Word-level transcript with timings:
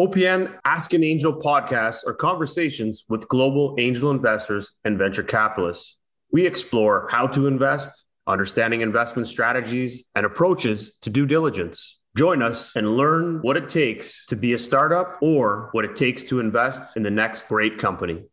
OPN 0.00 0.58
Ask 0.64 0.94
an 0.94 1.04
Angel 1.04 1.30
podcasts 1.30 2.06
are 2.06 2.14
conversations 2.14 3.04
with 3.10 3.28
global 3.28 3.76
angel 3.78 4.10
investors 4.10 4.72
and 4.82 4.96
venture 4.96 5.22
capitalists. 5.22 5.98
We 6.32 6.46
explore 6.46 7.06
how 7.10 7.26
to 7.26 7.46
invest, 7.46 8.06
understanding 8.26 8.80
investment 8.80 9.28
strategies, 9.28 10.04
and 10.14 10.24
approaches 10.24 10.96
to 11.02 11.10
due 11.10 11.26
diligence. 11.26 11.98
Join 12.16 12.40
us 12.40 12.74
and 12.76 12.96
learn 12.96 13.40
what 13.42 13.58
it 13.58 13.68
takes 13.68 14.24
to 14.28 14.36
be 14.36 14.54
a 14.54 14.58
startup 14.58 15.18
or 15.20 15.68
what 15.72 15.84
it 15.84 15.94
takes 15.94 16.24
to 16.24 16.40
invest 16.40 16.96
in 16.96 17.02
the 17.02 17.10
next 17.10 17.48
great 17.48 17.76
company. 17.76 18.24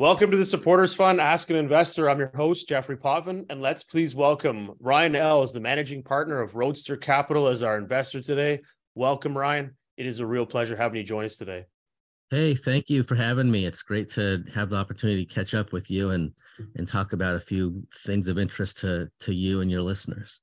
Welcome 0.00 0.30
to 0.30 0.36
the 0.38 0.46
Supporters 0.46 0.94
Fund 0.94 1.20
Ask 1.20 1.50
an 1.50 1.56
Investor. 1.56 2.08
I'm 2.08 2.18
your 2.18 2.32
host, 2.34 2.66
Jeffrey 2.66 2.96
Potvin, 2.96 3.44
and 3.50 3.60
let's 3.60 3.84
please 3.84 4.16
welcome 4.16 4.70
Ryan 4.80 5.14
Els, 5.14 5.52
the 5.52 5.60
managing 5.60 6.02
partner 6.02 6.40
of 6.40 6.54
Roadster 6.54 6.96
Capital, 6.96 7.48
as 7.48 7.62
our 7.62 7.76
investor 7.76 8.22
today. 8.22 8.60
Welcome, 8.94 9.36
Ryan. 9.36 9.76
It 9.98 10.06
is 10.06 10.20
a 10.20 10.26
real 10.26 10.46
pleasure 10.46 10.74
having 10.74 10.96
you 10.96 11.04
join 11.04 11.26
us 11.26 11.36
today. 11.36 11.66
Hey, 12.30 12.54
thank 12.54 12.88
you 12.88 13.02
for 13.02 13.14
having 13.14 13.50
me. 13.50 13.66
It's 13.66 13.82
great 13.82 14.08
to 14.12 14.42
have 14.54 14.70
the 14.70 14.76
opportunity 14.76 15.26
to 15.26 15.34
catch 15.34 15.52
up 15.52 15.70
with 15.70 15.90
you 15.90 16.12
and 16.12 16.32
and 16.76 16.88
talk 16.88 17.12
about 17.12 17.36
a 17.36 17.40
few 17.40 17.86
things 17.94 18.26
of 18.26 18.38
interest 18.38 18.78
to 18.78 19.10
to 19.20 19.34
you 19.34 19.60
and 19.60 19.70
your 19.70 19.82
listeners. 19.82 20.40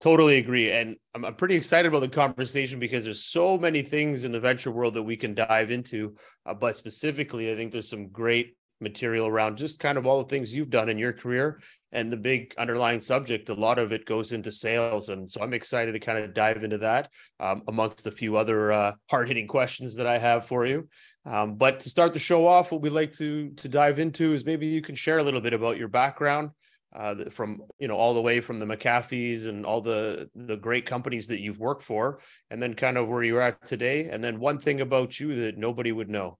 Totally 0.00 0.36
agree. 0.36 0.70
And 0.70 0.96
I'm, 1.14 1.24
I'm 1.24 1.34
pretty 1.34 1.54
excited 1.54 1.88
about 1.88 2.00
the 2.00 2.08
conversation 2.08 2.78
because 2.78 3.04
there's 3.04 3.24
so 3.24 3.56
many 3.56 3.82
things 3.82 4.24
in 4.24 4.32
the 4.32 4.40
venture 4.40 4.70
world 4.70 4.94
that 4.94 5.02
we 5.02 5.16
can 5.16 5.34
dive 5.34 5.70
into. 5.70 6.16
Uh, 6.44 6.54
but 6.54 6.76
specifically, 6.76 7.50
I 7.50 7.56
think 7.56 7.72
there's 7.72 7.88
some 7.88 8.08
great 8.08 8.56
material 8.80 9.26
around 9.26 9.56
just 9.56 9.80
kind 9.80 9.96
of 9.96 10.06
all 10.06 10.22
the 10.22 10.28
things 10.28 10.54
you've 10.54 10.70
done 10.70 10.88
in 10.88 10.98
your 10.98 11.12
career 11.12 11.60
and 11.92 12.12
the 12.12 12.16
big 12.16 12.54
underlying 12.58 13.00
subject 13.00 13.48
a 13.48 13.54
lot 13.54 13.78
of 13.78 13.90
it 13.90 14.04
goes 14.04 14.32
into 14.32 14.52
sales 14.52 15.08
and 15.08 15.30
so 15.30 15.40
i'm 15.40 15.54
excited 15.54 15.92
to 15.92 15.98
kind 15.98 16.18
of 16.18 16.34
dive 16.34 16.62
into 16.62 16.76
that 16.76 17.08
um, 17.40 17.62
amongst 17.68 18.06
a 18.06 18.10
few 18.10 18.36
other 18.36 18.72
uh, 18.72 18.92
hard-hitting 19.10 19.46
questions 19.46 19.96
that 19.96 20.06
i 20.06 20.18
have 20.18 20.44
for 20.44 20.66
you 20.66 20.86
um, 21.24 21.54
but 21.54 21.80
to 21.80 21.88
start 21.88 22.12
the 22.12 22.18
show 22.18 22.46
off 22.46 22.70
what 22.70 22.82
we'd 22.82 22.90
like 22.90 23.12
to 23.12 23.48
to 23.52 23.66
dive 23.66 23.98
into 23.98 24.34
is 24.34 24.44
maybe 24.44 24.66
you 24.66 24.82
can 24.82 24.94
share 24.94 25.18
a 25.18 25.22
little 25.22 25.40
bit 25.40 25.54
about 25.54 25.78
your 25.78 25.88
background 25.88 26.50
uh, 26.96 27.14
from 27.30 27.62
you 27.78 27.88
know 27.88 27.96
all 27.96 28.14
the 28.14 28.20
way 28.20 28.40
from 28.40 28.58
the 28.58 28.66
McAfee's 28.66 29.44
and 29.46 29.66
all 29.66 29.80
the 29.80 30.30
the 30.34 30.56
great 30.56 30.86
companies 30.86 31.26
that 31.28 31.40
you've 31.40 31.58
worked 31.58 31.82
for, 31.82 32.20
and 32.50 32.62
then 32.62 32.74
kind 32.74 32.96
of 32.96 33.08
where 33.08 33.22
you're 33.22 33.40
at 33.40 33.64
today, 33.66 34.08
and 34.08 34.24
then 34.24 34.40
one 34.40 34.58
thing 34.58 34.80
about 34.80 35.20
you 35.20 35.34
that 35.34 35.58
nobody 35.58 35.92
would 35.92 36.08
know. 36.08 36.38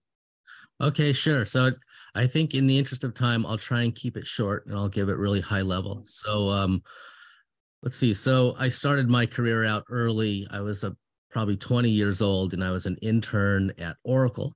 Okay, 0.81 1.13
sure. 1.13 1.47
So 1.47 1.71
I 2.15 2.27
think 2.27 2.55
in 2.55 2.67
the 2.67 2.79
interest 2.79 3.05
of 3.05 3.15
time, 3.15 3.47
I'll 3.47 3.57
try 3.57 3.83
and 3.83 3.95
keep 3.95 4.17
it 4.17 4.27
short 4.27 4.67
and 4.67 4.77
I'll 4.77 4.91
give 4.91 5.09
it 5.09 5.17
really 5.17 5.41
high 5.41 5.63
level. 5.63 6.03
So 6.05 6.51
um, 6.51 6.83
let's 7.83 7.97
see. 7.97 8.13
So 8.13 8.55
I 8.59 8.69
started 8.69 9.09
my 9.09 9.25
career 9.25 9.65
out 9.65 9.85
early. 9.89 10.47
I 10.51 10.61
was 10.61 10.85
a, 10.85 10.95
probably 11.31 11.57
20 11.57 11.89
years 11.89 12.20
old 12.20 12.53
and 12.53 12.63
I 12.63 12.73
was 12.73 12.85
an 12.85 12.98
intern 13.01 13.73
at 13.79 13.97
Oracle 14.05 14.55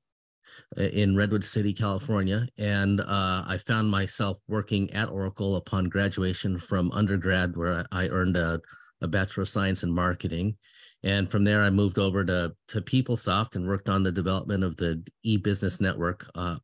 in 0.76 1.16
Redwood 1.16 1.44
City, 1.44 1.72
California. 1.72 2.46
And 2.58 3.00
uh, 3.00 3.44
I 3.46 3.58
found 3.66 3.90
myself 3.90 4.38
working 4.48 4.90
at 4.92 5.08
Oracle 5.08 5.56
upon 5.56 5.84
graduation 5.88 6.58
from 6.58 6.92
undergrad, 6.92 7.56
where 7.56 7.84
I, 7.90 8.08
earned 8.08 8.36
a, 8.36 8.60
a 9.00 9.08
Bachelor 9.08 9.42
of 9.42 9.48
Science 9.48 9.82
in 9.82 9.92
Marketing. 9.92 10.56
And 11.02 11.30
from 11.30 11.44
there, 11.44 11.62
I 11.62 11.70
moved 11.70 11.98
over 11.98 12.24
to, 12.24 12.52
to 12.68 12.80
PeopleSoft 12.80 13.56
and 13.56 13.66
worked 13.66 13.88
on 13.88 14.02
the 14.02 14.12
development 14.12 14.64
of 14.64 14.76
the 14.76 15.02
e-business 15.22 15.80
network. 15.80 16.28
Uh, 16.34 16.56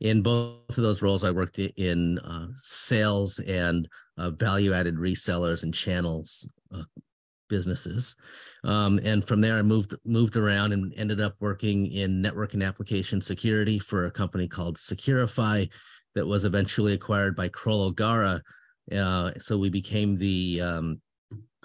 in 0.00 0.22
both 0.22 0.68
of 0.70 0.82
those 0.82 1.02
roles, 1.02 1.24
I 1.24 1.30
worked 1.30 1.58
in 1.58 2.18
uh, 2.18 2.48
sales 2.54 3.38
and 3.40 3.88
uh, 4.18 4.30
value-added 4.30 4.96
resellers 4.96 5.62
and 5.62 5.72
channels 5.72 6.48
uh, 6.74 6.82
businesses. 7.48 8.16
Um, 8.64 9.00
and 9.04 9.24
from 9.24 9.40
there, 9.40 9.56
I 9.56 9.62
moved 9.62 9.94
moved 10.04 10.36
around 10.36 10.72
and 10.72 10.92
ended 10.96 11.20
up 11.20 11.34
working 11.40 11.90
in 11.92 12.20
network 12.20 12.54
and 12.54 12.62
application 12.62 13.20
security 13.20 13.78
for 13.78 14.04
a 14.04 14.10
company 14.10 14.48
called 14.48 14.76
Securify 14.76 15.68
that 16.14 16.26
was 16.26 16.44
eventually 16.44 16.94
acquired 16.94 17.36
by 17.36 17.48
Kroll 17.48 17.82
O'Gara. 17.82 18.42
Uh, 18.90 19.32
so 19.38 19.58
we 19.58 19.70
became 19.70 20.16
the 20.16 20.60
um, 20.60 21.00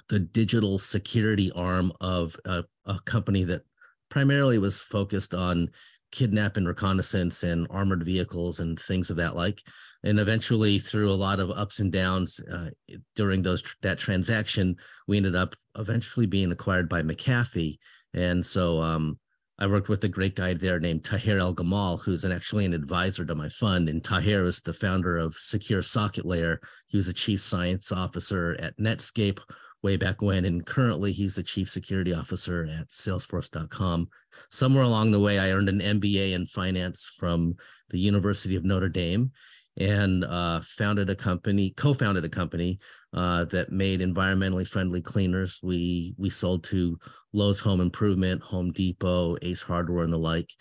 the 0.09 0.19
digital 0.19 0.77
security 0.77 1.51
arm 1.53 1.91
of 2.01 2.35
a, 2.45 2.63
a 2.85 2.99
company 3.05 3.45
that 3.45 3.61
primarily 4.09 4.57
was 4.57 4.79
focused 4.79 5.33
on 5.33 5.69
kidnap 6.11 6.57
and 6.57 6.67
reconnaissance 6.67 7.43
and 7.43 7.67
armored 7.69 8.03
vehicles 8.03 8.59
and 8.59 8.79
things 8.79 9.09
of 9.09 9.17
that 9.17 9.35
like. 9.35 9.61
And 10.03 10.19
eventually 10.19 10.79
through 10.79 11.11
a 11.11 11.13
lot 11.13 11.39
of 11.39 11.51
ups 11.51 11.79
and 11.79 11.91
downs 11.91 12.39
uh, 12.51 12.69
during 13.15 13.41
those 13.41 13.63
that 13.81 13.97
transaction 13.97 14.75
we 15.07 15.17
ended 15.17 15.35
up 15.35 15.55
eventually 15.77 16.25
being 16.25 16.51
acquired 16.51 16.89
by 16.89 17.01
mcafee. 17.01 17.77
And 18.13 18.45
so 18.45 18.81
um, 18.81 19.19
i 19.59 19.67
worked 19.67 19.89
with 19.89 20.03
a 20.03 20.09
great 20.09 20.35
guy 20.35 20.53
there 20.53 20.79
named 20.79 21.03
Taher 21.03 21.39
Elgamal 21.39 22.01
who's 22.01 22.25
an, 22.25 22.31
actually 22.31 22.65
an 22.65 22.73
advisor 22.73 23.25
to 23.25 23.35
my 23.35 23.47
fund. 23.49 23.89
And 23.89 24.03
tahir 24.03 24.43
is 24.43 24.61
the 24.61 24.73
founder 24.73 25.17
of 25.17 25.35
secure 25.35 25.81
socket 25.81 26.25
layer. 26.25 26.59
He 26.87 26.97
was 26.97 27.07
a 27.07 27.13
chief 27.13 27.41
science 27.41 27.91
officer 27.91 28.55
at 28.59 28.77
netscape 28.77 29.39
way 29.83 29.97
back 29.97 30.21
when. 30.21 30.45
And 30.45 30.65
currently, 30.65 31.11
he's 31.11 31.35
the 31.35 31.43
chief 31.43 31.69
security 31.69 32.13
officer 32.13 32.67
at 32.71 32.89
salesforce.com. 32.89 34.07
Somewhere 34.49 34.83
along 34.83 35.11
the 35.11 35.19
way, 35.19 35.39
I 35.39 35.51
earned 35.51 35.69
an 35.69 35.79
MBA 35.79 36.33
in 36.33 36.45
finance 36.45 37.11
from 37.17 37.55
the 37.89 37.99
University 37.99 38.55
of 38.55 38.63
Notre 38.63 38.89
Dame 38.89 39.31
and 39.77 40.25
uh, 40.25 40.61
founded 40.63 41.09
a 41.09 41.15
company, 41.15 41.71
co-founded 41.71 42.25
a 42.25 42.29
company 42.29 42.79
uh, 43.13 43.45
that 43.45 43.71
made 43.71 44.01
environmentally 44.01 44.67
friendly 44.67 45.01
cleaners. 45.01 45.59
We 45.63 46.13
we 46.17 46.29
sold 46.29 46.63
to 46.65 46.97
Lowe's 47.33 47.59
Home 47.61 47.81
Improvement, 47.81 48.41
Home 48.43 48.71
Depot, 48.71 49.37
Ace 49.41 49.61
Hardware, 49.61 50.03
and 50.03 50.13
the 50.13 50.17
like. 50.17 50.51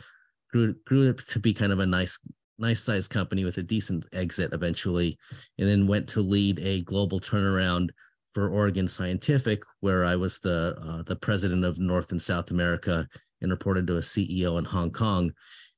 Grew 0.53 0.75
grew 0.87 1.11
it 1.11 1.19
to 1.29 1.39
be 1.39 1.53
kind 1.55 1.73
of 1.73 1.81
a 1.81 1.87
nice 1.87 2.19
nice 2.59 2.83
sized 2.83 3.11
company 3.11 3.45
with 3.45 3.59
a 3.59 3.63
decent 3.63 4.07
exit 4.13 4.53
eventually, 4.53 5.19
and 5.59 5.69
then 5.69 5.87
went 5.87 6.09
to 6.11 6.21
lead 6.21 6.59
a 6.61 6.83
global 6.83 7.21
turnaround 7.21 7.91
for 8.33 8.49
Oregon 8.49 8.87
Scientific, 8.87 9.63
where 9.81 10.05
I 10.05 10.17
was 10.17 10.39
the 10.39 10.77
uh, 10.81 11.03
the 11.03 11.17
president 11.17 11.65
of 11.65 11.79
North 11.79 12.13
and 12.13 12.21
South 12.21 12.51
America 12.51 13.09
and 13.41 13.51
reported 13.51 13.87
to 13.87 13.97
a 13.97 14.01
CEO 14.01 14.59
in 14.59 14.65
Hong 14.65 14.91
Kong. 14.91 15.33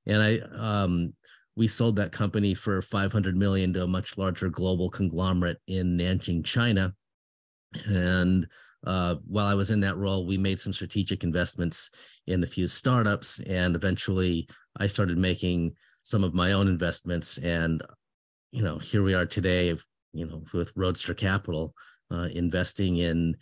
And 0.07 0.23
I 0.23 0.39
um, 0.55 1.15
we 1.57 1.69
sold 1.69 1.97
that 1.97 2.13
company 2.13 2.55
for 2.55 2.81
500 2.83 3.37
million 3.37 3.73
to 3.75 3.85
a 3.85 3.87
much 3.87 4.17
larger 4.17 4.49
global 4.49 4.91
conglomerate 4.91 5.59
in 5.67 5.99
Nanjing, 5.99 6.45
China. 6.45 6.95
And 7.87 8.47
uh, 8.85 9.17
while 9.27 9.47
I 9.47 9.55
was 9.55 9.71
in 9.71 9.81
that 9.81 9.97
role, 9.97 10.27
we 10.27 10.37
made 10.37 10.59
some 10.59 10.73
strategic 10.73 11.23
investments 11.23 11.91
in 12.27 12.43
a 12.43 12.47
few 12.47 12.67
startups, 12.67 13.41
and 13.41 13.77
eventually 13.77 14.49
I 14.77 14.87
started 14.87 15.19
making 15.19 15.75
some 16.03 16.25
of 16.25 16.35
my 16.35 16.53
own 16.53 16.69
investments. 16.69 17.39
And 17.39 17.83
you 18.51 18.63
know, 18.63 18.79
here 18.79 19.03
we 19.03 19.15
are 19.15 19.27
today, 19.27 19.69
you 20.13 20.27
know, 20.27 20.43
with 20.53 20.73
Roadster 20.75 21.15
Capital, 21.15 21.75
uh, 22.13 22.29
investing 22.33 22.99
in 22.99 23.37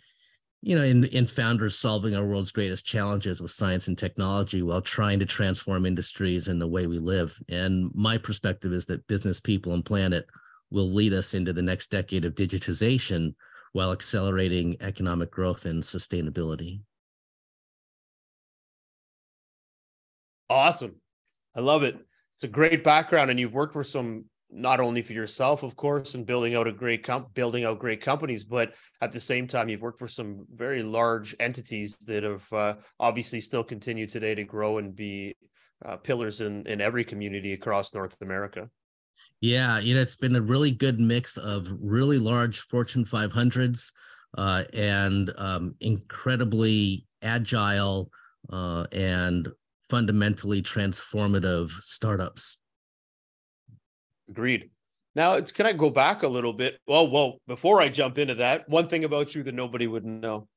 you 0.61 0.75
know 0.75 0.83
in 0.83 1.05
in 1.05 1.25
founders 1.25 1.77
solving 1.77 2.15
our 2.15 2.25
world's 2.25 2.51
greatest 2.51 2.85
challenges 2.85 3.41
with 3.41 3.51
science 3.51 3.87
and 3.87 3.97
technology 3.97 4.61
while 4.61 4.81
trying 4.81 5.19
to 5.19 5.25
transform 5.25 5.85
industries 5.85 6.47
and 6.47 6.61
the 6.61 6.67
way 6.67 6.87
we 6.87 6.97
live. 6.97 7.37
And 7.49 7.91
my 7.93 8.17
perspective 8.17 8.71
is 8.73 8.85
that 8.85 9.07
business 9.07 9.39
people 9.39 9.73
and 9.73 9.83
planet 9.83 10.27
will 10.69 10.91
lead 10.91 11.13
us 11.13 11.33
into 11.33 11.51
the 11.53 11.61
next 11.61 11.91
decade 11.91 12.25
of 12.25 12.35
digitization 12.35 13.35
while 13.73 13.91
accelerating 13.91 14.77
economic 14.81 15.31
growth 15.31 15.65
and 15.65 15.81
sustainability. 15.81 16.81
Awesome. 20.49 20.95
I 21.55 21.61
love 21.61 21.83
it. 21.83 21.95
It's 22.35 22.43
a 22.43 22.47
great 22.47 22.83
background 22.83 23.29
and 23.31 23.39
you've 23.39 23.53
worked 23.53 23.73
for 23.73 23.83
some 23.83 24.25
not 24.51 24.79
only 24.79 25.01
for 25.01 25.13
yourself, 25.13 25.63
of 25.63 25.75
course, 25.75 26.15
and 26.15 26.25
building 26.25 26.55
out 26.55 26.67
a 26.67 26.71
great 26.71 27.03
comp, 27.03 27.33
building 27.33 27.63
out 27.63 27.79
great 27.79 28.01
companies, 28.01 28.43
but 28.43 28.73
at 29.01 29.11
the 29.11 29.19
same 29.19 29.47
time, 29.47 29.69
you've 29.69 29.81
worked 29.81 29.99
for 29.99 30.07
some 30.07 30.45
very 30.53 30.83
large 30.83 31.35
entities 31.39 31.95
that 32.07 32.23
have 32.23 32.51
uh, 32.53 32.75
obviously 32.99 33.41
still 33.41 33.63
continue 33.63 34.07
today 34.07 34.35
to 34.35 34.43
grow 34.43 34.77
and 34.77 34.95
be 34.95 35.35
uh, 35.85 35.97
pillars 35.97 36.41
in 36.41 36.65
in 36.67 36.81
every 36.81 37.03
community 37.03 37.53
across 37.53 37.93
North 37.93 38.15
America. 38.21 38.69
Yeah, 39.39 39.79
you 39.79 39.95
know, 39.95 40.01
it's 40.01 40.15
been 40.15 40.35
a 40.35 40.41
really 40.41 40.71
good 40.71 40.99
mix 40.99 41.37
of 41.37 41.67
really 41.81 42.17
large 42.17 42.59
Fortune 42.59 43.05
500s 43.05 43.91
uh, 44.37 44.63
and 44.73 45.33
um, 45.37 45.75
incredibly 45.79 47.05
agile 47.21 48.09
uh, 48.51 48.85
and 48.91 49.49
fundamentally 49.89 50.61
transformative 50.61 51.69
startups. 51.81 52.60
Agreed. 54.31 54.69
Now, 55.13 55.33
it's, 55.33 55.51
can 55.51 55.65
I 55.65 55.73
go 55.73 55.89
back 55.89 56.23
a 56.23 56.27
little 56.27 56.53
bit? 56.53 56.79
Well, 56.87 57.11
well, 57.11 57.37
before 57.47 57.81
I 57.81 57.89
jump 57.89 58.17
into 58.17 58.35
that, 58.35 58.67
one 58.69 58.87
thing 58.87 59.03
about 59.03 59.35
you 59.35 59.43
that 59.43 59.53
nobody 59.53 59.85
would 59.85 60.05
know. 60.05 60.47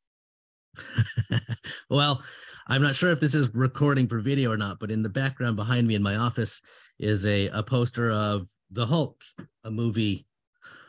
well, 1.90 2.22
I'm 2.68 2.82
not 2.82 2.94
sure 2.94 3.10
if 3.10 3.20
this 3.20 3.34
is 3.34 3.52
recording 3.52 4.06
for 4.06 4.20
video 4.20 4.52
or 4.52 4.56
not, 4.56 4.78
but 4.78 4.92
in 4.92 5.02
the 5.02 5.08
background 5.08 5.56
behind 5.56 5.88
me 5.88 5.96
in 5.96 6.02
my 6.02 6.16
office 6.16 6.62
is 6.98 7.26
a, 7.26 7.48
a 7.48 7.62
poster 7.62 8.10
of 8.12 8.48
The 8.70 8.86
Hulk, 8.86 9.22
a 9.64 9.70
movie 9.70 10.26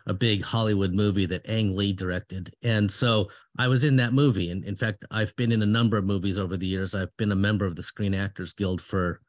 a 0.08 0.14
big 0.14 0.44
Hollywood 0.44 0.94
movie 0.94 1.26
that 1.26 1.48
Ang 1.50 1.76
Lee 1.76 1.94
directed. 1.94 2.54
And 2.64 2.90
so 2.90 3.30
I 3.58 3.68
was 3.68 3.84
in 3.84 3.96
that 3.98 4.14
movie. 4.14 4.52
And 4.52 4.64
in 4.64 4.76
fact, 4.76 5.04
I've 5.10 5.36
been 5.36 5.52
in 5.52 5.62
a 5.62 5.68
number 5.68 5.98
of 5.98 6.06
movies 6.06 6.38
over 6.38 6.58
the 6.58 6.68
years. 6.68 6.94
I've 6.94 7.16
been 7.18 7.32
a 7.32 7.36
member 7.36 7.66
of 7.66 7.76
the 7.76 7.84
Screen 7.84 8.14
Actors 8.14 8.54
Guild 8.54 8.82
for, 8.82 9.22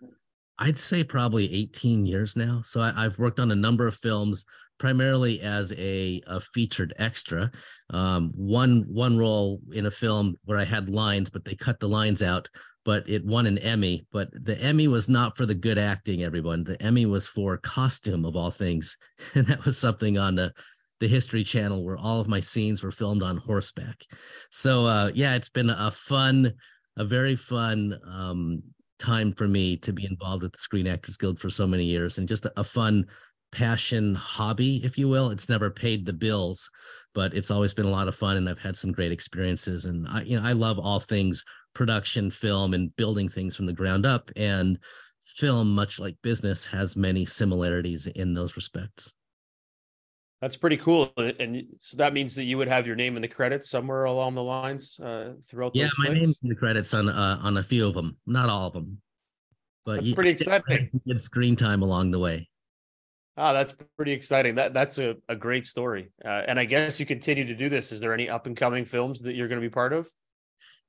I'd 0.58 0.78
say, 0.78 1.04
probably 1.04 1.52
18 1.52 2.06
years 2.06 2.36
now. 2.36 2.62
So 2.64 2.80
I, 2.80 3.02
have 3.02 3.18
worked 3.18 3.40
on 3.40 3.50
a 3.50 3.56
number 3.56 3.86
of 3.86 3.94
films, 3.96 4.44
primarily 4.78 5.40
as 5.40 5.72
a, 5.76 6.22
a 6.26 6.40
featured 6.40 6.94
extra. 6.98 7.50
Um, 7.90 8.32
one 8.34 8.84
one 8.88 9.18
role 9.18 9.60
in 9.72 9.86
a 9.86 9.90
film 9.90 10.36
where 10.44 10.58
I 10.58 10.64
had 10.64 10.88
lines, 10.88 11.30
but 11.30 11.44
they 11.44 11.54
cut 11.54 11.80
the 11.80 11.88
lines 11.88 12.22
out 12.22 12.48
but 12.86 13.02
it 13.10 13.24
won 13.24 13.46
an 13.46 13.58
Emmy. 13.58 14.06
But 14.12 14.28
the 14.32 14.56
Emmy 14.62 14.86
was 14.86 15.08
not 15.08 15.36
for 15.36 15.44
the 15.44 15.56
good 15.56 15.76
acting, 15.76 16.22
everyone. 16.22 16.62
The 16.62 16.80
Emmy 16.80 17.04
was 17.04 17.26
for 17.26 17.56
costume 17.58 18.24
of 18.24 18.36
all 18.36 18.52
things. 18.52 18.96
And 19.34 19.44
that 19.48 19.64
was 19.64 19.76
something 19.76 20.16
on 20.16 20.36
the, 20.36 20.52
the 21.00 21.08
History 21.08 21.42
Channel 21.42 21.84
where 21.84 21.96
all 21.96 22.20
of 22.20 22.28
my 22.28 22.38
scenes 22.38 22.82
were 22.82 22.92
filmed 22.92 23.24
on 23.24 23.38
horseback. 23.38 24.02
So 24.50 24.86
uh, 24.86 25.10
yeah, 25.14 25.34
it's 25.34 25.48
been 25.48 25.68
a 25.68 25.90
fun, 25.90 26.52
a 26.96 27.04
very 27.04 27.34
fun 27.34 27.98
um, 28.08 28.62
time 28.98 29.32
for 29.32 29.48
me 29.48 29.76
to 29.78 29.92
be 29.92 30.06
involved 30.06 30.42
with 30.42 30.52
the 30.52 30.58
Screen 30.58 30.86
Actors 30.86 31.16
Guild 31.16 31.40
for 31.40 31.50
so 31.50 31.66
many 31.66 31.84
years 31.84 32.18
and 32.18 32.28
just 32.28 32.46
a, 32.56 32.64
fun 32.64 33.06
passion 33.52 34.14
hobby, 34.14 34.84
if 34.84 34.98
you 34.98 35.08
will. 35.08 35.30
It's 35.30 35.48
never 35.48 35.70
paid 35.70 36.04
the 36.04 36.12
bills, 36.12 36.68
but 37.14 37.32
it's 37.32 37.50
always 37.50 37.72
been 37.72 37.86
a 37.86 37.90
lot 37.90 38.08
of 38.08 38.16
fun 38.16 38.36
and 38.36 38.48
I've 38.48 38.58
had 38.58 38.76
some 38.76 38.92
great 38.92 39.12
experiences. 39.12 39.84
And 39.84 40.06
I, 40.08 40.22
you 40.22 40.38
know, 40.38 40.46
I 40.46 40.52
love 40.52 40.78
all 40.78 41.00
things 41.00 41.44
production 41.74 42.30
film 42.30 42.74
and 42.74 42.94
building 42.96 43.28
things 43.28 43.54
from 43.54 43.66
the 43.66 43.72
ground 43.72 44.06
up 44.06 44.30
and 44.36 44.78
film 45.22 45.74
much 45.74 45.98
like 45.98 46.16
business 46.22 46.64
has 46.64 46.96
many 46.96 47.26
similarities 47.26 48.06
in 48.06 48.32
those 48.32 48.56
respects 48.56 49.12
that's 50.40 50.56
pretty 50.56 50.76
cool 50.76 51.12
and 51.16 51.66
so 51.78 51.96
that 51.96 52.12
means 52.12 52.34
that 52.34 52.44
you 52.44 52.58
would 52.58 52.68
have 52.68 52.86
your 52.86 52.96
name 52.96 53.16
in 53.16 53.22
the 53.22 53.28
credits 53.28 53.70
somewhere 53.70 54.04
along 54.04 54.34
the 54.34 54.42
lines 54.42 55.00
uh, 55.00 55.32
throughout 55.44 55.72
yeah 55.74 55.88
my 55.98 56.06
flicks? 56.06 56.20
name's 56.20 56.38
in 56.42 56.48
the 56.48 56.54
credits 56.54 56.94
on 56.94 57.08
uh, 57.08 57.38
on 57.42 57.56
a 57.56 57.62
few 57.62 57.86
of 57.86 57.94
them 57.94 58.16
not 58.26 58.48
all 58.48 58.66
of 58.66 58.72
them 58.72 59.00
but 59.84 59.96
that's 59.96 60.12
pretty 60.12 60.30
exciting 60.30 60.90
good 61.06 61.20
screen 61.20 61.56
time 61.56 61.82
along 61.82 62.10
the 62.10 62.18
way 62.18 62.48
Ah, 63.38 63.52
that's 63.52 63.74
pretty 63.96 64.12
exciting. 64.12 64.54
That 64.54 64.72
that's 64.72 64.98
a, 64.98 65.16
a 65.28 65.36
great 65.36 65.66
story. 65.66 66.10
Uh, 66.24 66.42
and 66.48 66.58
I 66.58 66.64
guess 66.64 66.98
you 66.98 67.04
continue 67.04 67.44
to 67.44 67.54
do 67.54 67.68
this. 67.68 67.92
Is 67.92 68.00
there 68.00 68.14
any 68.14 68.30
up 68.30 68.46
and 68.46 68.56
coming 68.56 68.84
films 68.84 69.20
that 69.22 69.34
you're 69.34 69.48
going 69.48 69.60
to 69.60 69.66
be 69.66 69.72
part 69.72 69.92
of? 69.92 70.10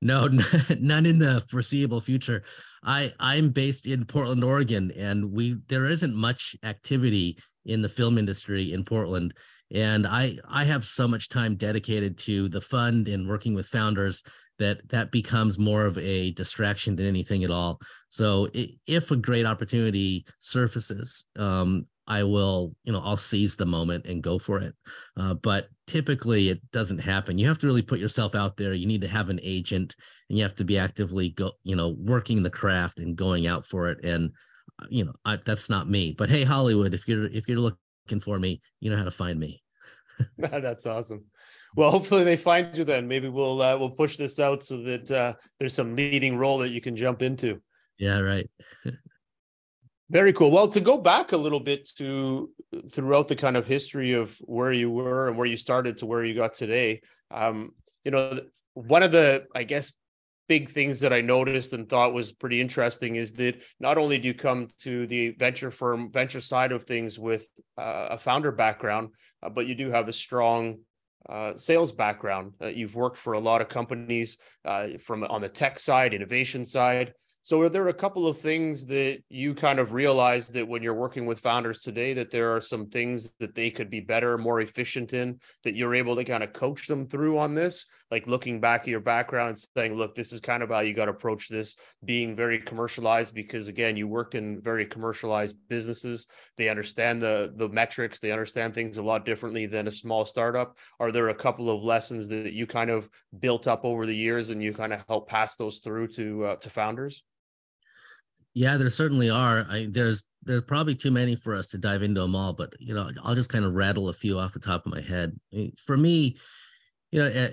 No, 0.01 0.29
none 0.79 1.05
in 1.05 1.17
the 1.19 1.43
foreseeable 1.49 1.99
future. 1.99 2.43
I 2.83 3.13
I'm 3.19 3.49
based 3.49 3.85
in 3.85 4.05
Portland, 4.05 4.43
Oregon, 4.45 4.91
and 4.95 5.31
we 5.31 5.57
there 5.67 5.85
isn't 5.85 6.15
much 6.15 6.55
activity 6.63 7.37
in 7.67 7.81
the 7.81 7.89
film 7.89 8.17
industry 8.17 8.73
in 8.73 8.83
Portland. 8.83 9.33
And 9.71 10.07
I 10.07 10.37
I 10.47 10.63
have 10.63 10.85
so 10.85 11.07
much 11.07 11.29
time 11.29 11.55
dedicated 11.55 12.17
to 12.19 12.49
the 12.49 12.61
fund 12.61 13.07
and 13.07 13.27
working 13.27 13.53
with 13.53 13.67
founders 13.67 14.23
that 14.59 14.87
that 14.89 15.11
becomes 15.11 15.59
more 15.59 15.85
of 15.85 15.97
a 15.97 16.31
distraction 16.31 16.95
than 16.95 17.05
anything 17.05 17.43
at 17.43 17.51
all. 17.51 17.79
So 18.09 18.49
if 18.53 19.11
a 19.11 19.15
great 19.15 19.45
opportunity 19.45 20.25
surfaces, 20.39 21.25
um, 21.37 21.85
I 22.07 22.23
will, 22.23 22.73
you 22.85 22.93
know, 22.93 23.01
I'll 23.03 23.17
seize 23.17 23.55
the 23.57 23.65
moment 23.65 24.05
and 24.05 24.23
go 24.23 24.39
for 24.39 24.59
it. 24.59 24.73
Uh, 25.17 25.33
but 25.33 25.67
typically 25.87 26.49
it 26.49 26.61
doesn't 26.71 26.99
happen. 26.99 27.37
You 27.37 27.47
have 27.49 27.59
to 27.59 27.67
really 27.67 27.81
put 27.81 27.99
yourself 27.99 28.33
out 28.33 28.55
there. 28.55 28.73
You 28.73 28.87
need 28.87 29.01
to 29.01 29.07
have 29.09 29.29
an 29.29 29.41
agent 29.43 29.95
and 30.29 30.37
you 30.37 30.43
have 30.43 30.55
to 30.55 30.63
be 30.63 30.77
actively 30.77 31.29
go, 31.31 31.51
you 31.63 31.75
know, 31.75 31.95
working 31.99 32.41
the 32.41 32.49
craft 32.49 32.99
and 32.99 33.17
going 33.17 33.45
out 33.45 33.65
for 33.65 33.89
it. 33.89 34.03
And, 34.05 34.31
you 34.89 35.05
know, 35.05 35.13
I, 35.25 35.37
that's 35.37 35.69
not 35.69 35.89
me, 35.89 36.13
but 36.17 36.29
Hey, 36.29 36.43
Hollywood, 36.43 36.93
if 36.93 37.07
you're, 37.07 37.25
if 37.25 37.47
you're 37.47 37.59
looking 37.59 38.19
for 38.21 38.39
me, 38.39 38.61
you 38.79 38.89
know 38.89 38.97
how 38.97 39.03
to 39.03 39.11
find 39.11 39.39
me. 39.39 39.61
that's 40.37 40.85
awesome. 40.85 41.21
Well, 41.75 41.91
hopefully 41.91 42.23
they 42.23 42.37
find 42.37 42.75
you 42.75 42.83
then. 42.83 43.07
Maybe 43.07 43.29
we'll, 43.29 43.61
uh, 43.61 43.77
we'll 43.77 43.91
push 43.91 44.17
this 44.17 44.39
out 44.39 44.63
so 44.63 44.81
that, 44.83 45.11
uh, 45.11 45.33
there's 45.59 45.73
some 45.73 45.95
leading 45.95 46.37
role 46.37 46.57
that 46.59 46.69
you 46.69 46.81
can 46.81 46.95
jump 46.95 47.21
into. 47.21 47.61
Yeah. 47.99 48.19
Right. 48.19 48.49
Very 50.09 50.31
cool. 50.31 50.51
Well, 50.51 50.69
to 50.69 50.79
go 50.79 50.97
back 50.97 51.33
a 51.33 51.37
little 51.37 51.59
bit 51.59 51.89
to 51.97 52.49
throughout 52.89 53.27
the 53.27 53.35
kind 53.35 53.57
of 53.57 53.67
history 53.67 54.13
of 54.13 54.37
where 54.41 54.71
you 54.71 54.89
were 54.89 55.27
and 55.27 55.37
where 55.37 55.47
you 55.47 55.57
started 55.57 55.97
to 55.97 56.05
where 56.05 56.23
you 56.23 56.33
got 56.33 56.53
today, 56.53 57.01
um, 57.29 57.71
you 58.05 58.11
know, 58.11 58.39
one 58.73 59.03
of 59.03 59.11
the, 59.11 59.45
I 59.53 59.63
guess, 59.63 59.91
big 60.47 60.69
things 60.69 60.99
that 61.01 61.13
I 61.13 61.21
noticed 61.21 61.73
and 61.73 61.87
thought 61.87 62.13
was 62.13 62.31
pretty 62.31 62.61
interesting 62.61 63.15
is 63.15 63.33
that 63.33 63.61
not 63.79 63.97
only 63.97 64.17
do 64.17 64.27
you 64.27 64.33
come 64.33 64.69
to 64.79 65.05
the 65.07 65.31
venture 65.31 65.71
firm, 65.71 66.11
venture 66.11 66.39
side 66.39 66.71
of 66.71 66.83
things 66.83 67.19
with 67.19 67.47
uh, 67.77 68.07
a 68.11 68.17
founder 68.17 68.51
background, 68.51 69.09
uh, 69.43 69.49
but 69.49 69.67
you 69.67 69.75
do 69.75 69.89
have 69.89 70.07
a 70.07 70.13
strong 70.13 70.79
uh, 71.29 71.55
sales 71.57 71.91
background. 71.91 72.53
Uh, 72.61 72.67
you've 72.67 72.95
worked 72.95 73.17
for 73.17 73.33
a 73.33 73.39
lot 73.39 73.61
of 73.61 73.67
companies 73.67 74.37
uh, 74.63 74.87
from 74.99 75.23
on 75.25 75.41
the 75.41 75.49
tech 75.49 75.77
side, 75.77 76.13
innovation 76.13 76.63
side. 76.65 77.13
So 77.47 77.61
are 77.61 77.69
there 77.69 77.87
a 77.87 77.93
couple 77.93 78.27
of 78.27 78.37
things 78.37 78.85
that 78.87 79.19
you 79.29 79.55
kind 79.55 79.79
of 79.79 79.93
realized 79.93 80.53
that 80.53 80.67
when 80.67 80.83
you're 80.83 80.93
working 80.93 81.25
with 81.25 81.39
founders 81.39 81.81
today 81.81 82.11
that 82.11 82.29
there 82.29 82.53
are 82.53 82.59
some 82.59 82.87
things 82.87 83.31
that 83.39 83.55
they 83.55 83.71
could 83.71 83.89
be 83.89 84.01
better, 84.01 84.37
more 84.37 84.59
efficient 84.59 85.13
in 85.13 85.39
that 85.63 85.73
you're 85.73 85.95
able 85.95 86.17
to 86.17 86.25
kind 86.25 86.43
of 86.43 86.51
coach 86.51 86.87
them 86.87 87.07
through 87.07 87.37
on 87.37 87.53
this? 87.53 87.85
Like 88.11 88.27
looking 88.27 88.59
back 88.59 88.81
at 88.81 88.87
your 88.89 88.99
background 88.99 89.47
and 89.47 89.57
saying, 89.57 89.93
look, 89.93 90.13
this 90.13 90.33
is 90.33 90.41
kind 90.41 90.61
of 90.61 90.71
how 90.71 90.81
you 90.81 90.93
got 90.93 91.05
to 91.05 91.11
approach 91.11 91.47
this, 91.47 91.77
being 92.03 92.35
very 92.35 92.59
commercialized 92.59 93.33
because 93.33 93.69
again, 93.69 93.95
you 93.95 94.09
worked 94.09 94.35
in 94.35 94.59
very 94.59 94.85
commercialized 94.85 95.55
businesses. 95.69 96.27
They 96.57 96.67
understand 96.67 97.21
the 97.21 97.53
the 97.55 97.69
metrics, 97.69 98.19
they 98.19 98.33
understand 98.33 98.73
things 98.73 98.97
a 98.97 99.03
lot 99.03 99.23
differently 99.23 99.67
than 99.67 99.87
a 99.87 99.91
small 99.91 100.25
startup. 100.25 100.77
Are 100.99 101.13
there 101.13 101.29
a 101.29 101.33
couple 101.33 101.69
of 101.69 101.81
lessons 101.81 102.27
that 102.27 102.51
you 102.51 102.67
kind 102.67 102.89
of 102.89 103.09
built 103.39 103.67
up 103.67 103.85
over 103.85 104.05
the 104.05 104.13
years 104.13 104.49
and 104.49 104.61
you 104.61 104.73
kind 104.73 104.91
of 104.91 105.05
help 105.07 105.29
pass 105.29 105.55
those 105.55 105.77
through 105.77 106.09
to 106.09 106.43
uh, 106.43 106.55
to 106.57 106.69
founders? 106.69 107.23
Yeah, 108.57 108.77
there 108.77 108.89
certainly 108.89 109.29
are. 109.29 109.67
I, 109.69 109.85
there's 109.87 110.23
there's 110.41 110.63
probably 110.63 110.95
too 110.95 111.11
many 111.11 111.35
for 111.35 111.53
us 111.53 111.67
to 111.67 111.77
dive 111.77 112.01
into 112.01 112.21
them 112.21 112.35
all, 112.35 112.53
but 112.53 112.73
you 112.79 112.95
know, 112.95 113.07
I'll 113.23 113.35
just 113.35 113.49
kind 113.49 113.63
of 113.63 113.75
rattle 113.75 114.09
a 114.09 114.13
few 114.13 114.39
off 114.39 114.53
the 114.53 114.59
top 114.59 114.83
of 114.83 114.91
my 114.91 114.99
head. 114.99 115.39
For 115.77 115.95
me, 115.95 116.37
you 117.11 117.19
know, 117.19 117.27
eh, 117.27 117.51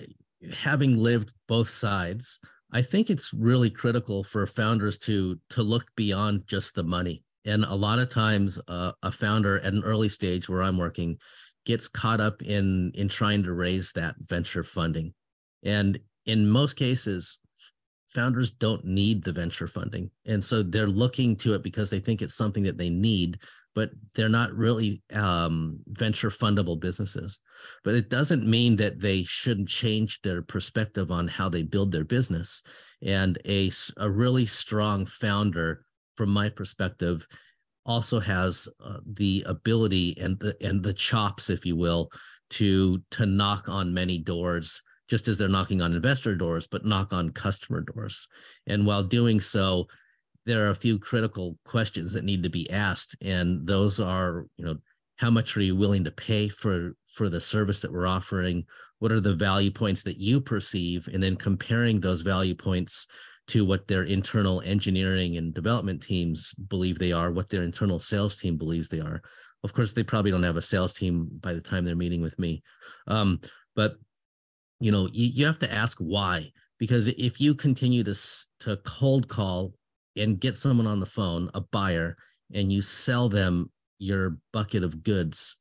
having 0.54 0.96
lived 0.96 1.34
both 1.46 1.68
sides, 1.68 2.40
I 2.72 2.80
think 2.80 3.10
it's 3.10 3.34
really 3.34 3.68
critical 3.68 4.24
for 4.24 4.46
founders 4.46 4.96
to 5.00 5.38
to 5.50 5.62
look 5.62 5.84
beyond 5.94 6.46
just 6.46 6.74
the 6.74 6.84
money. 6.84 7.22
And 7.44 7.64
a 7.66 7.74
lot 7.74 7.98
of 7.98 8.08
times, 8.08 8.58
uh, 8.66 8.92
a 9.02 9.12
founder 9.12 9.58
at 9.58 9.74
an 9.74 9.84
early 9.84 10.08
stage 10.08 10.48
where 10.48 10.62
I'm 10.62 10.78
working 10.78 11.18
gets 11.66 11.86
caught 11.86 12.22
up 12.22 12.40
in 12.40 12.92
in 12.94 13.08
trying 13.08 13.42
to 13.42 13.52
raise 13.52 13.92
that 13.92 14.14
venture 14.20 14.64
funding, 14.64 15.12
and 15.62 15.98
in 16.24 16.48
most 16.48 16.76
cases, 16.78 17.40
founders 18.14 18.52
don't 18.52 18.84
need 18.84 19.22
the 19.22 19.32
venture 19.32 19.66
funding. 19.66 20.10
And 20.26 20.42
so 20.42 20.62
they're 20.62 20.86
looking 20.86 21.36
to 21.36 21.54
it 21.54 21.62
because 21.62 21.90
they 21.90 21.98
think 21.98 22.22
it's 22.22 22.34
something 22.34 22.62
that 22.62 22.78
they 22.78 22.88
need, 22.88 23.40
but 23.74 23.90
they're 24.14 24.28
not 24.28 24.52
really 24.54 25.02
um, 25.12 25.80
venture 25.88 26.30
fundable 26.30 26.78
businesses. 26.78 27.40
But 27.82 27.94
it 27.94 28.08
doesn't 28.08 28.46
mean 28.46 28.76
that 28.76 29.00
they 29.00 29.24
shouldn't 29.24 29.68
change 29.68 30.22
their 30.22 30.42
perspective 30.42 31.10
on 31.10 31.26
how 31.26 31.48
they 31.48 31.62
build 31.62 31.90
their 31.90 32.04
business. 32.04 32.62
And 33.02 33.36
a, 33.46 33.70
a 33.96 34.08
really 34.08 34.46
strong 34.46 35.06
founder, 35.06 35.84
from 36.16 36.30
my 36.30 36.48
perspective, 36.48 37.26
also 37.86 38.20
has 38.20 38.68
uh, 38.82 38.98
the 39.14 39.42
ability 39.46 40.16
and 40.18 40.38
the 40.38 40.56
and 40.62 40.82
the 40.82 40.94
chops, 40.94 41.50
if 41.50 41.66
you 41.66 41.76
will, 41.76 42.10
to 42.50 43.02
to 43.10 43.26
knock 43.26 43.68
on 43.68 43.92
many 43.92 44.18
doors 44.18 44.82
just 45.08 45.28
as 45.28 45.38
they're 45.38 45.48
knocking 45.48 45.82
on 45.82 45.94
investor 45.94 46.34
doors, 46.34 46.66
but 46.66 46.84
knock 46.84 47.12
on 47.12 47.30
customer 47.30 47.80
doors. 47.80 48.26
And 48.66 48.86
while 48.86 49.02
doing 49.02 49.40
so, 49.40 49.86
there 50.46 50.66
are 50.66 50.70
a 50.70 50.74
few 50.74 50.98
critical 50.98 51.58
questions 51.64 52.12
that 52.12 52.24
need 52.24 52.42
to 52.42 52.50
be 52.50 52.70
asked. 52.70 53.16
And 53.22 53.66
those 53.66 54.00
are, 54.00 54.46
you 54.56 54.64
know, 54.64 54.76
how 55.16 55.30
much 55.30 55.56
are 55.56 55.62
you 55.62 55.76
willing 55.76 56.04
to 56.04 56.10
pay 56.10 56.48
for 56.48 56.96
for 57.06 57.28
the 57.28 57.40
service 57.40 57.80
that 57.80 57.92
we're 57.92 58.06
offering? 58.06 58.64
What 58.98 59.12
are 59.12 59.20
the 59.20 59.34
value 59.34 59.70
points 59.70 60.02
that 60.02 60.18
you 60.18 60.40
perceive? 60.40 61.08
And 61.12 61.22
then 61.22 61.36
comparing 61.36 62.00
those 62.00 62.22
value 62.22 62.54
points 62.54 63.06
to 63.48 63.64
what 63.64 63.86
their 63.86 64.04
internal 64.04 64.62
engineering 64.62 65.36
and 65.36 65.54
development 65.54 66.02
teams 66.02 66.52
believe 66.54 66.98
they 66.98 67.12
are, 67.12 67.30
what 67.30 67.48
their 67.50 67.62
internal 67.62 68.00
sales 68.00 68.36
team 68.36 68.56
believes 68.56 68.88
they 68.88 69.00
are. 69.00 69.22
Of 69.62 69.72
course, 69.72 69.92
they 69.92 70.02
probably 70.02 70.30
don't 70.30 70.42
have 70.42 70.56
a 70.56 70.62
sales 70.62 70.94
team 70.94 71.28
by 71.40 71.52
the 71.52 71.60
time 71.60 71.84
they're 71.84 71.94
meeting 71.94 72.22
with 72.22 72.38
me. 72.38 72.62
Um, 73.06 73.40
but 73.76 73.96
you 74.80 74.90
know 74.92 75.08
you, 75.12 75.26
you 75.26 75.46
have 75.46 75.58
to 75.58 75.72
ask 75.72 75.98
why 75.98 76.50
because 76.78 77.08
if 77.08 77.40
you 77.40 77.54
continue 77.54 78.02
to 78.02 78.14
to 78.60 78.76
cold 78.84 79.28
call 79.28 79.72
and 80.16 80.40
get 80.40 80.56
someone 80.56 80.86
on 80.86 81.00
the 81.00 81.06
phone 81.06 81.50
a 81.54 81.60
buyer 81.60 82.16
and 82.52 82.72
you 82.72 82.82
sell 82.82 83.28
them 83.28 83.70
your 83.98 84.36
bucket 84.52 84.82
of 84.82 85.02
goods 85.02 85.56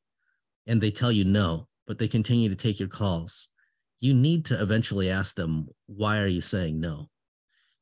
and 0.67 0.79
they 0.81 0.91
tell 0.91 1.11
you 1.11 1.23
no 1.23 1.67
but 1.87 1.99
they 1.99 2.07
continue 2.07 2.49
to 2.49 2.55
take 2.55 2.79
your 2.79 2.89
calls 2.89 3.49
you 4.03 4.13
need 4.13 4.43
to 4.43 4.61
eventually 4.61 5.09
ask 5.09 5.33
them 5.33 5.65
why 5.85 6.19
are 6.19 6.27
you 6.27 6.41
saying 6.41 6.77
no? 6.77 7.09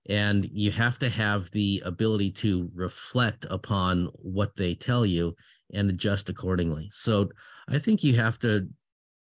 And 0.08 0.48
you 0.52 0.70
have 0.70 1.00
to 1.00 1.10
have 1.10 1.50
the 1.50 1.82
ability 1.84 2.30
to 2.44 2.70
reflect 2.76 3.48
upon 3.50 4.06
what 4.14 4.56
they 4.56 4.76
tell 4.76 5.04
you 5.04 5.36
and 5.74 5.90
adjust 5.90 6.30
accordingly. 6.30 6.90
So 6.92 7.30
i 7.70 7.80
think 7.80 8.04
you 8.04 8.16
have 8.16 8.38
to 8.40 8.68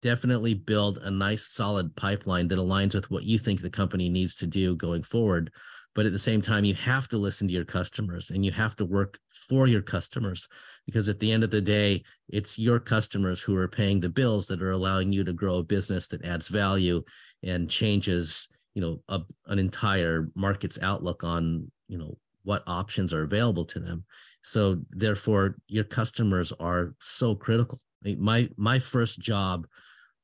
definitely 0.03 0.55
build 0.55 0.99
a 0.99 1.11
nice 1.11 1.47
solid 1.47 1.95
pipeline 1.97 2.49
that 2.49 2.59
aligns 2.59 2.95
with 2.95 3.11
what 3.11 3.25
you 3.25 3.39
think 3.39 3.61
the 3.61 3.71
company 3.71 4.09
needs 4.09 4.35
to 4.37 4.47
do 4.47 4.77
going 4.77 5.03
forward. 5.03 5.53
But 5.95 6.07
at 6.07 6.13
the 6.13 6.19
same 6.19 6.41
time 6.41 6.65
you 6.65 6.75
have 6.75 7.09
to 7.09 7.19
listen 7.19 7.49
to 7.49 7.53
your 7.53 7.65
customers 7.65 8.31
and 8.31 8.45
you 8.45 8.53
have 8.53 8.77
to 8.77 8.85
work 8.85 9.19
for 9.49 9.67
your 9.67 9.83
customers 9.83 10.49
because 10.87 11.09
at 11.09 11.19
the 11.19 11.31
end 11.31 11.43
of 11.43 11.51
the 11.51 11.61
day 11.61 12.05
it's 12.29 12.59
your 12.59 12.79
customers 12.79 13.41
who 13.41 13.57
are 13.57 13.69
paying 13.69 14.01
the 14.01 14.09
bills 14.09 14.47
that 14.47 14.63
are 14.63 14.71
allowing 14.71 15.13
you 15.13 15.25
to 15.25 15.33
grow 15.33 15.57
a 15.57 15.63
business 15.65 16.07
that 16.09 16.25
adds 16.25 16.49
value 16.49 17.03
and 17.43 17.69
changes 17.69 18.49
you 18.75 18.81
know 18.81 19.03
a, 19.09 19.21
an 19.47 19.59
entire 19.59 20.29
market's 20.37 20.79
outlook 20.81 21.25
on 21.25 21.71
you 21.89 21.99
know 21.99 22.17
what 22.43 22.63
options 22.67 23.13
are 23.13 23.23
available 23.23 23.65
to 23.67 23.81
them. 23.81 24.05
So 24.43 24.81
therefore 24.91 25.57
your 25.67 25.85
customers 25.85 26.53
are 26.59 26.95
so 27.01 27.35
critical. 27.35 27.79
My 28.03 28.49
my 28.57 28.79
first 28.79 29.21
job 29.21 29.67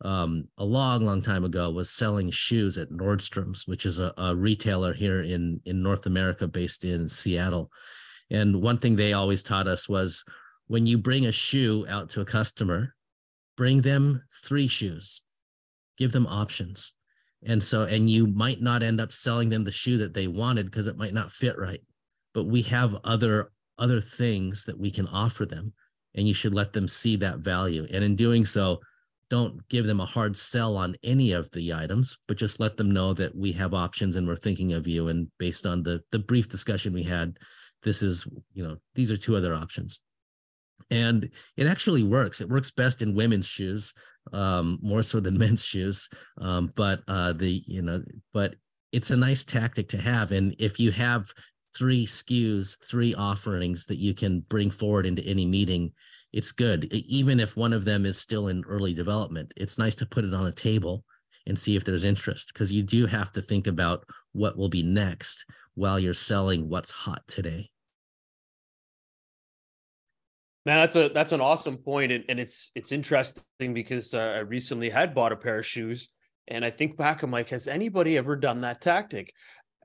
um, 0.02 0.48
a 0.58 0.64
long, 0.64 1.06
long 1.06 1.22
time 1.22 1.44
ago 1.44 1.70
was 1.70 1.88
selling 1.90 2.30
shoes 2.30 2.76
at 2.76 2.90
Nordstrom's, 2.90 3.66
which 3.66 3.86
is 3.86 3.98
a, 3.98 4.12
a, 4.18 4.36
retailer 4.36 4.92
here 4.92 5.22
in 5.22 5.60
in 5.64 5.82
North 5.82 6.06
America, 6.06 6.46
based 6.46 6.84
in 6.84 7.08
Seattle. 7.08 7.70
And 8.30 8.60
one 8.60 8.78
thing 8.78 8.96
they 8.96 9.14
always 9.14 9.42
taught 9.42 9.66
us 9.66 9.88
was 9.88 10.24
when 10.66 10.86
you 10.86 10.98
bring 10.98 11.26
a 11.26 11.32
shoe 11.32 11.86
out 11.88 12.10
to 12.10 12.20
a 12.20 12.26
customer, 12.26 12.94
bring 13.56 13.80
them 13.80 14.22
three 14.44 14.68
shoes, 14.68 15.22
give 15.96 16.12
them 16.12 16.26
options. 16.26 16.92
And 17.44 17.62
so, 17.62 17.82
and 17.82 18.10
you 18.10 18.26
might 18.26 18.60
not 18.60 18.82
end 18.82 19.00
up 19.00 19.12
selling 19.12 19.48
them 19.48 19.64
the 19.64 19.70
shoe 19.70 19.98
that 19.98 20.12
they 20.12 20.26
wanted 20.26 20.66
because 20.66 20.88
it 20.88 20.96
might 20.96 21.14
not 21.14 21.32
fit 21.32 21.56
right. 21.58 21.80
But 22.34 22.44
we 22.44 22.62
have 22.62 22.96
other 23.04 23.50
other 23.78 24.00
things 24.00 24.64
that 24.64 24.78
we 24.78 24.90
can 24.90 25.06
offer 25.08 25.46
them, 25.46 25.72
and 26.14 26.26
you 26.28 26.34
should 26.34 26.54
let 26.54 26.72
them 26.72 26.88
see 26.88 27.16
that 27.16 27.38
value. 27.38 27.86
And 27.90 28.02
in 28.02 28.16
doing 28.16 28.44
so, 28.44 28.80
don't 29.28 29.66
give 29.68 29.87
them 29.87 30.00
a 30.00 30.06
hard 30.06 30.37
sell 30.37 30.76
on 30.76 30.97
any 31.02 31.33
of 31.33 31.50
the 31.52 31.73
items, 31.75 32.18
but 32.28 32.37
just 32.37 32.61
let 32.61 32.76
them 32.76 32.90
know 32.90 33.12
that 33.14 33.35
we 33.35 33.52
have 33.52 33.75
options 33.75 34.16
and 34.16 34.26
we're 34.26 34.37
thinking 34.37 34.73
of 34.73 34.87
you. 34.87 35.09
And 35.09 35.28
based 35.38 35.66
on 35.66 35.83
the 35.83 36.00
the 36.12 36.18
brief 36.18 36.49
discussion 36.49 36.92
we 36.92 37.02
had, 37.02 37.38
this 37.83 38.02
is 38.02 38.26
you 38.52 38.62
know 38.62 38.76
these 38.95 39.11
are 39.11 39.16
two 39.16 39.37
other 39.37 39.54
options, 39.54 40.00
and 40.90 41.28
it 41.56 41.66
actually 41.66 42.02
works. 42.02 42.40
It 42.40 42.49
works 42.49 42.71
best 42.71 43.02
in 43.02 43.14
women's 43.14 43.47
shoes, 43.47 43.95
um, 44.33 44.78
more 44.83 45.02
so 45.02 45.21
than 45.21 45.38
men's 45.38 45.64
shoes. 45.64 46.09
Um, 46.40 46.73
but 46.76 47.00
uh, 47.09 47.33
the 47.33 47.62
you 47.66 47.83
know, 47.83 48.02
but 48.33 48.54
it's 48.92 49.11
a 49.11 49.16
nice 49.16 49.45
tactic 49.45 49.88
to 49.90 49.99
have. 49.99 50.33
And 50.33 50.54
if 50.59 50.78
you 50.78 50.90
have 50.92 51.30
three 51.76 52.06
SKUs, 52.06 52.78
three 52.83 53.14
offerings 53.14 53.87
that 53.87 53.99
you 53.99 54.14
can 54.14 54.40
bring 54.49 54.71
forward 54.71 55.04
into 55.04 55.23
any 55.25 55.45
meeting, 55.45 55.92
it's 56.37 56.52
good. 56.52 56.85
Even 56.93 57.40
if 57.40 57.57
one 57.57 57.73
of 57.73 57.87
them 57.87 58.05
is 58.05 58.19
still 58.19 58.49
in 58.49 58.62
early 58.69 58.93
development, 58.93 59.55
it's 59.57 59.78
nice 59.78 59.95
to 59.95 60.05
put 60.05 60.23
it 60.23 60.35
on 60.35 60.47
a 60.47 60.52
table 60.52 61.02
and 61.47 61.59
see 61.59 61.76
if 61.76 61.85
there's 61.85 62.05
interest 62.05 62.52
because 62.52 62.71
you 62.71 62.83
do 62.83 63.07
have 63.07 63.33
to 63.33 63.40
think 63.40 63.66
about 63.66 64.05
what 64.33 64.55
will 64.55 64.69
be 64.69 64.83
next 64.83 65.47
while 65.76 65.99
you're 65.99 66.12
selling 66.12 66.69
what's 66.69 66.90
hot 66.90 67.23
today. 67.26 67.71
Man, 70.66 70.76
that's 70.83 70.97
a 70.97 71.09
that's 71.09 71.33
an 71.33 71.40
awesome 71.40 71.78
point, 71.78 72.12
and, 72.12 72.25
and 72.28 72.38
it's 72.38 72.71
it's 72.75 72.93
interesting 72.93 73.73
because 73.73 74.12
uh, 74.12 74.35
I 74.37 74.40
recently 74.40 74.90
had 74.90 75.14
bought 75.14 75.33
a 75.33 75.37
pair 75.37 75.61
of 75.61 75.64
shoes, 75.64 76.12
and 76.49 76.66
I 76.66 76.71
think 76.71 76.99
back, 76.99 77.23
I'm 77.23 77.31
like, 77.31 77.49
has 77.49 77.66
anybody 77.66 78.19
ever 78.19 78.37
done 78.37 78.61
that 78.61 78.83
tactic? 78.83 79.33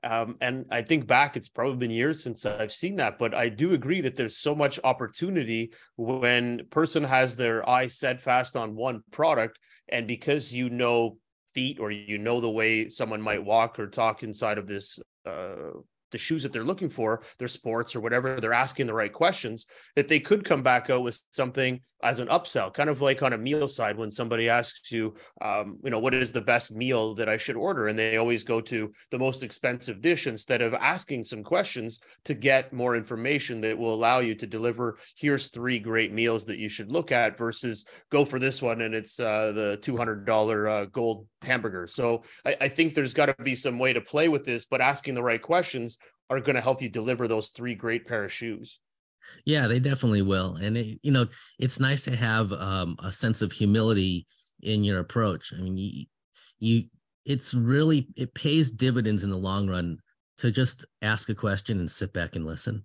Um, 0.04 0.36
and 0.40 0.66
I 0.70 0.82
think 0.82 1.06
back, 1.06 1.36
it's 1.36 1.48
probably 1.48 1.76
been 1.76 1.90
years 1.90 2.22
since 2.22 2.44
I've 2.44 2.72
seen 2.72 2.96
that, 2.96 3.18
but 3.18 3.34
I 3.34 3.48
do 3.48 3.72
agree 3.72 4.00
that 4.00 4.16
there's 4.16 4.36
so 4.36 4.54
much 4.54 4.80
opportunity 4.82 5.72
when 5.96 6.66
person 6.70 7.04
has 7.04 7.36
their 7.36 7.68
eye 7.68 7.86
steadfast 7.86 8.56
on 8.56 8.74
one 8.74 9.02
product, 9.12 9.58
and 9.88 10.06
because 10.06 10.52
you 10.52 10.70
know 10.70 11.18
feet 11.54 11.78
or 11.78 11.90
you 11.90 12.18
know 12.18 12.40
the 12.40 12.50
way 12.50 12.88
someone 12.88 13.20
might 13.20 13.44
walk 13.44 13.78
or 13.78 13.86
talk 13.86 14.22
inside 14.22 14.58
of 14.58 14.66
this 14.66 14.98
uh, 15.26 15.70
the 16.12 16.18
shoes 16.18 16.42
that 16.42 16.52
they're 16.52 16.64
looking 16.64 16.88
for, 16.88 17.22
their 17.38 17.48
sports 17.48 17.96
or 17.96 18.00
whatever, 18.00 18.38
they're 18.38 18.52
asking 18.52 18.86
the 18.86 18.94
right 18.94 19.12
questions, 19.12 19.66
that 19.96 20.08
they 20.08 20.20
could 20.20 20.44
come 20.44 20.62
back 20.62 20.90
out 20.90 21.02
with 21.02 21.20
something 21.30 21.80
as 22.02 22.18
an 22.18 22.28
upsell, 22.28 22.72
kind 22.72 22.90
of 22.90 23.00
like 23.00 23.22
on 23.22 23.32
a 23.32 23.38
meal 23.38 23.68
side 23.68 23.96
when 23.96 24.10
somebody 24.10 24.48
asks 24.48 24.90
you, 24.90 25.14
um, 25.40 25.78
you 25.84 25.90
know, 25.90 25.98
what 25.98 26.14
is 26.14 26.32
the 26.32 26.40
best 26.40 26.72
meal 26.72 27.14
that 27.14 27.28
I 27.28 27.36
should 27.36 27.56
order? 27.56 27.88
And 27.88 27.98
they 27.98 28.16
always 28.16 28.42
go 28.42 28.60
to 28.62 28.92
the 29.10 29.18
most 29.18 29.42
expensive 29.42 30.00
dish 30.00 30.26
instead 30.26 30.62
of 30.62 30.74
asking 30.74 31.22
some 31.22 31.44
questions 31.44 32.00
to 32.24 32.34
get 32.34 32.72
more 32.72 32.96
information 32.96 33.60
that 33.60 33.78
will 33.78 33.94
allow 33.94 34.18
you 34.18 34.34
to 34.34 34.46
deliver, 34.46 34.98
here's 35.16 35.48
three 35.48 35.78
great 35.78 36.12
meals 36.12 36.44
that 36.46 36.58
you 36.58 36.68
should 36.68 36.90
look 36.90 37.12
at 37.12 37.38
versus 37.38 37.84
go 38.10 38.24
for 38.24 38.38
this 38.38 38.60
one 38.60 38.80
and 38.80 38.94
it's 38.94 39.20
uh, 39.20 39.52
the 39.52 39.78
$200 39.82 40.68
uh, 40.68 40.84
gold 40.86 41.26
hamburger. 41.42 41.86
So 41.86 42.22
I, 42.44 42.56
I 42.62 42.68
think 42.68 42.94
there's 42.94 43.14
got 43.14 43.26
to 43.26 43.42
be 43.42 43.54
some 43.54 43.78
way 43.78 43.92
to 43.92 44.00
play 44.00 44.28
with 44.28 44.44
this, 44.44 44.66
but 44.66 44.80
asking 44.80 45.14
the 45.14 45.22
right 45.22 45.40
questions 45.40 45.98
are 46.32 46.40
going 46.40 46.56
to 46.56 46.62
help 46.62 46.82
you 46.82 46.88
deliver 46.88 47.28
those 47.28 47.50
three 47.50 47.74
great 47.74 48.06
pair 48.06 48.24
of 48.24 48.32
shoes. 48.32 48.80
Yeah, 49.44 49.68
they 49.68 49.78
definitely 49.78 50.22
will. 50.22 50.56
And 50.56 50.76
it, 50.76 50.98
you 51.02 51.12
know, 51.12 51.26
it's 51.58 51.78
nice 51.78 52.02
to 52.02 52.16
have 52.16 52.52
um, 52.52 52.96
a 53.02 53.12
sense 53.12 53.42
of 53.42 53.52
humility 53.52 54.26
in 54.62 54.82
your 54.84 55.00
approach. 55.00 55.52
I 55.56 55.60
mean, 55.60 55.76
you, 55.76 56.06
you, 56.58 56.84
it's 57.24 57.54
really 57.54 58.08
it 58.16 58.34
pays 58.34 58.70
dividends 58.70 59.22
in 59.22 59.30
the 59.30 59.36
long 59.36 59.68
run 59.68 59.98
to 60.38 60.50
just 60.50 60.84
ask 61.02 61.28
a 61.28 61.34
question 61.34 61.78
and 61.78 61.90
sit 61.90 62.12
back 62.12 62.34
and 62.34 62.44
listen. 62.44 62.84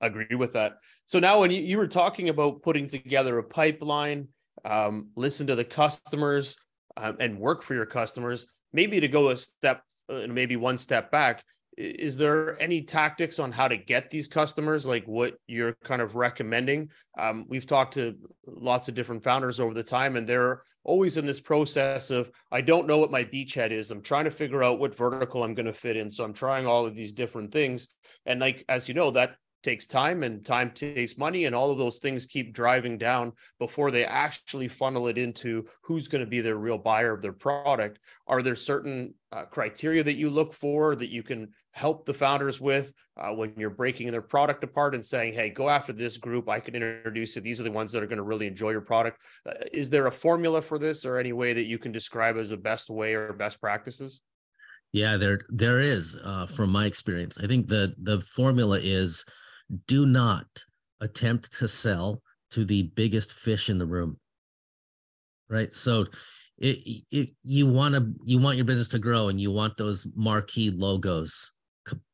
agree 0.00 0.36
with 0.36 0.52
that. 0.54 0.78
So 1.04 1.18
now, 1.18 1.40
when 1.40 1.50
you, 1.50 1.60
you 1.60 1.76
were 1.76 1.86
talking 1.86 2.28
about 2.28 2.62
putting 2.62 2.88
together 2.88 3.38
a 3.38 3.42
pipeline, 3.42 4.28
um, 4.64 5.10
listen 5.16 5.46
to 5.48 5.54
the 5.54 5.64
customers, 5.64 6.56
um, 6.96 7.16
and 7.20 7.38
work 7.38 7.62
for 7.62 7.74
your 7.74 7.86
customers, 7.86 8.46
maybe 8.72 9.00
to 9.00 9.08
go 9.08 9.28
a 9.28 9.36
step, 9.36 9.82
uh, 10.10 10.26
maybe 10.28 10.56
one 10.56 10.78
step 10.78 11.10
back, 11.10 11.44
is 11.76 12.16
there 12.16 12.60
any 12.60 12.82
tactics 12.82 13.38
on 13.38 13.52
how 13.52 13.68
to 13.68 13.76
get 13.76 14.10
these 14.10 14.28
customers 14.28 14.84
like 14.84 15.06
what 15.06 15.34
you're 15.46 15.76
kind 15.84 16.02
of 16.02 16.14
recommending? 16.14 16.90
Um, 17.18 17.46
we've 17.48 17.66
talked 17.66 17.94
to 17.94 18.16
lots 18.46 18.88
of 18.88 18.94
different 18.94 19.24
founders 19.24 19.60
over 19.60 19.72
the 19.72 19.82
time 19.82 20.16
and 20.16 20.26
they're 20.26 20.62
always 20.84 21.16
in 21.16 21.26
this 21.26 21.40
process 21.40 22.10
of 22.10 22.30
i 22.50 22.60
don't 22.60 22.86
know 22.86 22.96
what 22.98 23.10
my 23.10 23.24
beachhead 23.24 23.70
is. 23.70 23.90
I'm 23.90 24.02
trying 24.02 24.24
to 24.24 24.30
figure 24.30 24.62
out 24.62 24.78
what 24.78 24.94
vertical 24.94 25.44
i'm 25.44 25.54
going 25.54 25.66
to 25.66 25.72
fit 25.72 25.96
in 25.96 26.10
so 26.10 26.24
i'm 26.24 26.32
trying 26.32 26.66
all 26.66 26.86
of 26.86 26.94
these 26.94 27.12
different 27.12 27.52
things. 27.52 27.88
And 28.26 28.40
like 28.40 28.64
as 28.68 28.88
you 28.88 28.94
know 28.94 29.10
that 29.12 29.36
takes 29.62 29.86
time 29.86 30.22
and 30.22 30.44
time 30.44 30.70
takes 30.70 31.18
money 31.18 31.44
and 31.44 31.54
all 31.54 31.70
of 31.70 31.78
those 31.78 31.98
things 31.98 32.26
keep 32.26 32.52
driving 32.52 32.98
down 32.98 33.32
before 33.58 33.90
they 33.90 34.04
actually 34.04 34.68
funnel 34.68 35.08
it 35.08 35.18
into 35.18 35.64
who's 35.82 36.08
going 36.08 36.24
to 36.24 36.30
be 36.30 36.40
their 36.40 36.56
real 36.56 36.78
buyer 36.78 37.12
of 37.12 37.22
their 37.22 37.32
product. 37.32 37.98
Are 38.26 38.42
there 38.42 38.56
certain 38.56 39.14
uh, 39.32 39.44
criteria 39.44 40.02
that 40.02 40.16
you 40.16 40.30
look 40.30 40.52
for 40.52 40.96
that 40.96 41.10
you 41.10 41.22
can 41.22 41.48
help 41.72 42.04
the 42.04 42.14
founders 42.14 42.60
with 42.60 42.92
uh, 43.16 43.30
when 43.30 43.52
you're 43.56 43.70
breaking 43.70 44.10
their 44.10 44.22
product 44.22 44.64
apart 44.64 44.94
and 44.94 45.04
saying 45.04 45.32
hey 45.32 45.50
go 45.50 45.68
after 45.68 45.92
this 45.92 46.16
group. 46.16 46.48
I 46.48 46.60
can 46.60 46.74
introduce 46.74 47.36
you. 47.36 47.42
These 47.42 47.60
are 47.60 47.64
the 47.64 47.70
ones 47.70 47.92
that 47.92 48.02
are 48.02 48.06
going 48.06 48.16
to 48.16 48.24
really 48.24 48.46
enjoy 48.46 48.70
your 48.70 48.80
product. 48.80 49.18
Uh, 49.46 49.52
is 49.72 49.88
there 49.88 50.06
a 50.06 50.12
formula 50.12 50.60
for 50.60 50.78
this 50.78 51.04
or 51.04 51.18
any 51.18 51.32
way 51.32 51.52
that 51.52 51.66
you 51.66 51.78
can 51.78 51.92
describe 51.92 52.36
as 52.36 52.50
a 52.50 52.56
best 52.56 52.90
way 52.90 53.14
or 53.14 53.32
best 53.32 53.60
practices? 53.60 54.20
Yeah 54.92 55.16
there 55.16 55.40
there 55.48 55.78
is 55.78 56.16
uh, 56.24 56.46
from 56.46 56.70
my 56.70 56.86
experience. 56.86 57.38
I 57.38 57.46
think 57.46 57.68
the 57.68 57.94
the 57.98 58.20
formula 58.22 58.80
is 58.82 59.24
do 59.86 60.06
not 60.06 60.46
attempt 61.00 61.58
to 61.58 61.68
sell 61.68 62.22
to 62.50 62.64
the 62.64 62.84
biggest 62.94 63.32
fish 63.32 63.70
in 63.70 63.78
the 63.78 63.86
room. 63.86 64.18
Right? 65.48 65.72
So 65.72 66.06
it, 66.58 67.04
it 67.10 67.30
you 67.42 67.66
want 67.66 67.94
to 67.94 68.12
you 68.24 68.38
want 68.38 68.56
your 68.56 68.66
business 68.66 68.88
to 68.88 68.98
grow 68.98 69.28
and 69.28 69.40
you 69.40 69.50
want 69.50 69.76
those 69.76 70.06
marquee 70.14 70.70
logos 70.70 71.52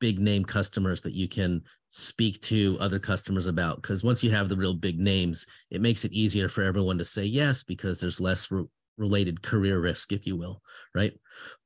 big 0.01 0.19
name 0.19 0.45
customers 0.45 1.01
that 1.03 1.13
you 1.13 1.29
can 1.29 1.61
speak 1.91 2.41
to 2.43 2.77
other 2.81 2.99
customers 2.99 3.47
about. 3.47 3.83
Because 3.83 4.05
once 4.05 4.23
you 4.23 4.31
have 4.31 4.49
the 4.49 4.57
real 4.57 4.75
big 4.75 4.99
names 4.99 5.47
it 5.71 5.81
makes 5.81 6.05
it 6.05 6.13
easier 6.13 6.49
for 6.49 6.63
everyone 6.63 6.99
to 6.99 7.05
say 7.05 7.25
yes 7.25 7.63
because 7.63 7.99
there's 7.99 8.21
less 8.21 8.51
re- 8.51 8.65
related 8.97 9.43
career 9.43 9.81
risk 9.81 10.13
if 10.13 10.27
you 10.27 10.37
will. 10.37 10.63
Right? 10.95 11.13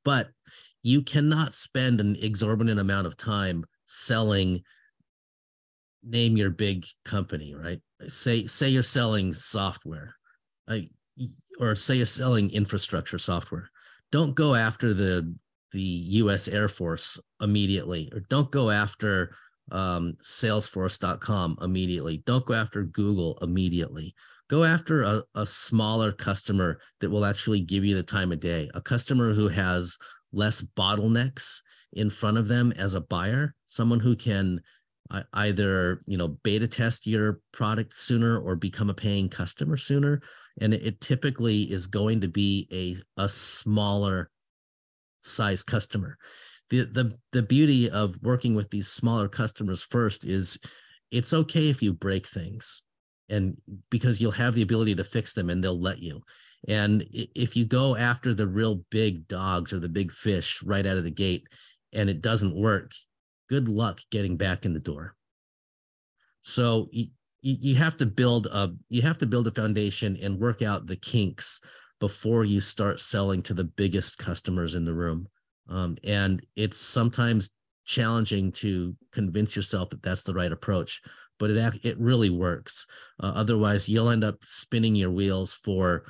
But 0.03 0.29
you 0.83 1.03
cannot 1.03 1.53
spend 1.53 2.01
an 2.01 2.17
exorbitant 2.21 2.79
amount 2.79 3.07
of 3.07 3.17
time 3.17 3.65
selling 3.85 4.63
name 6.03 6.37
your 6.37 6.49
big 6.49 6.85
company, 7.05 7.53
right? 7.55 7.79
Say 8.07 8.47
say 8.47 8.69
you're 8.69 8.83
selling 8.83 9.33
software, 9.33 10.15
or 11.59 11.75
say 11.75 11.95
you're 11.95 12.05
selling 12.05 12.51
infrastructure 12.51 13.19
software. 13.19 13.69
Don't 14.11 14.35
go 14.35 14.55
after 14.55 14.93
the 14.93 15.33
the 15.71 15.81
U.S. 15.81 16.47
Air 16.47 16.67
Force 16.67 17.19
immediately, 17.41 18.11
or 18.13 18.21
don't 18.29 18.51
go 18.51 18.69
after 18.69 19.33
um, 19.71 20.17
Salesforce.com 20.21 21.57
immediately. 21.61 22.23
Don't 22.25 22.45
go 22.45 22.53
after 22.53 22.83
Google 22.83 23.37
immediately. 23.41 24.13
Go 24.49 24.65
after 24.65 25.03
a, 25.03 25.23
a 25.35 25.45
smaller 25.45 26.11
customer 26.11 26.79
that 26.99 27.09
will 27.09 27.23
actually 27.25 27.61
give 27.61 27.85
you 27.85 27.95
the 27.95 28.03
time 28.03 28.33
of 28.33 28.41
day. 28.41 28.69
A 28.73 28.81
customer 28.81 29.33
who 29.33 29.47
has 29.47 29.97
less 30.33 30.61
bottlenecks 30.61 31.61
in 31.93 32.09
front 32.09 32.37
of 32.37 32.47
them 32.47 32.73
as 32.73 32.93
a 32.93 33.01
buyer, 33.01 33.55
someone 33.65 33.99
who 33.99 34.15
can 34.15 34.61
either 35.33 36.01
you 36.05 36.17
know 36.17 36.29
beta 36.43 36.67
test 36.67 37.05
your 37.05 37.41
product 37.51 37.93
sooner 37.93 38.39
or 38.39 38.55
become 38.55 38.89
a 38.89 38.93
paying 38.93 39.27
customer 39.27 39.77
sooner 39.77 40.21
and 40.59 40.73
it, 40.73 40.83
it 40.83 41.01
typically 41.01 41.63
is 41.63 41.87
going 41.87 42.21
to 42.21 42.27
be 42.27 42.67
a 42.71 43.21
a 43.21 43.27
smaller 43.27 44.29
size 45.21 45.63
customer. 45.63 46.17
The 46.69 46.83
the 46.83 47.17
the 47.31 47.43
beauty 47.43 47.89
of 47.89 48.17
working 48.21 48.55
with 48.55 48.69
these 48.69 48.87
smaller 48.87 49.27
customers 49.27 49.83
first 49.83 50.25
is 50.25 50.59
it's 51.11 51.33
okay 51.33 51.69
if 51.69 51.81
you 51.81 51.93
break 51.93 52.25
things 52.25 52.83
and 53.29 53.57
because 53.89 54.21
you'll 54.21 54.31
have 54.31 54.55
the 54.55 54.61
ability 54.61 54.95
to 54.95 55.03
fix 55.03 55.33
them 55.33 55.49
and 55.49 55.63
they'll 55.63 55.79
let 55.79 55.99
you 55.99 56.21
and 56.67 57.05
if 57.11 57.55
you 57.55 57.65
go 57.65 57.95
after 57.95 58.33
the 58.33 58.47
real 58.47 58.83
big 58.91 59.27
dogs 59.27 59.73
or 59.73 59.79
the 59.79 59.89
big 59.89 60.11
fish 60.11 60.61
right 60.63 60.85
out 60.85 60.97
of 60.97 61.03
the 61.03 61.11
gate 61.11 61.47
and 61.91 62.09
it 62.09 62.21
doesn't 62.21 62.55
work, 62.55 62.91
good 63.51 63.67
luck 63.67 63.99
getting 64.11 64.37
back 64.37 64.65
in 64.65 64.73
the 64.73 64.79
door. 64.79 65.13
So 66.41 66.87
you, 66.93 67.07
you 67.41 67.75
have 67.75 67.97
to 67.97 68.05
build 68.05 68.47
a 68.47 68.71
you 68.87 69.01
have 69.01 69.17
to 69.17 69.25
build 69.25 69.45
a 69.45 69.51
foundation 69.51 70.17
and 70.23 70.39
work 70.39 70.61
out 70.61 70.87
the 70.87 70.95
kinks 70.95 71.59
before 71.99 72.45
you 72.45 72.61
start 72.61 73.01
selling 73.01 73.43
to 73.43 73.53
the 73.53 73.65
biggest 73.65 74.17
customers 74.17 74.73
in 74.75 74.85
the 74.85 74.93
room. 74.93 75.27
Um, 75.67 75.97
and 76.05 76.43
it's 76.55 76.77
sometimes 76.77 77.51
challenging 77.85 78.53
to 78.53 78.95
convince 79.11 79.53
yourself 79.53 79.89
that 79.89 80.01
that's 80.01 80.23
the 80.23 80.33
right 80.33 80.51
approach, 80.51 81.01
but 81.37 81.49
it 81.49 81.79
it 81.83 81.99
really 81.99 82.29
works. 82.29 82.87
Uh, 83.21 83.33
otherwise, 83.35 83.89
you'll 83.89 84.09
end 84.09 84.23
up 84.23 84.37
spinning 84.43 84.95
your 84.95 85.11
wheels 85.11 85.53
for 85.53 86.05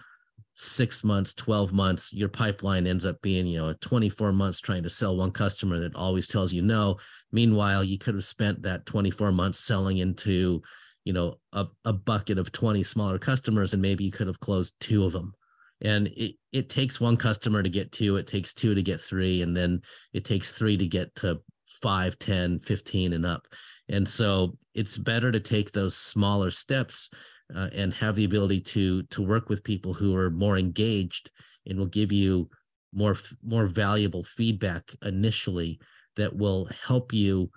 six 0.62 1.03
months, 1.03 1.34
12 1.34 1.74
months, 1.74 2.13
your 2.13 2.30
pipeline 2.30 2.86
ends 2.86 3.06
up 3.06 3.22
being, 3.22 3.48
you 3.48 3.60
know, 3.60 3.74
24 3.82 4.32
months 4.32 4.60
trying 4.60 4.84
to 4.84 4.89
sell 4.89 5.18
one 5.18 5.32
customer 5.32 5.80
that 5.80 5.96
always 5.96 6.27
tells 6.27 6.53
you 6.53 6.62
no. 6.62 6.98
Meanwhile, 7.32 7.84
you 7.84 7.98
could 7.98 8.15
have 8.15 8.24
spent 8.24 8.62
that 8.62 8.86
24 8.86 9.32
months 9.32 9.60
selling 9.60 9.98
into, 9.98 10.62
you 11.03 11.13
know, 11.13 11.39
a, 11.53 11.68
a 11.86 11.94
bucket 11.94 12.38
of 12.38 12.51
20 12.51 12.84
smaller 12.84 13.18
customers, 13.18 13.74
and 13.74 13.82
maybe 13.82 14.03
you 14.03 14.12
could 14.12 14.27
have 14.27 14.39
closed 14.39 14.75
two 14.80 15.03
of 15.03 15.13
them. 15.13 15.34
And 15.82 16.08
it, 16.10 16.36
it 16.51 16.70
takes 16.70 17.01
one 17.01 17.18
customer 17.18 17.63
to 17.63 17.70
get 17.70 17.91
two, 17.91 18.18
it 18.18 18.27
takes 18.27 18.53
two 18.53 18.75
to 18.75 18.84
get 18.84 19.01
three, 19.01 19.41
and 19.41 19.58
then 19.58 19.82
it 20.13 20.25
takes 20.25 20.51
three 20.51 20.77
to 20.77 20.86
get 20.86 21.13
to 21.15 21.41
five, 21.65 22.20
10, 22.20 22.60
15 22.60 23.13
and 23.13 23.25
up. 23.25 23.48
And 23.89 24.08
so 24.08 24.58
it's 24.75 24.98
better 24.98 25.32
to 25.32 25.39
take 25.39 25.72
those 25.72 25.98
smaller 25.98 26.51
steps 26.51 27.10
uh, 27.55 27.70
and 27.74 27.93
have 27.93 28.15
the 28.15 28.25
ability 28.25 28.60
to 28.60 29.03
to 29.03 29.22
work 29.22 29.50
with 29.50 29.63
people 29.63 29.93
who 29.93 30.15
are 30.15 30.29
more 30.29 30.58
engaged 30.58 31.31
and 31.65 31.77
will 31.77 31.86
give 31.86 32.12
you 32.12 32.50
more 32.93 33.15
more 33.43 33.67
valuable 33.67 34.24
feedback 34.24 34.91
initially 35.03 35.79
that 36.15 36.36
will 36.36 36.67
help 36.86 37.13
you 37.13 37.50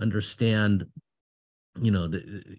understand 0.00 0.84
you 1.80 1.90
know 1.90 2.08
the 2.08 2.56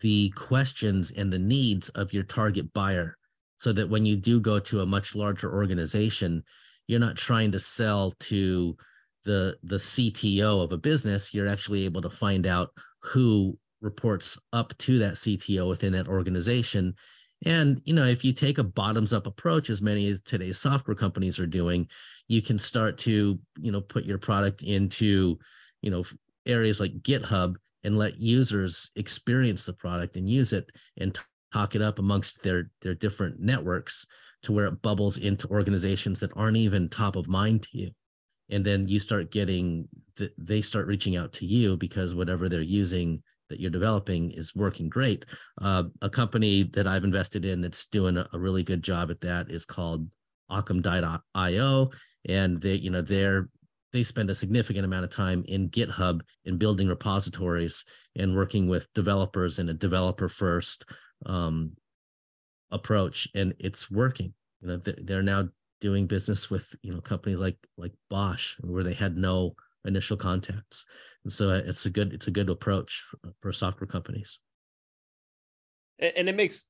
the 0.00 0.30
questions 0.30 1.10
and 1.12 1.32
the 1.32 1.38
needs 1.38 1.88
of 1.90 2.12
your 2.12 2.22
target 2.22 2.72
buyer 2.72 3.16
so 3.56 3.72
that 3.72 3.88
when 3.88 4.06
you 4.06 4.16
do 4.16 4.40
go 4.40 4.58
to 4.58 4.80
a 4.80 4.86
much 4.86 5.14
larger 5.14 5.52
organization 5.52 6.42
you're 6.88 6.98
not 6.98 7.16
trying 7.16 7.52
to 7.52 7.58
sell 7.58 8.12
to 8.18 8.76
the 9.24 9.56
the 9.62 9.76
CTO 9.76 10.64
of 10.64 10.72
a 10.72 10.78
business. 10.78 11.34
You're 11.34 11.46
actually 11.46 11.84
able 11.84 12.02
to 12.02 12.10
find 12.10 12.46
out 12.46 12.70
who 13.02 13.56
reports 13.80 14.38
up 14.52 14.76
to 14.78 14.98
that 14.98 15.14
CTO 15.14 15.68
within 15.68 15.92
that 15.92 16.08
organization. 16.08 16.94
And 17.44 17.80
you 17.84 17.94
know, 17.94 18.04
if 18.04 18.24
you 18.24 18.32
take 18.32 18.58
a 18.58 18.64
bottoms 18.64 19.12
up 19.12 19.26
approach, 19.26 19.70
as 19.70 19.80
many 19.80 20.10
of 20.10 20.22
today's 20.24 20.58
software 20.58 20.96
companies 20.96 21.38
are 21.38 21.46
doing, 21.46 21.88
you 22.26 22.42
can 22.42 22.58
start 22.58 22.98
to 22.98 23.38
you 23.60 23.72
know 23.72 23.80
put 23.80 24.04
your 24.04 24.18
product 24.18 24.62
into 24.62 25.38
you 25.82 25.90
know 25.90 26.04
areas 26.46 26.80
like 26.80 27.02
GitHub 27.02 27.54
and 27.84 27.96
let 27.96 28.20
users 28.20 28.90
experience 28.96 29.64
the 29.64 29.72
product 29.72 30.16
and 30.16 30.28
use 30.28 30.52
it 30.52 30.68
and 30.96 31.16
talk 31.52 31.74
it 31.74 31.82
up 31.82 31.98
amongst 31.98 32.42
their 32.42 32.70
their 32.82 32.94
different 32.94 33.40
networks 33.40 34.06
to 34.42 34.52
where 34.52 34.66
it 34.66 34.82
bubbles 34.82 35.18
into 35.18 35.48
organizations 35.48 36.20
that 36.20 36.36
aren't 36.36 36.56
even 36.56 36.88
top 36.88 37.16
of 37.16 37.28
mind 37.28 37.62
to 37.62 37.78
you 37.78 37.90
and 38.50 38.64
then 38.64 38.86
you 38.86 38.98
start 38.98 39.30
getting 39.30 39.88
they 40.36 40.60
start 40.60 40.86
reaching 40.86 41.16
out 41.16 41.32
to 41.32 41.46
you 41.46 41.76
because 41.76 42.14
whatever 42.14 42.48
they're 42.48 42.60
using 42.60 43.22
that 43.48 43.60
you're 43.60 43.70
developing 43.70 44.30
is 44.30 44.54
working 44.54 44.88
great. 44.88 45.24
Uh, 45.60 45.84
a 46.02 46.10
company 46.10 46.64
that 46.64 46.86
I've 46.86 47.04
invested 47.04 47.44
in 47.44 47.60
that's 47.60 47.86
doing 47.86 48.16
a, 48.16 48.28
a 48.32 48.38
really 48.38 48.62
good 48.62 48.82
job 48.82 49.10
at 49.10 49.20
that 49.22 49.50
is 49.50 49.64
called 49.64 50.08
Ockam.io, 50.50 51.90
and 52.28 52.60
they, 52.60 52.74
you 52.74 52.90
know, 52.90 53.02
they're 53.02 53.48
they 53.92 54.02
spend 54.02 54.28
a 54.28 54.34
significant 54.34 54.84
amount 54.84 55.04
of 55.04 55.10
time 55.10 55.44
in 55.48 55.70
GitHub 55.70 56.20
in 56.44 56.58
building 56.58 56.88
repositories 56.88 57.84
and 58.16 58.36
working 58.36 58.68
with 58.68 58.92
developers 58.92 59.58
in 59.58 59.68
a 59.70 59.74
developer 59.74 60.28
first 60.28 60.90
um, 61.26 61.72
approach, 62.70 63.28
and 63.34 63.54
it's 63.58 63.90
working. 63.90 64.34
You 64.60 64.68
know, 64.68 64.76
they're 64.76 65.22
now 65.22 65.48
doing 65.80 66.06
business 66.06 66.50
with 66.50 66.74
you 66.82 66.92
know 66.92 67.00
companies 67.00 67.38
like 67.38 67.56
like 67.76 67.92
Bosch, 68.10 68.56
where 68.60 68.84
they 68.84 68.94
had 68.94 69.16
no 69.16 69.54
initial 69.84 70.16
contacts. 70.16 70.86
And 71.24 71.32
so 71.32 71.50
uh, 71.50 71.62
it's 71.64 71.86
a 71.86 71.90
good 71.90 72.12
it's 72.12 72.26
a 72.26 72.32
good 72.32 72.50
approach 72.50 73.04
for, 73.10 73.32
for 73.40 73.52
software 73.52 73.86
companies. 73.88 74.40
And 75.98 76.28
it 76.28 76.36
makes 76.36 76.66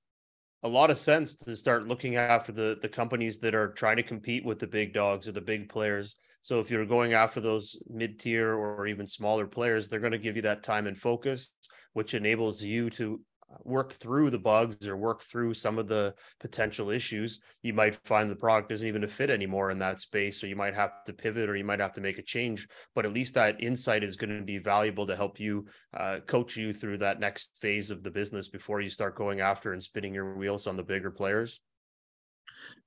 a 0.63 0.69
lot 0.69 0.91
of 0.91 0.99
sense 0.99 1.35
to 1.37 1.55
start 1.55 1.87
looking 1.87 2.17
after 2.17 2.53
the 2.53 2.79
the 2.81 2.89
companies 2.89 3.39
that 3.39 3.55
are 3.55 3.69
trying 3.69 3.97
to 3.97 4.03
compete 4.03 4.45
with 4.45 4.59
the 4.59 4.67
big 4.67 4.93
dogs 4.93 5.29
or 5.29 5.33
the 5.33 5.41
big 5.41 5.69
players. 5.69 6.17
So 6.41 6.61
if 6.61 6.71
you're 6.71 6.87
going 6.87 7.13
after 7.13 7.41
those 7.41 7.77
mid 7.89 8.19
tier 8.19 8.55
or 8.55 8.87
even 8.87 9.07
smaller 9.07 9.47
players, 9.47 9.89
they're 9.89 10.01
going 10.01 10.13
to 10.13 10.19
give 10.19 10.37
you 10.37 10.43
that 10.43 10.63
time 10.63 10.87
and 10.87 10.97
focus, 10.97 11.53
which 11.93 12.15
enables 12.15 12.63
you 12.63 12.91
to 12.91 13.21
work 13.65 13.93
through 13.93 14.31
the 14.31 14.39
bugs 14.39 14.87
or 14.87 14.97
work 14.97 15.23
through 15.23 15.55
some 15.55 15.79
of 15.79 15.89
the 15.89 16.15
potential 16.41 16.91
issues, 16.91 17.41
you 17.63 17.73
might 17.73 17.95
find 18.05 18.29
the 18.29 18.37
product 18.37 18.71
isn't 18.73 18.87
even 18.87 19.05
a 19.05 19.09
fit 19.09 19.31
anymore 19.31 19.71
in 19.71 19.79
that 19.79 20.01
space. 20.01 20.41
So 20.41 20.47
you 20.47 20.57
might 20.57 20.75
have 20.75 21.05
to 21.07 21.13
pivot 21.13 21.49
or 21.49 21.57
you 21.57 21.65
might 21.65 21.81
have 21.81 21.93
to 21.93 22.01
make 22.01 22.19
a 22.19 22.23
change. 22.23 22.69
But 22.95 23.07
at 23.07 23.13
least 23.13 23.35
that 23.35 23.63
insight 23.63 24.05
is 24.05 24.17
going 24.17 24.37
to 24.37 24.45
be 24.45 24.59
valuable 24.59 25.07
to 25.07 25.17
help 25.17 25.41
you 25.41 25.67
uh, 25.95 26.21
coach 26.27 26.57
you 26.57 26.73
through 26.73 26.99
that 26.99 27.21
next 27.21 27.59
phase 27.61 27.91
of 27.91 28.03
the 28.03 28.11
business 28.11 28.49
before 28.49 28.81
you 28.81 28.89
start 28.89 29.17
going 29.17 29.41
after 29.41 29.73
and 29.73 29.83
spinning 29.83 30.15
your 30.15 30.37
wheels 30.37 30.67
on 30.67 30.77
the 30.77 30.83
bigger 30.83 31.11
players. 31.11 31.61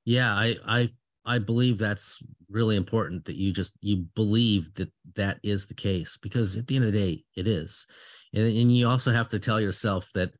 Yeah, 0.05 0.33
I 0.33 0.55
I 0.65 0.89
I 1.25 1.39
believe 1.39 1.77
that's 1.77 2.21
really 2.49 2.75
important 2.75 3.25
that 3.25 3.35
you 3.35 3.51
just 3.51 3.77
you 3.81 4.05
believe 4.15 4.73
that 4.75 4.91
that 5.15 5.39
is 5.43 5.67
the 5.67 5.75
case 5.75 6.17
because 6.17 6.57
at 6.57 6.67
the 6.67 6.75
end 6.75 6.85
of 6.85 6.91
the 6.91 6.99
day 6.99 7.23
it 7.35 7.47
is 7.47 7.85
and, 8.33 8.45
and 8.45 8.75
you 8.75 8.87
also 8.87 9.11
have 9.11 9.29
to 9.29 9.39
tell 9.39 9.59
yourself 9.59 10.09
that 10.13 10.31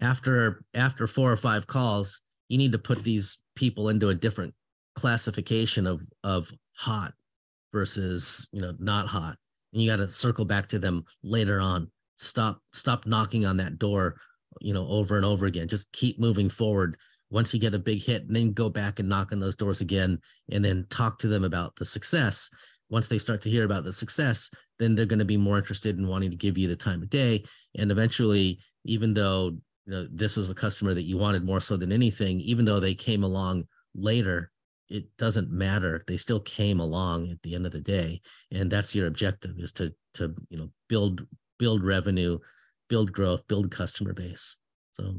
after 0.00 0.64
after 0.74 1.06
four 1.06 1.30
or 1.30 1.36
five 1.36 1.66
calls 1.66 2.22
you 2.48 2.58
need 2.58 2.72
to 2.72 2.78
put 2.78 3.02
these 3.02 3.38
people 3.54 3.88
into 3.88 4.08
a 4.08 4.14
different 4.14 4.54
classification 4.94 5.86
of 5.86 6.02
of 6.24 6.50
hot 6.74 7.14
versus 7.72 8.48
you 8.52 8.60
know 8.60 8.74
not 8.78 9.06
hot. 9.06 9.36
And 9.72 9.80
you 9.80 9.90
got 9.90 9.96
to 9.96 10.10
circle 10.10 10.44
back 10.44 10.68
to 10.68 10.78
them 10.78 11.04
later 11.22 11.60
on. 11.60 11.90
Stop 12.16 12.60
stop 12.72 13.06
knocking 13.06 13.46
on 13.46 13.56
that 13.56 13.78
door 13.78 14.16
you 14.60 14.74
know 14.74 14.86
over 14.88 15.16
and 15.16 15.24
over 15.24 15.46
again. 15.46 15.68
Just 15.68 15.90
keep 15.92 16.18
moving 16.18 16.48
forward. 16.48 16.96
Once 17.30 17.54
you 17.54 17.60
get 17.60 17.74
a 17.74 17.78
big 17.78 18.02
hit 18.02 18.26
and 18.26 18.36
then 18.36 18.52
go 18.52 18.68
back 18.68 18.98
and 18.98 19.08
knock 19.08 19.32
on 19.32 19.38
those 19.38 19.56
doors 19.56 19.80
again 19.80 20.18
and 20.50 20.62
then 20.62 20.86
talk 20.90 21.18
to 21.18 21.28
them 21.28 21.44
about 21.44 21.74
the 21.76 21.84
success. 21.84 22.50
Once 22.90 23.08
they 23.08 23.16
start 23.16 23.40
to 23.40 23.48
hear 23.48 23.64
about 23.64 23.84
the 23.84 23.92
success 23.92 24.50
then 24.82 24.94
they're 24.94 25.06
going 25.06 25.18
to 25.18 25.24
be 25.24 25.36
more 25.36 25.58
interested 25.58 25.98
in 25.98 26.08
wanting 26.08 26.30
to 26.30 26.36
give 26.36 26.58
you 26.58 26.68
the 26.68 26.76
time 26.76 27.02
of 27.02 27.10
day. 27.10 27.44
And 27.76 27.90
eventually 27.90 28.58
even 28.84 29.14
though 29.14 29.56
you 29.86 29.92
know 29.92 30.06
this 30.10 30.36
was 30.36 30.48
a 30.48 30.54
customer 30.54 30.94
that 30.94 31.02
you 31.02 31.16
wanted 31.16 31.44
more 31.44 31.60
so 31.60 31.76
than 31.76 31.92
anything 31.92 32.40
even 32.40 32.64
though 32.64 32.80
they 32.80 32.94
came 32.94 33.24
along 33.24 33.64
later 33.94 34.52
it 34.92 35.16
doesn't 35.16 35.50
matter. 35.50 36.04
They 36.06 36.18
still 36.18 36.40
came 36.40 36.78
along 36.78 37.30
at 37.30 37.42
the 37.42 37.54
end 37.54 37.64
of 37.64 37.72
the 37.72 37.80
day. 37.80 38.20
And 38.50 38.70
that's 38.70 38.94
your 38.94 39.06
objective 39.06 39.58
is 39.58 39.72
to 39.72 39.94
to 40.14 40.34
you 40.50 40.58
know 40.58 40.70
build 40.88 41.26
build 41.58 41.82
revenue 41.82 42.38
build 42.88 43.12
growth 43.12 43.46
build 43.48 43.70
customer 43.70 44.12
base. 44.12 44.58
So 44.92 45.14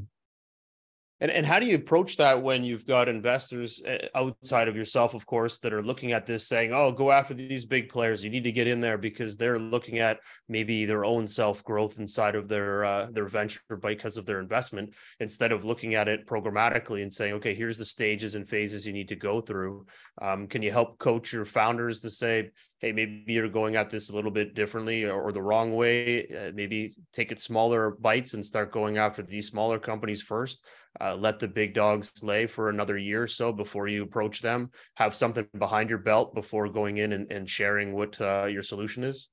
and, 1.24 1.32
and 1.32 1.46
how 1.46 1.58
do 1.58 1.66
you 1.66 1.76
approach 1.76 2.18
that 2.18 2.44
when 2.44 2.66
you've 2.66 2.86
got 2.86 3.08
investors 3.08 3.82
eh, 3.86 4.10
outside 4.14 4.68
of 4.68 4.76
yourself, 4.76 5.14
of 5.14 5.26
course, 5.26 5.58
that 5.60 5.72
are 5.72 5.82
looking 5.82 6.12
at 6.12 6.26
this 6.26 6.46
saying, 6.50 6.74
oh, 6.74 6.92
go 6.92 7.14
after 7.14 7.34
these 7.34 7.64
big 7.64 7.88
players. 7.88 8.26
You 8.26 8.30
need 8.30 8.44
to 8.44 8.52
get 8.52 8.68
in 8.68 8.82
there 8.82 8.98
because 8.98 9.38
they're 9.38 9.58
looking 9.58 10.00
at 10.00 10.20
maybe 10.50 10.84
their 10.84 11.06
own 11.06 11.26
self 11.26 11.64
growth 11.64 11.98
inside 11.98 12.36
of 12.36 12.50
their 12.50 12.84
uh, 12.84 13.08
their 13.10 13.30
venture 13.30 13.62
because 13.80 14.18
of 14.18 14.26
their 14.26 14.42
investment, 14.42 14.94
instead 15.22 15.54
of 15.54 15.64
looking 15.64 15.96
at 15.96 16.10
it 16.10 16.28
programmatically 16.28 17.04
and 17.04 17.14
saying, 17.14 17.36
okay, 17.36 17.54
here's 17.54 17.78
the 17.78 17.86
stages 17.86 18.36
and 18.36 18.46
phases 18.46 18.86
you 18.86 18.92
need 18.92 19.08
to 19.08 19.16
go 19.16 19.40
through. 19.40 19.86
Um, 20.22 20.46
can 20.46 20.62
you 20.62 20.74
help 20.74 21.00
coach 21.00 21.32
your 21.32 21.46
founders 21.46 22.02
to 22.02 22.12
say, 22.12 22.50
hey, 22.80 22.92
maybe 22.92 23.24
you're 23.28 23.48
going 23.48 23.78
at 23.78 23.90
this 23.90 24.10
a 24.10 24.14
little 24.14 24.30
bit 24.30 24.56
differently 24.56 25.06
or, 25.06 25.22
or 25.22 25.32
the 25.32 25.42
wrong 25.42 25.74
way? 25.74 26.28
Uh, 26.28 26.52
maybe 26.54 26.96
take 27.14 27.32
it 27.32 27.40
smaller 27.40 27.92
bites 27.92 28.34
and 28.34 28.46
start 28.46 28.74
going 28.74 28.98
after 28.98 29.24
these 29.24 29.48
smaller 29.48 29.80
companies 29.80 30.22
first 30.22 30.66
uh, 31.02 31.16
let 31.16 31.40
the 31.40 31.48
big 31.48 31.74
dogs 31.74 32.24
lay 32.24 32.46
for 32.46 32.70
another 32.70 32.98
year 32.98 33.24
or 33.24 33.28
so 33.28 33.52
before 33.52 33.88
you 33.88 34.04
approach 34.04 34.42
them. 34.42 34.70
Have 34.96 35.16
something 35.16 35.48
behind 35.58 35.90
your 35.90 36.00
belt 36.00 36.34
before 36.36 36.68
going 36.70 36.98
in 36.98 37.14
and, 37.14 37.32
and 37.32 37.50
sharing 37.50 37.94
what 37.94 38.20
uh, 38.22 38.46
your 38.46 38.62
solution 38.62 39.04
is? 39.04 39.30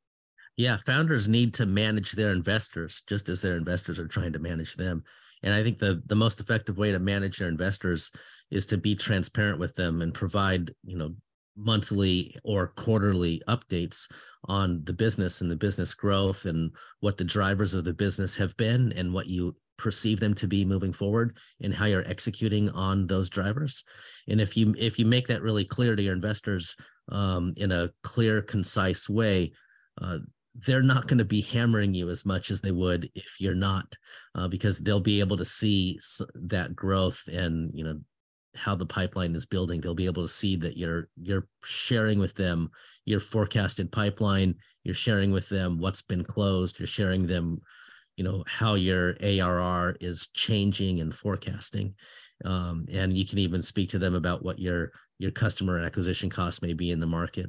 Yeah 0.57 0.77
founders 0.85 1.29
need 1.29 1.55
to 1.55 1.67
manage 1.67 2.13
their 2.13 2.33
investors 2.33 3.03
just 3.09 3.29
as 3.29 3.41
their 3.41 3.57
investors 3.57 3.99
are 3.99 4.09
trying 4.09 4.33
to 4.33 4.39
manage 4.39 4.77
them. 4.77 5.05
And 5.43 5.55
i 5.55 5.63
think 5.63 5.79
the 5.79 6.03
the 6.07 6.15
most 6.15 6.41
effective 6.41 6.77
way 6.77 6.93
to 6.93 6.99
manage 6.99 7.41
your 7.41 7.49
investors 7.49 8.13
is 8.51 8.67
to 8.67 8.77
be 8.77 8.95
transparent 8.95 9.59
with 9.59 9.75
them 9.75 10.03
and 10.03 10.13
provide 10.13 10.75
you 10.85 10.99
know 10.99 11.15
monthly 11.57 12.37
or 12.45 12.69
quarterly 12.77 13.43
updates 13.49 14.11
on 14.45 14.83
the 14.85 14.93
business 14.93 15.41
and 15.41 15.51
the 15.51 15.57
business 15.57 15.95
growth 15.95 16.47
and 16.47 16.71
what 17.01 17.17
the 17.17 17.25
drivers 17.25 17.75
of 17.75 17.85
the 17.85 17.93
business 17.93 18.37
have 18.37 18.57
been 18.57 18.93
and 18.93 19.13
what 19.13 19.27
you 19.27 19.55
perceive 19.81 20.21
them 20.21 20.35
to 20.35 20.47
be 20.47 20.65
moving 20.65 20.93
forward 20.93 21.39
and 21.63 21.75
how 21.75 21.87
you're 21.87 22.07
executing 22.07 22.69
on 22.71 23.07
those 23.07 23.31
drivers. 23.31 23.85
And 24.29 24.41
if 24.41 24.57
you 24.57 24.75
if 24.79 24.99
you 24.99 25.07
make 25.07 25.27
that 25.29 25.43
really 25.43 25.65
clear 25.65 25.97
to 25.97 26.03
your 26.03 26.15
investors 26.15 26.77
um, 27.11 27.55
in 27.57 27.73
a 27.73 27.91
clear 28.03 28.43
concise 28.43 29.09
way 29.09 29.53
uh, 30.01 30.19
they're 30.55 30.83
not 30.83 31.07
going 31.07 31.19
to 31.19 31.25
be 31.25 31.43
hammering 31.43 31.95
you 31.95 32.11
as 32.11 32.27
much 32.27 32.51
as 32.51 32.61
they 32.61 32.73
would 32.73 33.09
if 33.15 33.37
you're 33.39 33.55
not 33.55 33.87
uh, 34.35 34.49
because 34.49 34.79
they'll 34.79 35.01
be 35.01 35.21
able 35.21 35.37
to 35.37 35.45
see 35.45 35.99
that 36.35 36.75
growth 36.75 37.23
and 37.33 37.71
you 37.73 37.85
know 37.85 37.99
how 38.57 38.75
the 38.75 38.87
pipeline 38.87 39.35
is 39.35 39.47
building. 39.47 39.81
They'll 39.81 39.95
be 39.95 40.07
able 40.07 40.25
to 40.25 40.33
see 40.33 40.57
that 40.57 40.77
you're 40.77 41.09
you're 41.21 41.47
sharing 41.65 42.19
with 42.19 42.35
them 42.35 42.71
your 43.05 43.21
forecasted 43.21 43.93
pipeline. 43.93 44.57
You're 44.83 44.95
sharing 44.95 45.31
with 45.31 45.49
them 45.49 45.79
what's 45.79 46.03
been 46.03 46.25
closed. 46.25 46.79
You're 46.79 46.87
sharing 46.87 47.27
them 47.27 47.61
you 48.21 48.25
know 48.25 48.45
how 48.47 48.75
your 48.75 49.17
arr 49.23 49.97
is 49.99 50.29
changing 50.35 51.01
and 51.01 51.15
forecasting. 51.15 51.95
Um, 52.45 52.85
and 52.93 53.17
you 53.17 53.25
can 53.25 53.39
even 53.39 53.63
speak 53.63 53.89
to 53.91 53.99
them 53.99 54.15
about 54.15 54.45
what 54.45 54.59
your 54.59 54.93
your 55.19 55.31
customer 55.31 55.79
acquisition 55.79 56.29
costs 56.29 56.61
may 56.61 56.75
be 56.75 56.91
in 56.91 57.01
the 57.01 57.07
market 57.07 57.47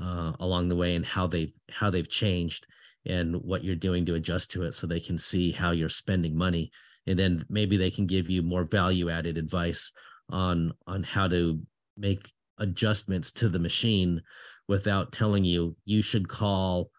uh, 0.00 0.32
along 0.40 0.70
the 0.70 0.74
way 0.74 0.94
and 0.94 1.04
how 1.04 1.26
they 1.26 1.52
how 1.70 1.90
they've 1.90 2.08
changed 2.08 2.66
and 3.04 3.36
what 3.36 3.62
you're 3.62 3.76
doing 3.76 4.06
to 4.06 4.14
adjust 4.14 4.50
to 4.52 4.62
it 4.62 4.72
so 4.72 4.86
they 4.86 5.00
can 5.00 5.18
see 5.18 5.52
how 5.52 5.72
you're 5.72 5.90
spending 5.90 6.34
money. 6.34 6.70
And 7.06 7.18
then 7.18 7.44
maybe 7.50 7.76
they 7.76 7.90
can 7.90 8.06
give 8.06 8.30
you 8.30 8.42
more 8.42 8.64
value 8.64 9.10
added 9.10 9.36
advice 9.36 9.92
on 10.30 10.72
on 10.86 11.02
how 11.02 11.28
to 11.28 11.60
make 11.98 12.32
adjustments 12.56 13.32
to 13.32 13.50
the 13.50 13.58
machine 13.58 14.22
without 14.66 15.12
telling 15.12 15.44
you 15.44 15.76
you 15.84 16.00
should 16.00 16.26
call 16.26 16.90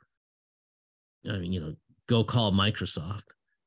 I 1.28 1.40
mean, 1.40 1.52
you 1.52 1.60
know, 1.60 1.76
go 2.08 2.24
call 2.24 2.52
Microsoft. 2.52 3.24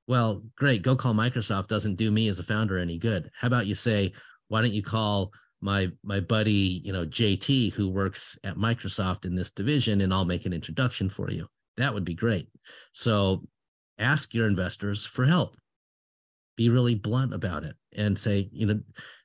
Well, 0.07 0.42
great, 0.57 0.83
go 0.83 0.96
call 0.96 1.14
Microsoft 1.14 1.68
doesn't 1.68 1.96
do 1.96 2.11
me 2.11 2.29
as 2.29 2.38
a 2.38 2.44
founder 2.44 2.79
any 2.79 2.98
good. 2.98 3.31
How 3.38 3.46
about 3.46 3.66
you 3.66 3.74
say, 3.74 4.12
why 4.48 4.61
don't 4.61 4.72
you 4.72 4.83
call 4.83 5.33
my 5.61 5.90
my 6.03 6.20
buddy, 6.20 6.83
you 6.85 6.92
know, 6.92 7.07
JT 7.07 7.72
who 7.74 7.88
works 7.88 8.38
at 8.44 8.57
Microsoft 8.57 9.24
in 9.24 9.35
this 9.35 9.50
division 9.50 10.00
and 10.00 10.12
I'll 10.12 10.24
make 10.24 10.46
an 10.46 10.53
introduction 10.53 11.09
for 11.09 11.31
you. 11.31 11.46
That 11.76 11.94
would 11.94 12.05
be 12.05 12.14
great. 12.14 12.48
So 12.92 13.44
ask 13.98 14.35
your 14.35 14.46
investors 14.46 15.07
for 15.07 15.26
help. 15.26 15.57
Be 16.57 16.70
really 16.70 16.94
blunt 16.94 17.33
about 17.35 17.64
it 17.64 17.76
and 17.94 18.18
say, 18.18 18.48
you 18.53 18.66
know, 18.66 18.81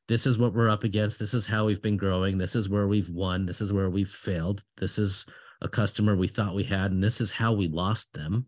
this 0.08 0.28
is 0.28 0.38
what 0.38 0.54
we're 0.54 0.69
up 0.69 0.84
against. 0.84 1.17
This 1.17 1.34
is 1.34 1.47
how 1.47 1.65
we've 1.65 1.82
been 1.82 1.97
growing. 1.97 2.38
This 2.38 2.56
is 2.56 2.69
where 2.69 2.88
we've 2.88 3.10
won. 3.10 3.45
This 3.45 3.62
is 3.62 3.73
where 3.73 3.89
we've 3.89 4.10
failed. 4.10 4.63
This 4.78 4.99
is 4.99 5.25
a 5.62 5.67
customer 5.67 6.15
we 6.15 6.28
thought 6.28 6.54
we 6.54 6.63
had, 6.63 6.91
and 6.91 7.04
this 7.04 7.19
is 7.19 7.32
how 7.32 7.54
we 7.54 7.67
lost 7.67 8.13
them. 8.13 8.45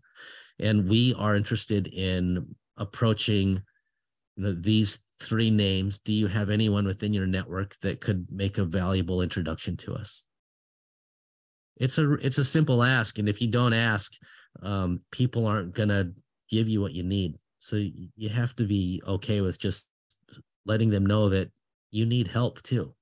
And 0.59 0.89
we 0.89 1.13
are 1.15 1.35
interested 1.35 1.87
in 1.87 2.55
approaching 2.77 3.61
you 4.35 4.43
know, 4.43 4.53
these 4.53 5.05
three 5.19 5.49
names. 5.49 5.99
Do 5.99 6.13
you 6.13 6.27
have 6.27 6.49
anyone 6.49 6.85
within 6.85 7.13
your 7.13 7.27
network 7.27 7.75
that 7.81 8.01
could 8.01 8.27
make 8.31 8.57
a 8.57 8.65
valuable 8.65 9.21
introduction 9.21 9.77
to 9.77 9.93
us? 9.93 10.25
It's 11.77 11.97
a 11.97 12.13
it's 12.13 12.39
a 12.39 12.43
simple 12.43 12.81
ask, 12.81 13.19
and 13.19 13.29
if 13.29 13.39
you 13.39 13.47
don't 13.47 13.73
ask, 13.73 14.13
um, 14.63 15.01
people 15.11 15.45
aren't 15.45 15.75
gonna 15.75 16.11
give 16.49 16.67
you 16.67 16.81
what 16.81 16.93
you 16.93 17.03
need. 17.03 17.35
So 17.59 17.75
you 18.15 18.29
have 18.29 18.55
to 18.55 18.63
be 18.63 19.01
okay 19.05 19.41
with 19.41 19.59
just 19.59 19.87
letting 20.65 20.89
them 20.89 21.05
know 21.05 21.29
that 21.29 21.51
you 21.91 22.05
need 22.05 22.27
help 22.27 22.61
too. 22.63 22.93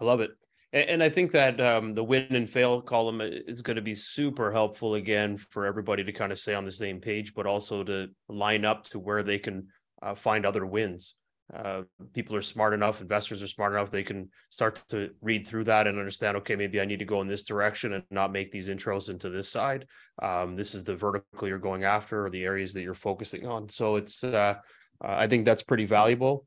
I 0.00 0.04
love 0.04 0.20
it. 0.20 0.30
And, 0.72 1.02
I 1.02 1.08
think 1.08 1.30
that 1.32 1.60
um, 1.62 1.94
the 1.94 2.04
win 2.04 2.26
and 2.30 2.48
fail 2.48 2.82
column 2.82 3.22
is 3.22 3.62
going 3.62 3.76
to 3.76 3.82
be 3.82 3.94
super 3.94 4.52
helpful 4.52 4.96
again 4.96 5.38
for 5.38 5.64
everybody 5.64 6.04
to 6.04 6.12
kind 6.12 6.30
of 6.30 6.38
stay 6.38 6.54
on 6.54 6.66
the 6.66 6.72
same 6.72 7.00
page, 7.00 7.32
but 7.34 7.46
also 7.46 7.82
to 7.84 8.08
line 8.28 8.66
up 8.66 8.84
to 8.90 8.98
where 8.98 9.22
they 9.22 9.38
can 9.38 9.68
uh, 10.02 10.14
find 10.14 10.44
other 10.44 10.66
wins. 10.66 11.14
Uh, 11.54 11.82
people 12.12 12.36
are 12.36 12.42
smart 12.42 12.74
enough, 12.74 13.00
investors 13.00 13.42
are 13.42 13.48
smart 13.48 13.72
enough, 13.72 13.90
they 13.90 14.02
can 14.02 14.28
start 14.50 14.82
to 14.90 15.08
read 15.22 15.46
through 15.46 15.64
that 15.64 15.86
and 15.86 15.98
understand, 15.98 16.36
okay, 16.36 16.54
maybe 16.54 16.78
I 16.78 16.84
need 16.84 16.98
to 16.98 17.06
go 17.06 17.22
in 17.22 17.28
this 17.28 17.42
direction 17.42 17.94
and 17.94 18.04
not 18.10 18.32
make 18.32 18.52
these 18.52 18.68
intros 18.68 19.08
into 19.08 19.30
this 19.30 19.48
side. 19.48 19.86
Um, 20.20 20.56
this 20.56 20.74
is 20.74 20.84
the 20.84 20.94
vertical 20.94 21.48
you're 21.48 21.58
going 21.58 21.84
after 21.84 22.26
or 22.26 22.28
the 22.28 22.44
areas 22.44 22.74
that 22.74 22.82
you're 22.82 22.92
focusing 22.92 23.46
on. 23.46 23.70
So 23.70 23.96
it's, 23.96 24.22
uh, 24.22 24.56
uh, 25.02 25.06
I 25.06 25.26
think 25.26 25.46
that's 25.46 25.62
pretty 25.62 25.86
valuable. 25.86 26.46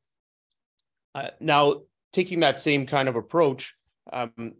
Uh, 1.15 1.29
now, 1.39 1.81
taking 2.13 2.41
that 2.41 2.59
same 2.59 2.85
kind 2.85 3.09
of 3.09 3.15
approach, 3.15 3.75
um, 4.11 4.53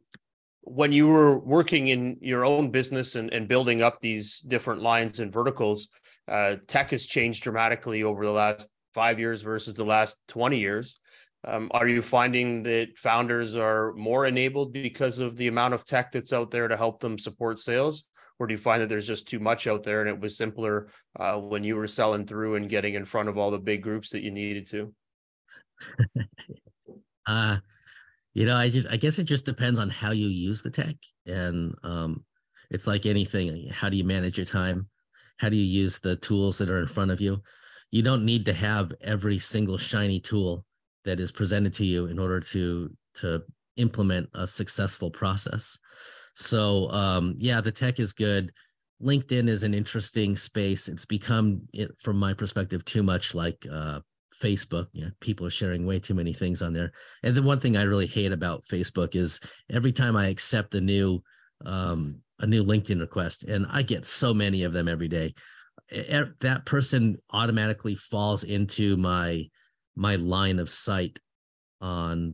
when 0.61 0.91
you 0.91 1.07
were 1.07 1.39
working 1.39 1.87
in 1.87 2.17
your 2.21 2.45
own 2.45 2.69
business 2.69 3.15
and, 3.15 3.31
and 3.33 3.47
building 3.47 3.81
up 3.81 3.99
these 3.99 4.39
different 4.39 4.81
lines 4.81 5.19
and 5.19 5.33
verticals, 5.33 5.89
uh, 6.27 6.57
tech 6.67 6.91
has 6.91 7.05
changed 7.05 7.43
dramatically 7.43 8.03
over 8.03 8.23
the 8.25 8.31
last 8.31 8.69
five 8.93 9.19
years 9.19 9.41
versus 9.41 9.73
the 9.73 9.85
last 9.85 10.21
20 10.27 10.59
years. 10.59 10.99
Um, 11.43 11.71
are 11.71 11.87
you 11.87 12.03
finding 12.03 12.61
that 12.63 12.97
founders 12.97 13.55
are 13.55 13.93
more 13.93 14.27
enabled 14.27 14.73
because 14.73 15.19
of 15.19 15.35
the 15.35 15.47
amount 15.47 15.73
of 15.73 15.83
tech 15.83 16.11
that's 16.11 16.33
out 16.33 16.51
there 16.51 16.67
to 16.67 16.77
help 16.77 16.99
them 16.99 17.17
support 17.17 17.57
sales? 17.57 18.05
or 18.41 18.47
do 18.47 18.55
you 18.55 18.57
find 18.57 18.81
that 18.81 18.89
there's 18.89 19.05
just 19.05 19.27
too 19.27 19.39
much 19.39 19.67
out 19.67 19.83
there 19.83 20.01
and 20.01 20.09
it 20.09 20.19
was 20.19 20.35
simpler 20.35 20.87
uh, 21.19 21.37
when 21.37 21.63
you 21.63 21.75
were 21.75 21.85
selling 21.85 22.25
through 22.25 22.55
and 22.55 22.69
getting 22.69 22.95
in 22.95 23.05
front 23.05 23.29
of 23.29 23.37
all 23.37 23.51
the 23.51 23.59
big 23.59 23.83
groups 23.83 24.09
that 24.09 24.23
you 24.23 24.31
needed 24.31 24.65
to 24.65 24.91
uh 27.27 27.57
you 28.33 28.45
know 28.45 28.55
i 28.55 28.69
just 28.69 28.87
i 28.89 28.97
guess 28.97 29.19
it 29.19 29.25
just 29.25 29.45
depends 29.45 29.79
on 29.79 29.89
how 29.89 30.11
you 30.11 30.27
use 30.27 30.61
the 30.61 30.69
tech 30.69 30.95
and 31.25 31.75
um 31.83 32.23
it's 32.69 32.87
like 32.87 33.05
anything 33.05 33.67
how 33.69 33.89
do 33.89 33.97
you 33.97 34.03
manage 34.03 34.37
your 34.37 34.45
time 34.45 34.87
how 35.37 35.49
do 35.49 35.55
you 35.55 35.81
use 35.81 35.99
the 35.99 36.15
tools 36.17 36.57
that 36.57 36.69
are 36.69 36.79
in 36.79 36.87
front 36.87 37.11
of 37.11 37.21
you 37.21 37.41
you 37.91 38.01
don't 38.01 38.25
need 38.25 38.45
to 38.45 38.53
have 38.53 38.93
every 39.01 39.37
single 39.37 39.77
shiny 39.77 40.19
tool 40.19 40.65
that 41.03 41.19
is 41.19 41.31
presented 41.31 41.73
to 41.73 41.85
you 41.85 42.07
in 42.07 42.19
order 42.19 42.39
to 42.39 42.89
to 43.13 43.41
implement 43.77 44.29
a 44.35 44.45
successful 44.45 45.09
process 45.09 45.79
so 46.33 46.89
um, 46.91 47.35
yeah, 47.37 47.61
the 47.61 47.71
tech 47.71 47.99
is 47.99 48.13
good. 48.13 48.51
LinkedIn 49.01 49.49
is 49.49 49.63
an 49.63 49.73
interesting 49.73 50.35
space. 50.35 50.87
It's 50.87 51.05
become, 51.05 51.61
it, 51.73 51.91
from 51.99 52.17
my 52.17 52.33
perspective, 52.33 52.85
too 52.85 53.03
much 53.03 53.33
like 53.33 53.65
uh, 53.71 53.99
Facebook. 54.41 54.87
You 54.91 55.05
know, 55.05 55.11
people 55.19 55.45
are 55.45 55.51
sharing 55.51 55.85
way 55.85 55.99
too 55.99 56.13
many 56.13 56.33
things 56.33 56.61
on 56.61 56.73
there. 56.73 56.91
And 57.23 57.35
the 57.35 57.43
one 57.43 57.59
thing 57.59 57.77
I 57.77 57.83
really 57.83 58.07
hate 58.07 58.31
about 58.31 58.65
Facebook 58.65 59.15
is 59.15 59.39
every 59.69 59.91
time 59.91 60.15
I 60.15 60.27
accept 60.27 60.75
a 60.75 60.81
new 60.81 61.21
um, 61.65 62.21
a 62.39 62.47
new 62.47 62.63
LinkedIn 62.63 62.99
request, 62.99 63.43
and 63.43 63.67
I 63.69 63.83
get 63.83 64.05
so 64.05 64.33
many 64.33 64.63
of 64.63 64.73
them 64.73 64.87
every 64.87 65.07
day, 65.07 65.35
that 65.89 66.63
person 66.65 67.17
automatically 67.31 67.95
falls 67.95 68.43
into 68.43 68.97
my 68.97 69.47
my 69.95 70.15
line 70.15 70.59
of 70.59 70.69
sight 70.69 71.19
on 71.79 72.33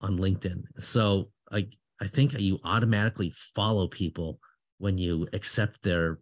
on 0.00 0.18
LinkedIn. 0.18 0.62
So 0.78 1.30
I 1.52 1.68
I 2.00 2.08
think 2.08 2.38
you 2.38 2.58
automatically 2.64 3.32
follow 3.54 3.86
people 3.88 4.40
when 4.78 4.98
you 4.98 5.28
accept 5.32 5.82
their 5.82 6.18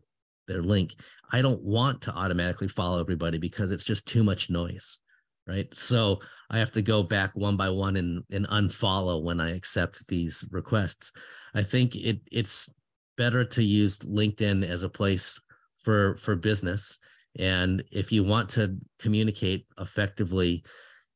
their 0.48 0.62
link. 0.62 0.96
I 1.30 1.42
don't 1.42 1.62
want 1.62 2.02
to 2.02 2.14
automatically 2.14 2.66
follow 2.66 3.00
everybody 3.00 3.38
because 3.38 3.70
it's 3.70 3.84
just 3.84 4.08
too 4.08 4.24
much 4.24 4.50
noise, 4.50 5.00
right? 5.46 5.72
So 5.72 6.20
I 6.50 6.58
have 6.58 6.72
to 6.72 6.82
go 6.82 7.04
back 7.04 7.30
one 7.34 7.56
by 7.56 7.70
one 7.70 7.96
and 7.96 8.24
and 8.32 8.48
unfollow 8.48 9.22
when 9.22 9.40
I 9.40 9.54
accept 9.54 10.06
these 10.08 10.44
requests. 10.50 11.12
I 11.54 11.62
think 11.62 11.94
it 11.94 12.20
it's 12.32 12.72
better 13.16 13.44
to 13.44 13.62
use 13.62 14.00
LinkedIn 14.00 14.68
as 14.68 14.82
a 14.82 14.88
place 14.88 15.40
for 15.84 16.16
for 16.16 16.34
business 16.34 16.98
and 17.38 17.84
if 17.92 18.10
you 18.10 18.24
want 18.24 18.48
to 18.48 18.76
communicate 18.98 19.64
effectively 19.78 20.64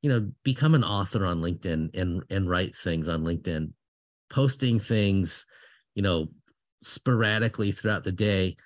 you 0.02 0.10
know 0.10 0.30
become 0.44 0.74
an 0.74 0.84
author 0.84 1.26
on 1.26 1.40
linkedin 1.40 1.90
and 1.98 2.22
and 2.30 2.48
write 2.48 2.74
things 2.76 3.08
on 3.08 3.24
linkedin 3.24 3.72
posting 4.32 4.80
things, 4.80 5.46
you 5.94 6.02
know, 6.02 6.28
sporadically 6.82 7.70
throughout 7.70 8.02
the 8.02 8.12
day, 8.12 8.56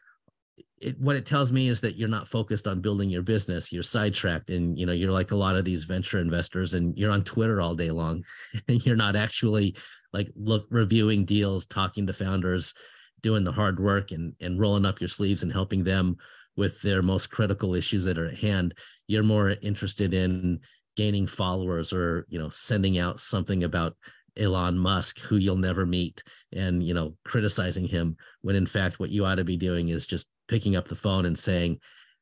it, 0.79 0.99
what 1.01 1.17
it 1.17 1.25
tells 1.25 1.53
me 1.53 1.69
is 1.69 1.81
that 1.81 1.97
you're 1.97 2.09
not 2.09 2.29
focused 2.29 2.67
on 2.67 2.81
building 2.81 3.09
your 3.09 3.23
business. 3.23 3.73
You're 3.73 3.83
sidetracked, 3.83 4.51
and 4.51 4.79
you 4.79 4.85
know 4.87 4.93
you're 4.93 5.13
like 5.13 5.31
a 5.31 5.37
lot 5.37 5.57
of 5.57 5.65
these 5.65 5.85
venture 5.85 6.19
investors, 6.19 6.75
and 6.75 6.97
you're 6.99 7.11
on 7.11 7.23
Twitter 7.23 7.61
all 7.61 7.75
day 7.75 7.91
long, 7.91 8.25
and 8.69 8.85
you're 8.85 8.97
not 8.97 9.17
actually 9.17 9.77
like 10.13 10.31
look 10.37 10.67
reviewing 10.71 11.25
deals, 11.25 11.67
talking 11.67 12.07
to 12.07 12.13
founders, 12.13 12.75
doing 13.23 13.45
the 13.45 13.53
hard 13.53 13.81
work, 13.81 14.13
and 14.13 14.35
and 14.41 14.61
rolling 14.61 14.85
up 14.85 15.01
your 15.01 15.09
sleeves 15.09 15.43
and 15.43 15.53
helping 15.53 15.83
them 15.83 16.17
with 16.57 16.81
their 16.83 17.03
most 17.03 17.31
critical 17.31 17.75
issues 17.75 18.05
that 18.05 18.19
are 18.19 18.27
at 18.27 18.39
hand. 18.39 18.75
You're 19.07 19.23
more 19.23 19.51
interested 19.63 20.13
in 20.13 20.61
gaining 20.97 21.27
followers 21.27 21.93
or 21.93 22.27
you 22.29 22.39
know 22.39 22.51
sending 22.51 22.99
out 22.99 23.21
something 23.21 23.65
about 23.65 23.97
Elon 24.39 24.79
Musk, 24.79 25.21
who 25.21 25.37
you'll 25.37 25.57
never 25.57 25.87
meet, 25.87 26.23
and 26.53 26.83
you 26.83 26.95
know, 26.95 27.17
criticizing 27.25 27.87
him 27.87 28.17
when 28.43 28.57
in 28.57 28.67
fact 28.67 29.01
what 29.01 29.11
you 29.11 29.25
ought 29.25 29.37
to 29.37 29.45
be 29.45 29.57
doing 29.57 29.89
is 29.89 30.07
just 30.07 30.31
picking 30.49 30.77
up 30.77 30.89
the 30.89 30.95
phone 30.95 31.27
and 31.27 31.39
saying, 31.39 31.79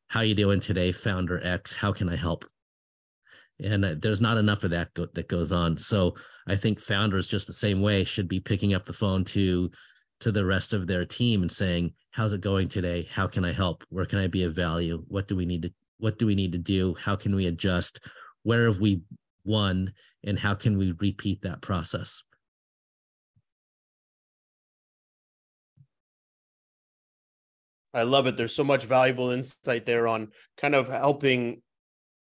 how 0.09 0.21
you 0.21 0.35
doing 0.35 0.61
today 0.61 0.93
founder 0.93 1.41
x? 1.45 1.73
How 1.73 1.93
can 1.93 2.09
i 2.09 2.17
help? 2.17 2.45
And 3.63 3.85
uh, 3.85 3.95
there's 3.99 4.21
not 4.21 4.37
enough 4.37 4.65
of 4.65 4.71
that 4.71 4.93
go- 4.95 5.09
that 5.15 5.29
goes 5.29 5.53
on. 5.53 5.77
So 5.77 6.15
i 6.47 6.57
think 6.57 6.79
founders 6.79 7.27
just 7.27 7.47
the 7.47 7.53
same 7.53 7.81
way 7.81 8.05
should 8.05 8.29
be 8.29 8.41
picking 8.41 8.75
up 8.75 8.85
the 8.85 8.93
phone 8.93 9.25
to 9.25 9.71
to 10.21 10.31
the 10.31 10.45
rest 10.45 10.73
of 10.73 10.87
their 10.87 11.05
team 11.05 11.43
and 11.43 11.51
saying 11.51 11.93
how's 12.11 12.33
it 12.33 12.41
going 12.41 12.69
today? 12.69 13.09
How 13.11 13.27
can 13.27 13.45
i 13.45 13.53
help? 13.53 13.85
Where 13.89 14.07
can 14.07 14.19
i 14.19 14.27
be 14.27 14.45
of 14.45 14.55
value? 14.55 15.05
What 15.09 15.29
do 15.29 15.37
we 15.37 15.47
need 15.47 15.63
to 15.63 15.73
what 15.99 16.19
do 16.19 16.27
we 16.27 16.35
need 16.35 16.53
to 16.53 16.59
do? 16.59 16.95
How 16.95 17.17
can 17.17 17.35
we 17.35 17.47
adjust? 17.47 18.01
Where 18.43 18.67
have 18.67 18.79
we 18.79 19.03
won 19.45 19.93
and 20.25 20.39
how 20.39 20.55
can 20.55 20.79
we 20.79 20.93
repeat 20.99 21.43
that 21.43 21.61
process 21.61 22.23
I 27.95 28.03
love 28.03 28.27
it. 28.27 28.37
There's 28.37 28.55
so 28.55 28.65
much 28.65 28.87
valuable 28.87 29.31
insight 29.31 29.87
there 29.87 30.09
on 30.09 30.33
kind 30.59 30.75
of 30.75 30.89
helping 30.89 31.63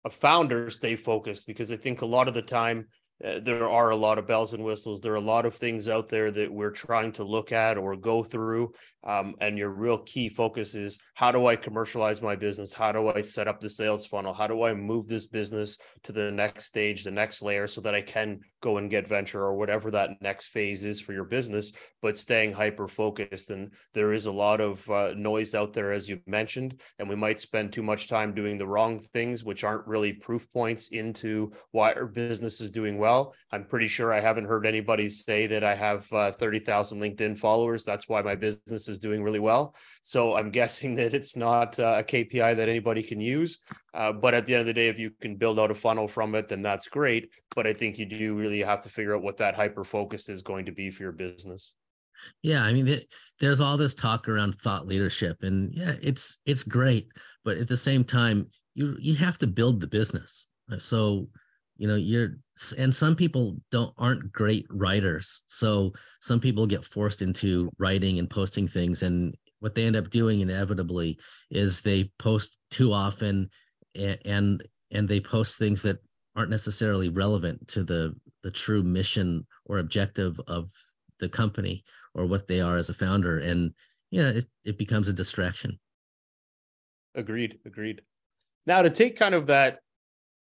a 0.05 0.11
founder 0.11 0.71
stay 0.71 0.97
focused 0.97 1.47
because 1.47 1.71
I 1.71 1.77
think 1.77 2.01
a 2.01 2.07
lot 2.07 2.27
of 2.27 2.33
the 2.33 2.41
time 2.41 2.89
uh, 3.25 3.41
there 3.41 3.69
are 3.69 3.91
a 3.91 3.97
lot 3.97 4.19
of 4.19 4.27
bells 4.27 4.55
and 4.55 4.65
whistles. 4.65 5.01
There 5.01 5.13
are 5.13 5.17
a 5.17 5.21
lot 5.21 5.45
of 5.45 5.55
things 5.55 5.89
out 5.89 6.09
there 6.09 6.31
that 6.31 6.53
we're 6.53 6.71
trying 6.71 7.13
to 7.13 7.25
look 7.25 7.51
at 7.51 7.77
or 7.77 7.97
go 7.97 8.23
through. 8.23 8.73
Um, 9.05 9.35
and 9.41 9.57
your 9.57 9.71
real 9.71 9.99
key 9.99 10.29
focus 10.29 10.75
is 10.75 10.99
how 11.15 11.33
do 11.33 11.47
I 11.47 11.57
commercialize 11.57 12.23
my 12.23 12.37
business? 12.37 12.75
How 12.75 12.93
do 12.93 13.09
I 13.09 13.21
set 13.21 13.49
up 13.49 13.61
the 13.61 13.71
sales 13.71 14.07
funnel? 14.07 14.33
How 14.33 14.47
do 14.47 14.63
I 14.65 14.75
move 14.75 15.09
this 15.09 15.27
business 15.27 15.79
to 16.05 16.13
the 16.13 16.31
next 16.31 16.67
stage, 16.67 17.05
the 17.05 17.11
next 17.11 17.43
layer, 17.43 17.67
so 17.67 17.81
that 17.81 17.95
I 17.95 18.03
can 18.03 18.41
go 18.61 18.79
and 18.79 18.91
get 18.91 19.09
venture 19.09 19.41
or 19.41 19.55
whatever 19.55 19.91
that 19.91 20.21
next 20.21 20.49
phase 20.49 20.85
is 20.85 21.01
for 21.01 21.13
your 21.13 21.25
business, 21.25 21.73
but 22.03 22.19
staying 22.19 22.53
hyper 22.53 22.89
focused. 22.89 23.51
And 23.51 23.73
there 23.95 24.13
is 24.13 24.27
a 24.27 24.33
lot 24.33 24.61
of 24.61 24.89
uh, 24.91 25.15
noise 25.17 25.55
out 25.55 25.73
there, 25.73 25.93
as 25.93 26.09
you 26.09 26.21
mentioned, 26.27 26.81
and 26.99 27.09
we 27.09 27.17
might 27.17 27.41
spend 27.41 27.73
too 27.73 27.83
much 27.83 28.09
time 28.09 28.35
doing 28.35 28.59
the 28.59 28.67
wrong 28.67 28.99
things, 28.99 29.45
which 29.45 29.65
aren't 29.65 29.87
really 29.87 30.13
proof 30.13 30.51
points 30.53 30.89
into 30.89 31.53
why 31.71 31.93
our 31.93 32.07
business 32.07 32.61
is 32.61 32.71
doing 32.71 32.99
well. 32.99 33.08
I'm 33.53 33.65
pretty 33.65 33.87
sure 33.87 34.13
I 34.13 34.21
haven't 34.21 34.45
heard 34.45 34.67
anybody 34.67 35.09
say 35.09 35.47
that 35.47 35.65
I 35.65 35.75
have 35.75 36.13
uh, 36.13 36.33
30,000 36.33 37.01
LinkedIn 37.01 37.39
followers. 37.39 37.85
That's 37.85 38.09
why 38.09 38.23
my 38.23 38.35
business 38.35 38.89
is 38.89 38.99
doing 38.99 39.23
really 39.23 39.39
well. 39.39 39.75
So 40.03 40.37
I'm 40.37 40.51
guessing 40.59 40.95
that 40.97 41.15
it's 41.15 41.37
not 41.37 41.79
uh, 41.79 41.97
a 41.99 42.05
KPI 42.05 42.57
that 42.57 42.69
anybody 42.69 43.03
can 43.03 43.21
use. 43.21 43.59
Uh, 43.95 44.13
but 44.13 44.35
at 44.35 44.47
the 44.47 44.55
end 44.55 44.61
of 44.61 44.67
the 44.67 44.75
day, 44.75 44.89
if 44.89 44.99
you 44.99 45.11
can 45.21 45.37
build 45.37 45.59
out 45.59 45.71
a 45.71 45.75
funnel 45.75 46.09
from 46.09 46.35
it, 46.35 46.49
then 46.49 46.63
that's 46.63 46.89
great. 46.89 47.31
But 47.55 47.67
I 47.67 47.73
think 47.73 47.99
you 47.99 48.07
do 48.07 48.35
really 48.35 48.63
have 48.63 48.81
to 48.83 48.89
figure 48.89 49.17
out 49.17 49.23
what 49.23 49.37
that 49.39 49.55
hyper 49.55 49.85
focus 49.85 50.29
is 50.29 50.43
going 50.43 50.67
to 50.67 50.73
be 50.73 50.91
for 50.91 51.03
your 51.03 51.13
business. 51.13 51.75
Yeah, 52.43 52.65
I 52.65 52.73
mean, 52.73 53.01
there's 53.41 53.61
all 53.61 53.77
this 53.77 53.95
talk 53.95 54.29
around 54.29 54.57
thought 54.57 54.87
leadership, 54.87 55.43
and 55.43 55.73
yeah, 55.73 55.95
it's 56.03 56.39
it's 56.47 56.65
great, 56.65 57.09
but 57.45 57.59
at 57.59 57.69
the 57.69 57.77
same 57.77 58.03
time, 58.03 58.49
you 58.75 58.97
you 59.01 59.15
have 59.15 59.39
to 59.39 59.47
build 59.47 59.81
the 59.81 59.87
business. 59.87 60.49
So, 60.79 61.29
you 61.79 61.89
know, 61.89 61.95
you're 61.97 62.37
and 62.77 62.95
some 62.95 63.17
people 63.17 63.57
don't 63.71 63.95
aren't 63.97 64.33
great 64.33 64.67
writers, 64.69 65.43
so 65.47 65.93
some 66.21 66.41
people 66.41 66.67
get 66.67 66.85
forced 66.85 67.23
into 67.23 67.71
writing 67.79 68.19
and 68.19 68.29
posting 68.29 68.69
things, 68.69 69.03
and 69.03 69.35
what 69.61 69.75
they 69.75 69.85
end 69.85 69.97
up 69.97 70.11
doing 70.11 70.41
inevitably 70.41 71.19
is 71.51 71.81
they 71.81 72.11
post 72.19 72.59
too 72.71 72.93
often 72.93 73.49
and 73.95 74.63
and 74.91 75.09
they 75.09 75.21
post 75.21 75.57
things 75.57 75.83
that 75.83 75.99
aren't 76.37 76.51
necessarily 76.51 77.09
relevant 77.09 77.67
to 77.69 77.83
the 77.83 78.15
the 78.43 78.51
true 78.51 78.83
mission 78.83 79.47
or 79.65 79.79
objective 79.79 80.41
of 80.47 80.71
the 81.21 81.29
company 81.29 81.85
or 82.15 82.27
what 82.27 82.47
they 82.47 82.61
are 82.61 82.77
as 82.77 82.89
a 82.89 82.95
founder 82.95 83.39
and 83.39 83.73
yeah 84.11 84.29
it, 84.29 84.45
it 84.65 84.79
becomes 84.79 85.09
a 85.09 85.13
distraction. 85.13 85.79
Agreed 87.15 87.59
agreed. 87.67 88.03
Now 88.67 88.83
to 88.83 88.91
take 88.91 89.17
kind 89.17 89.35
of 89.35 89.47
that 89.47 89.81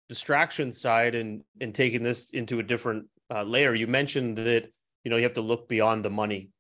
distraction 0.09 0.73
side 0.73 1.15
and 1.15 1.43
and 1.61 1.75
taking 1.75 2.03
this 2.03 2.31
into 2.31 2.59
a 2.59 2.63
different 2.63 3.07
uh, 3.31 3.43
layer 3.43 3.75
you 3.75 3.87
mentioned 3.87 4.37
that 4.37 4.71
you 5.05 5.11
know 5.11 5.17
you 5.17 5.23
have 5.23 5.33
to 5.33 5.41
look 5.41 5.69
beyond 5.69 6.05
the 6.05 6.11
money 6.11 6.51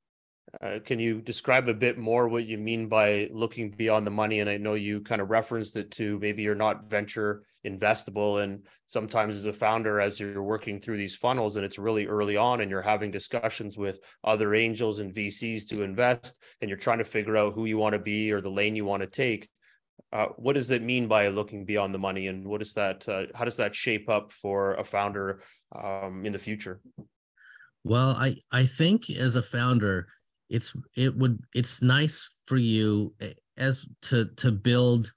uh, 0.60 0.78
can 0.84 0.98
you 0.98 1.20
describe 1.20 1.68
a 1.68 1.74
bit 1.74 1.96
more 1.98 2.28
what 2.28 2.46
you 2.46 2.58
mean 2.58 2.88
by 2.88 3.28
looking 3.32 3.70
beyond 3.70 4.06
the 4.06 4.10
money? 4.10 4.40
And 4.40 4.50
I 4.50 4.58
know 4.58 4.74
you 4.74 5.00
kind 5.00 5.22
of 5.22 5.30
referenced 5.30 5.76
it 5.76 5.90
to 5.92 6.18
maybe 6.18 6.42
you're 6.42 6.54
not 6.54 6.90
venture 6.90 7.44
investable. 7.64 8.42
And 8.42 8.66
sometimes 8.86 9.36
as 9.36 9.46
a 9.46 9.52
founder, 9.52 10.00
as 10.00 10.20
you're 10.20 10.42
working 10.42 10.78
through 10.78 10.98
these 10.98 11.14
funnels 11.14 11.56
and 11.56 11.64
it's 11.64 11.78
really 11.78 12.06
early 12.06 12.36
on 12.36 12.60
and 12.60 12.70
you're 12.70 12.82
having 12.82 13.10
discussions 13.10 13.78
with 13.78 14.00
other 14.24 14.54
angels 14.54 14.98
and 14.98 15.14
VCs 15.14 15.68
to 15.68 15.84
invest, 15.84 16.42
and 16.60 16.68
you're 16.68 16.78
trying 16.78 16.98
to 16.98 17.04
figure 17.04 17.36
out 17.36 17.54
who 17.54 17.64
you 17.64 17.78
want 17.78 17.94
to 17.94 17.98
be 17.98 18.30
or 18.30 18.40
the 18.40 18.50
lane 18.50 18.76
you 18.76 18.84
want 18.84 19.02
to 19.02 19.08
take. 19.08 19.48
Uh, 20.12 20.26
what 20.36 20.54
does 20.54 20.70
it 20.70 20.82
mean 20.82 21.08
by 21.08 21.28
looking 21.28 21.64
beyond 21.64 21.94
the 21.94 21.98
money 21.98 22.26
and 22.26 22.46
what 22.46 22.60
is 22.60 22.74
that 22.74 23.08
uh, 23.08 23.24
how 23.34 23.44
does 23.44 23.56
that 23.56 23.74
shape 23.74 24.08
up 24.10 24.30
for 24.30 24.74
a 24.74 24.84
founder 24.84 25.40
um, 25.74 26.26
in 26.26 26.32
the 26.32 26.38
future? 26.38 26.80
Well 27.84 28.10
i 28.10 28.36
i 28.52 28.64
think 28.64 29.10
as 29.10 29.34
a 29.34 29.42
founder 29.42 30.06
it's 30.48 30.76
it 30.96 31.16
would 31.16 31.42
it's 31.54 31.82
nice 31.82 32.30
for 32.46 32.56
you 32.56 33.14
eh, 33.20 33.32
as 33.56 33.86
to 34.02 34.26
to 34.36 34.52
build 34.52 35.12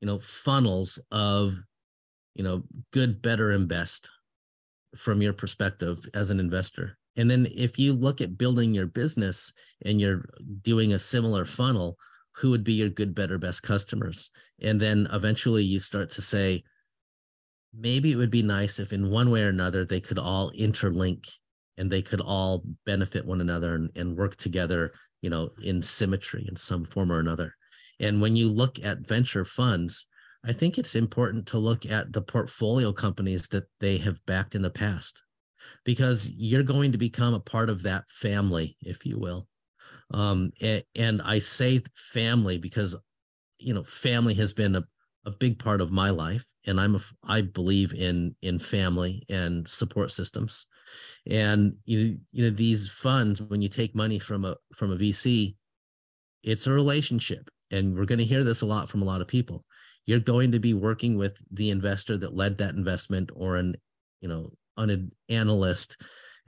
you 0.00 0.06
know 0.06 0.18
funnels 0.18 1.02
of 1.10 1.54
you 2.34 2.44
know 2.44 2.64
good 2.92 3.22
better 3.22 3.52
and 3.52 3.68
best 3.68 4.10
from 4.96 5.22
your 5.22 5.32
perspective 5.32 6.06
as 6.14 6.30
an 6.30 6.40
investor. 6.40 6.98
And 7.16 7.30
then 7.30 7.46
if 7.54 7.78
you 7.78 7.92
look 7.92 8.20
at 8.20 8.38
building 8.38 8.74
your 8.74 8.86
business 8.86 9.52
and 9.84 10.00
you're 10.00 10.28
doing 10.62 10.92
a 10.92 10.98
similar 10.98 11.44
funnel 11.44 11.96
who 12.36 12.50
would 12.50 12.64
be 12.64 12.74
your 12.74 12.88
good 12.88 13.14
better 13.14 13.38
best 13.38 13.62
customers? 13.62 14.30
And 14.60 14.80
then 14.80 15.08
eventually 15.12 15.64
you 15.64 15.80
start 15.80 16.10
to 16.10 16.22
say 16.22 16.64
maybe 17.76 18.12
it 18.12 18.16
would 18.16 18.30
be 18.30 18.42
nice 18.42 18.78
if 18.78 18.92
in 18.92 19.10
one 19.10 19.30
way 19.30 19.42
or 19.42 19.48
another 19.48 19.84
they 19.84 20.00
could 20.00 20.18
all 20.18 20.50
interlink 20.52 21.28
and 21.78 21.90
they 21.90 22.02
could 22.02 22.20
all 22.20 22.62
benefit 22.84 23.24
one 23.24 23.40
another 23.40 23.74
and, 23.74 23.90
and 23.96 24.16
work 24.16 24.36
together 24.36 24.92
you 25.22 25.30
know 25.30 25.50
in 25.62 25.80
symmetry 25.80 26.44
in 26.48 26.56
some 26.56 26.84
form 26.84 27.10
or 27.10 27.20
another. 27.20 27.54
And 28.00 28.20
when 28.20 28.36
you 28.36 28.48
look 28.48 28.82
at 28.84 29.06
venture 29.06 29.44
funds 29.44 30.06
i 30.44 30.52
think 30.52 30.78
it's 30.78 30.94
important 30.94 31.46
to 31.46 31.58
look 31.58 31.86
at 31.86 32.12
the 32.12 32.22
portfolio 32.22 32.92
companies 32.92 33.48
that 33.48 33.64
they 33.80 33.98
have 33.98 34.24
backed 34.26 34.54
in 34.54 34.62
the 34.62 34.70
past 34.70 35.22
because 35.84 36.30
you're 36.30 36.62
going 36.62 36.92
to 36.92 36.98
become 36.98 37.34
a 37.34 37.40
part 37.40 37.70
of 37.70 37.82
that 37.82 38.04
family 38.08 38.76
if 38.80 39.06
you 39.06 39.18
will 39.18 39.46
um, 40.12 40.52
and, 40.96 41.22
i 41.22 41.38
say 41.38 41.82
family 41.94 42.58
because 42.58 42.96
you 43.58 43.74
know 43.74 43.84
family 43.84 44.34
has 44.34 44.52
been 44.52 44.76
a, 44.76 44.84
a 45.26 45.30
big 45.30 45.58
part 45.58 45.80
of 45.80 45.92
my 45.92 46.10
life 46.10 46.44
and 46.66 46.80
i'm 46.80 46.96
a 46.96 47.00
i 47.24 47.40
believe 47.40 47.92
in 47.94 48.34
in 48.42 48.58
family 48.58 49.24
and 49.28 49.68
support 49.68 50.10
systems. 50.10 50.66
And 51.30 51.74
you 51.84 52.18
you 52.32 52.44
know 52.44 52.50
these 52.50 52.88
funds 52.88 53.40
when 53.40 53.62
you 53.62 53.68
take 53.68 53.94
money 53.94 54.18
from 54.18 54.44
a 54.44 54.56
from 54.74 54.92
a 54.92 54.96
vc 54.96 55.54
it's 56.42 56.66
a 56.66 56.72
relationship 56.72 57.48
and 57.70 57.96
we're 57.96 58.04
going 58.04 58.18
to 58.18 58.24
hear 58.24 58.44
this 58.44 58.62
a 58.62 58.66
lot 58.66 58.88
from 58.88 59.02
a 59.02 59.04
lot 59.04 59.20
of 59.20 59.26
people. 59.26 59.64
You're 60.04 60.20
going 60.20 60.52
to 60.52 60.58
be 60.58 60.74
working 60.74 61.16
with 61.16 61.38
the 61.50 61.70
investor 61.70 62.16
that 62.18 62.36
led 62.36 62.58
that 62.58 62.74
investment 62.74 63.30
or 63.34 63.56
an 63.56 63.76
you 64.20 64.28
know 64.28 64.52
an 64.76 65.12
analyst 65.28 65.96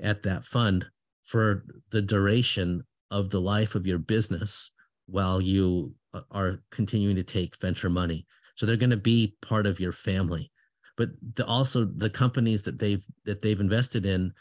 at 0.00 0.22
that 0.24 0.44
fund 0.44 0.86
for 1.24 1.64
the 1.90 2.02
duration 2.02 2.82
of 3.14 3.30
the 3.30 3.40
life 3.40 3.76
of 3.76 3.86
your 3.86 3.98
business 3.98 4.72
while 5.06 5.40
you 5.40 5.94
uh, 6.12 6.22
are 6.32 6.58
continuing 6.70 7.14
to 7.14 7.22
take 7.22 7.60
venture 7.60 7.88
money. 7.88 8.26
So 8.56 8.66
they're 8.66 8.76
going 8.76 8.90
to 8.90 8.96
be 8.96 9.36
part 9.40 9.66
of 9.66 9.78
your 9.78 9.92
family. 9.92 10.50
But 10.96 11.10
the, 11.36 11.46
also 11.46 11.84
the 11.84 12.10
companies 12.10 12.62
that 12.62 12.80
they've 12.80 13.04
that 13.24 13.40
they've 13.40 13.60
invested 13.60 14.04
in 14.04 14.32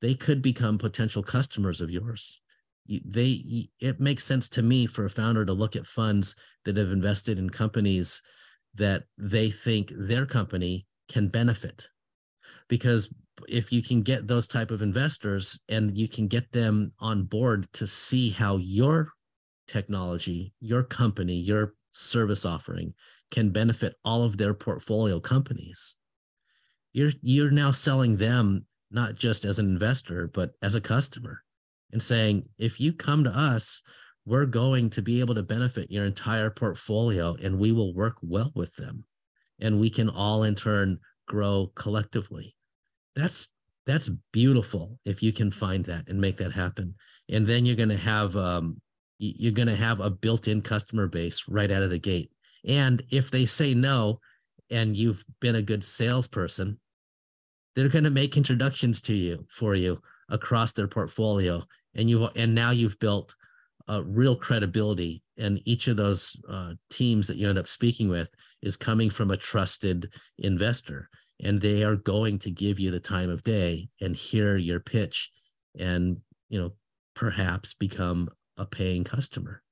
they 0.00 0.14
could 0.14 0.42
become 0.42 0.78
potential 0.78 1.22
customers 1.22 1.80
of 1.80 1.90
yours. 1.90 2.40
They 2.88 3.68
it 3.80 4.00
makes 4.00 4.24
sense 4.24 4.48
to 4.50 4.62
me 4.62 4.86
for 4.86 5.04
a 5.04 5.10
founder 5.10 5.44
to 5.44 5.52
look 5.52 5.76
at 5.76 5.86
funds 5.86 6.34
that 6.64 6.76
have 6.76 6.90
invested 6.90 7.38
in 7.38 7.50
companies 7.50 8.22
that 8.74 9.04
they 9.18 9.50
think 9.50 9.92
their 9.94 10.26
company 10.26 10.86
can 11.08 11.28
benefit. 11.28 11.88
Because 12.68 13.12
if 13.48 13.72
you 13.72 13.82
can 13.82 14.02
get 14.02 14.26
those 14.26 14.46
type 14.46 14.70
of 14.70 14.82
investors 14.82 15.60
and 15.68 15.96
you 15.96 16.08
can 16.08 16.28
get 16.28 16.50
them 16.52 16.92
on 16.98 17.24
board 17.24 17.66
to 17.72 17.86
see 17.86 18.30
how 18.30 18.56
your 18.56 19.08
technology 19.66 20.52
your 20.60 20.82
company 20.82 21.34
your 21.34 21.74
service 21.92 22.44
offering 22.44 22.92
can 23.30 23.50
benefit 23.50 23.94
all 24.04 24.22
of 24.22 24.36
their 24.36 24.54
portfolio 24.54 25.20
companies 25.20 25.96
you're 26.92 27.12
you're 27.22 27.50
now 27.50 27.70
selling 27.70 28.16
them 28.16 28.66
not 28.90 29.14
just 29.14 29.44
as 29.44 29.58
an 29.58 29.66
investor 29.66 30.26
but 30.26 30.50
as 30.62 30.74
a 30.74 30.80
customer 30.80 31.42
and 31.92 32.02
saying 32.02 32.44
if 32.58 32.80
you 32.80 32.92
come 32.92 33.24
to 33.24 33.30
us 33.30 33.82
we're 34.24 34.46
going 34.46 34.88
to 34.88 35.02
be 35.02 35.20
able 35.20 35.34
to 35.34 35.42
benefit 35.42 35.90
your 35.90 36.04
entire 36.04 36.50
portfolio 36.50 37.34
and 37.42 37.58
we 37.58 37.72
will 37.72 37.94
work 37.94 38.16
well 38.22 38.52
with 38.54 38.74
them 38.76 39.04
and 39.60 39.80
we 39.80 39.88
can 39.88 40.08
all 40.08 40.42
in 40.42 40.54
turn 40.54 40.98
grow 41.26 41.70
collectively 41.74 42.54
that's 43.14 43.48
that's 43.86 44.08
beautiful 44.32 44.98
if 45.04 45.22
you 45.22 45.32
can 45.32 45.50
find 45.50 45.84
that 45.86 46.08
and 46.08 46.20
make 46.20 46.36
that 46.36 46.52
happen. 46.52 46.94
And 47.28 47.46
then 47.46 47.66
you're 47.66 47.76
going 47.76 47.88
to 47.88 47.96
have 47.96 48.36
um, 48.36 48.80
you're 49.18 49.52
going 49.52 49.68
to 49.68 49.76
have 49.76 50.00
a 50.00 50.10
built-in 50.10 50.62
customer 50.62 51.06
base 51.06 51.44
right 51.48 51.70
out 51.70 51.82
of 51.82 51.90
the 51.90 51.98
gate. 51.98 52.30
And 52.64 53.02
if 53.10 53.30
they 53.30 53.46
say 53.46 53.74
no, 53.74 54.20
and 54.70 54.96
you've 54.96 55.24
been 55.40 55.56
a 55.56 55.62
good 55.62 55.84
salesperson, 55.84 56.78
they're 57.74 57.88
going 57.88 58.04
to 58.04 58.10
make 58.10 58.36
introductions 58.36 59.00
to 59.02 59.14
you 59.14 59.46
for 59.50 59.74
you 59.74 60.00
across 60.28 60.72
their 60.72 60.88
portfolio, 60.88 61.62
and 61.94 62.08
you 62.08 62.28
and 62.36 62.54
now 62.54 62.70
you've 62.70 62.98
built 62.98 63.34
a 63.88 64.02
real 64.02 64.36
credibility. 64.36 65.22
And 65.38 65.60
each 65.64 65.88
of 65.88 65.96
those 65.96 66.40
uh, 66.48 66.74
teams 66.90 67.26
that 67.26 67.36
you 67.36 67.48
end 67.48 67.58
up 67.58 67.66
speaking 67.66 68.08
with 68.08 68.30
is 68.62 68.76
coming 68.76 69.10
from 69.10 69.30
a 69.30 69.36
trusted 69.36 70.12
investor, 70.38 71.08
and 71.42 71.60
they 71.60 71.82
are 71.82 71.96
going 71.96 72.38
to 72.40 72.50
give 72.50 72.78
you 72.78 72.90
the 72.90 73.00
time 73.00 73.28
of 73.28 73.42
day 73.42 73.88
and 74.00 74.16
hear 74.16 74.56
your 74.56 74.80
pitch, 74.80 75.30
and 75.78 76.18
you 76.48 76.60
know 76.60 76.72
perhaps 77.14 77.74
become 77.74 78.28
a 78.56 78.64
paying 78.64 79.04
customer. 79.04 79.62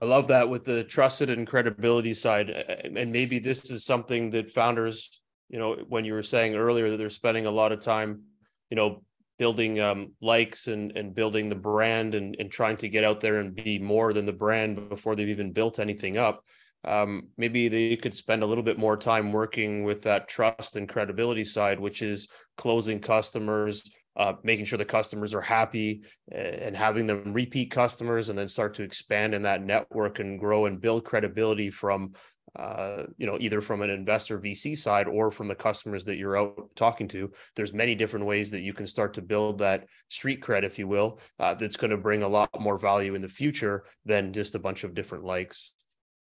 I 0.00 0.04
love 0.04 0.28
that 0.28 0.48
with 0.48 0.64
the 0.64 0.84
trusted 0.84 1.30
and 1.30 1.46
credibility 1.46 2.12
side. 2.12 2.50
And 2.50 3.10
maybe 3.10 3.38
this 3.38 3.70
is 3.70 3.84
something 3.84 4.30
that 4.30 4.50
founders, 4.50 5.22
you 5.48 5.58
know, 5.58 5.76
when 5.88 6.04
you 6.04 6.12
were 6.12 6.22
saying 6.22 6.54
earlier 6.54 6.90
that 6.90 6.98
they're 6.98 7.08
spending 7.08 7.46
a 7.46 7.50
lot 7.50 7.72
of 7.72 7.80
time, 7.80 8.22
you 8.68 8.76
know, 8.76 9.02
building 9.38 9.80
um, 9.80 10.12
likes 10.20 10.66
and 10.66 10.96
and 10.96 11.14
building 11.14 11.48
the 11.48 11.54
brand 11.54 12.14
and 12.14 12.36
and 12.38 12.50
trying 12.50 12.76
to 12.76 12.88
get 12.88 13.04
out 13.04 13.20
there 13.20 13.38
and 13.38 13.54
be 13.54 13.78
more 13.78 14.12
than 14.12 14.26
the 14.26 14.32
brand 14.32 14.88
before 14.88 15.14
they've 15.14 15.28
even 15.28 15.52
built 15.52 15.78
anything 15.78 16.18
up. 16.18 16.44
Um, 16.86 17.28
maybe 17.36 17.68
they 17.68 17.96
could 17.96 18.14
spend 18.14 18.42
a 18.42 18.46
little 18.46 18.64
bit 18.64 18.78
more 18.78 18.96
time 18.96 19.32
working 19.32 19.84
with 19.84 20.02
that 20.02 20.28
trust 20.28 20.76
and 20.76 20.88
credibility 20.88 21.44
side, 21.44 21.80
which 21.80 22.00
is 22.00 22.28
closing 22.56 23.00
customers, 23.00 23.82
uh, 24.16 24.34
making 24.42 24.64
sure 24.64 24.78
the 24.78 24.84
customers 24.84 25.34
are 25.34 25.42
happy 25.42 26.02
and 26.32 26.74
having 26.76 27.06
them 27.06 27.32
repeat 27.32 27.70
customers 27.70 28.28
and 28.28 28.38
then 28.38 28.48
start 28.48 28.74
to 28.74 28.82
expand 28.82 29.34
in 29.34 29.42
that 29.42 29.62
network 29.62 30.20
and 30.20 30.40
grow 30.40 30.66
and 30.66 30.80
build 30.80 31.04
credibility 31.04 31.70
from 31.70 32.12
uh, 32.58 33.02
you 33.18 33.26
know 33.26 33.36
either 33.38 33.60
from 33.60 33.82
an 33.82 33.90
investor 33.90 34.38
vc 34.38 34.74
side 34.78 35.06
or 35.06 35.30
from 35.30 35.46
the 35.46 35.54
customers 35.54 36.04
that 36.06 36.16
you're 36.16 36.38
out 36.38 36.70
talking 36.74 37.06
to. 37.06 37.30
There's 37.54 37.74
many 37.74 37.94
different 37.94 38.24
ways 38.24 38.50
that 38.52 38.60
you 38.60 38.72
can 38.72 38.86
start 38.86 39.12
to 39.14 39.22
build 39.22 39.58
that 39.58 39.86
street 40.08 40.40
cred 40.40 40.62
if 40.62 40.78
you 40.78 40.88
will 40.88 41.20
uh, 41.38 41.52
that's 41.54 41.76
going 41.76 41.90
to 41.90 41.98
bring 41.98 42.22
a 42.22 42.28
lot 42.28 42.48
more 42.58 42.78
value 42.78 43.14
in 43.14 43.20
the 43.20 43.28
future 43.28 43.84
than 44.06 44.32
just 44.32 44.54
a 44.54 44.58
bunch 44.58 44.84
of 44.84 44.94
different 44.94 45.24
likes 45.24 45.72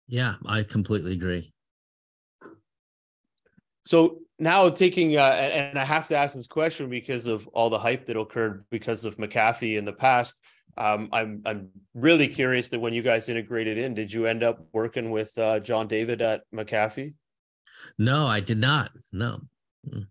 yeah 0.08 0.34
i 0.46 0.62
completely 0.62 1.12
agree 1.12 1.52
so 3.84 4.22
now 4.38 4.68
taking, 4.68 5.16
uh, 5.16 5.20
and 5.22 5.78
I 5.78 5.84
have 5.84 6.08
to 6.08 6.16
ask 6.16 6.34
this 6.34 6.48
question 6.48 6.90
because 6.90 7.26
of 7.26 7.46
all 7.48 7.70
the 7.70 7.78
hype 7.78 8.04
that 8.06 8.18
occurred 8.18 8.64
because 8.68 9.04
of 9.04 9.16
McAfee 9.16 9.78
in 9.78 9.84
the 9.84 9.92
past. 9.92 10.42
Um, 10.76 11.08
I'm 11.12 11.40
I'm 11.46 11.70
really 11.94 12.28
curious 12.28 12.68
that 12.70 12.80
when 12.80 12.92
you 12.92 13.02
guys 13.02 13.28
integrated 13.28 13.78
in, 13.78 13.94
did 13.94 14.12
you 14.12 14.26
end 14.26 14.42
up 14.42 14.66
working 14.72 15.10
with 15.10 15.36
uh, 15.38 15.60
John 15.60 15.86
David 15.86 16.20
at 16.20 16.42
McAfee? 16.54 17.14
No, 17.98 18.26
I 18.26 18.40
did 18.40 18.58
not. 18.58 18.90
No. 19.12 19.40
Mm. 19.88 20.06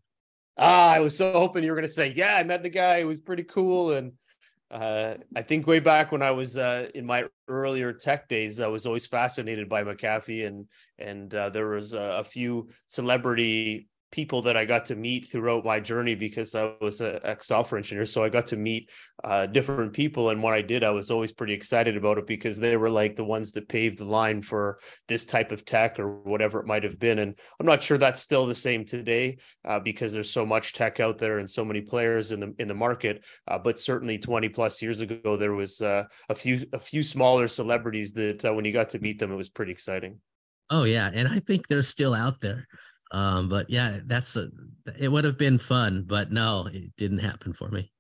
Ah, 0.58 0.93
I 0.93 1.01
was 1.01 1.15
so 1.17 1.34
hoping 1.34 1.63
you 1.63 1.69
were 1.69 1.75
going 1.75 1.88
to 1.88 1.93
say, 1.93 2.13
yeah, 2.15 2.38
I 2.38 2.43
met 2.43 2.63
the 2.63 2.69
guy. 2.69 2.97
It 2.97 3.08
was 3.08 3.19
pretty 3.19 3.43
cool, 3.43 3.91
and 3.91 4.13
uh, 4.71 5.15
I 5.36 5.41
think 5.41 5.67
way 5.67 5.80
back 5.80 6.12
when 6.12 6.21
I 6.21 6.32
was 6.32 6.58
uh, 6.58 6.89
in 6.95 7.06
my 7.06 7.25
earlier 7.47 7.93
tech 7.93 8.28
days, 8.28 8.60
I 8.60 8.67
was 8.67 8.86
always 8.86 9.06
fascinated 9.06 9.69
by 9.69 9.84
McAfee, 9.84 10.47
and 10.47 10.67
and 10.97 11.34
uh, 11.34 11.49
there 11.49 11.67
was 11.69 11.93
a, 11.93 12.17
a, 12.19 12.23
few 12.23 12.69
celebrity 12.88 13.88
people 14.12 14.41
that 14.44 14.56
I 14.56 14.65
got 14.65 14.86
to 14.86 14.96
meet 14.96 15.28
throughout 15.28 15.65
my 15.65 15.80
journey 15.80 16.15
because 16.15 16.56
I 16.56 16.74
was 16.82 17.02
an 17.02 17.20
ex 17.24 17.48
software 17.48 17.78
engineer. 17.78 18.06
So 18.06 18.24
I 18.24 18.30
got 18.30 18.48
to 18.48 18.56
meet 18.56 18.89
uh, 19.24 19.46
different 19.48 19.94
people. 19.94 20.30
And 20.30 20.41
when 20.41 20.54
I 20.54 20.62
did, 20.62 20.84
I 20.84 20.91
was 20.91 21.12
always 21.12 21.34
pretty 21.34 21.54
excited 21.54 21.98
about 21.98 22.18
it 22.18 22.28
because 22.28 22.58
they 22.58 22.78
were 22.78 22.89
like 22.89 23.15
the 23.15 23.24
ones 23.24 23.52
that 23.54 23.68
paved 23.68 23.98
the 23.98 24.06
line 24.06 24.41
for 24.41 24.80
this 25.08 25.26
type 25.26 25.52
of 25.52 25.65
tech 25.65 26.00
or 26.00 26.22
whatever 26.22 26.60
it 26.60 26.68
might 26.68 26.84
have 26.84 27.00
been. 27.00 27.20
And 27.20 27.36
I'm 27.60 27.65
not 27.65 27.84
sure 27.84 27.98
that's 27.98 28.22
still 28.22 28.46
the 28.46 28.56
same 28.56 28.86
today 28.86 29.38
uh, 29.65 29.80
because 29.80 30.13
there's 30.13 30.32
so 30.32 30.46
much 30.46 30.74
tech 30.74 31.00
out 31.00 31.18
there 31.18 31.39
and 31.39 31.50
so 31.50 31.65
many 31.65 31.82
players 31.82 32.32
in 32.32 32.39
the 32.39 32.56
in 32.60 32.68
the 32.68 32.74
market. 32.74 33.24
Uh, 33.48 33.58
but 33.58 33.80
certainly 33.80 34.18
20 34.18 34.50
plus 34.50 34.82
years 34.82 35.02
ago, 35.02 35.36
there 35.36 35.54
was 35.54 35.82
uh, 35.82 36.04
a 36.30 36.36
few 36.36 36.65
a 36.74 36.80
few 36.80 37.04
smaller 37.04 37.48
celebrities 37.48 38.13
that 38.13 38.46
uh, 38.46 38.54
when 38.54 38.65
you 38.65 38.72
got 38.72 38.89
to 38.89 39.00
meet 39.00 39.20
them, 39.20 39.32
it 39.32 39.36
was 39.36 39.50
pretty 39.50 39.72
exciting. 39.72 40.20
Oh 40.70 40.84
yeah, 40.84 41.10
and 41.13 41.28
I 41.28 41.39
think 41.39 41.68
they're 41.68 41.84
still 41.84 42.13
out 42.13 42.41
there. 42.41 42.68
Um, 43.12 43.50
but 43.50 43.70
yeah, 43.70 44.00
that's 44.06 44.36
a, 44.36 44.50
it 45.00 45.12
would 45.12 45.24
have 45.24 45.38
been 45.38 45.58
fun, 45.58 46.04
but 46.08 46.32
no, 46.32 46.68
it 46.72 46.96
didn't 46.98 47.20
happen 47.20 47.54
for 47.54 47.70
me. 47.70 47.91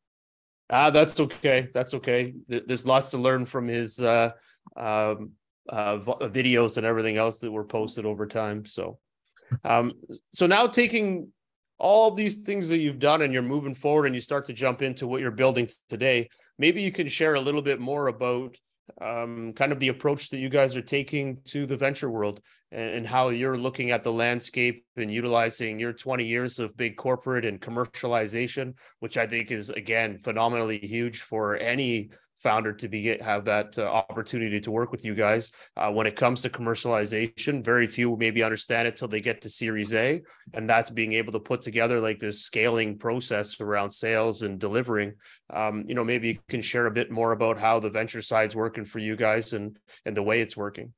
Ah, 0.69 0.89
that's 0.89 1.19
okay. 1.19 1.69
That's 1.73 1.93
okay. 1.93 2.33
There's 2.47 2.85
lots 2.85 3.11
to 3.11 3.17
learn 3.17 3.45
from 3.45 3.67
his 3.67 3.99
uh, 3.99 4.31
um, 4.75 5.31
uh, 5.69 5.97
videos 5.97 6.77
and 6.77 6.85
everything 6.85 7.17
else 7.17 7.39
that 7.39 7.51
were 7.51 7.65
posted 7.65 8.05
over 8.05 8.25
time. 8.25 8.65
So, 8.65 8.97
um, 9.63 9.91
so 10.33 10.47
now 10.47 10.67
taking 10.67 11.31
all 11.77 12.11
these 12.11 12.35
things 12.35 12.69
that 12.69 12.79
you've 12.79 12.99
done 12.99 13.21
and 13.21 13.33
you're 13.33 13.41
moving 13.41 13.75
forward 13.75 14.05
and 14.05 14.15
you 14.15 14.21
start 14.21 14.45
to 14.45 14.53
jump 14.53 14.81
into 14.81 15.07
what 15.07 15.21
you're 15.21 15.31
building 15.31 15.69
today, 15.89 16.29
maybe 16.57 16.81
you 16.81 16.91
can 16.91 17.07
share 17.07 17.35
a 17.35 17.41
little 17.41 17.61
bit 17.61 17.79
more 17.79 18.07
about 18.07 18.57
um, 19.01 19.53
kind 19.53 19.71
of 19.71 19.79
the 19.79 19.87
approach 19.89 20.29
that 20.29 20.37
you 20.37 20.49
guys 20.49 20.77
are 20.77 20.81
taking 20.81 21.37
to 21.45 21.65
the 21.65 21.75
venture 21.75 22.09
world 22.09 22.41
and, 22.71 22.91
and, 22.91 23.07
how 23.07 23.29
you're 23.29 23.57
looking 23.57 23.91
at 23.91 24.03
the 24.03 24.11
landscape 24.11 24.85
and 24.95 25.11
utilizing 25.11 25.79
your 25.79 25.91
20 25.91 26.23
years 26.23 26.59
of 26.59 26.77
big 26.77 26.95
corporate 26.95 27.45
and 27.45 27.59
commercialization, 27.59 28.73
which 28.99 29.17
I 29.17 29.25
think 29.25 29.51
is 29.51 29.69
again 29.69 30.19
phenomenally 30.19 30.79
huge 30.79 31.21
for 31.21 31.57
any 31.57 32.11
founder 32.41 32.73
to 32.73 32.87
be 32.87 33.17
have 33.19 33.45
that 33.45 33.77
uh, 33.77 33.83
opportunity 33.83 34.59
to 34.59 34.71
work 34.71 34.91
with 34.91 35.05
you 35.05 35.15
guys. 35.15 35.51
Uh, 35.77 35.91
when 35.91 36.07
it 36.07 36.15
comes 36.15 36.41
to 36.41 36.49
commercialization, 36.49 37.63
very 37.63 37.87
few 37.87 38.15
maybe 38.17 38.43
understand 38.43 38.87
it 38.87 38.97
till 38.97 39.07
they 39.07 39.21
get 39.21 39.41
to 39.41 39.49
Series 39.49 39.93
A, 39.93 40.21
and 40.53 40.69
that's 40.69 40.89
being 40.89 41.13
able 41.13 41.31
to 41.33 41.39
put 41.39 41.61
together 41.61 41.99
like 41.99 42.19
this 42.19 42.41
scaling 42.41 42.97
process 42.97 43.59
around 43.59 43.91
sales 43.91 44.41
and 44.41 44.59
delivering. 44.59 45.13
Um, 45.51 45.85
you 45.87 45.95
know, 45.95 46.03
maybe 46.03 46.29
you 46.29 46.39
can 46.47 46.61
share 46.61 46.85
a 46.85 46.91
bit 46.91 47.11
more 47.11 47.31
about 47.31 47.57
how 47.57 47.79
the 47.79 47.89
venture 47.89 48.21
side's 48.21 48.55
working 48.55 48.85
for 48.85 48.99
you 48.99 49.15
guys 49.15 49.53
and 49.53 49.77
and 50.05 50.15
the 50.15 50.23
way 50.23 50.41
it's 50.41 50.57
working. 50.57 50.93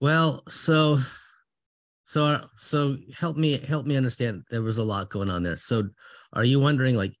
Well, 0.00 0.42
so 0.48 0.98
so 2.04 2.46
so 2.56 2.96
help 3.16 3.36
me 3.36 3.58
help 3.58 3.86
me 3.86 3.96
understand. 3.96 4.42
There 4.50 4.62
was 4.62 4.78
a 4.78 4.84
lot 4.84 5.10
going 5.10 5.30
on 5.30 5.42
there. 5.42 5.56
So, 5.56 5.88
are 6.32 6.44
you 6.44 6.60
wondering 6.60 6.94
like 6.94 7.14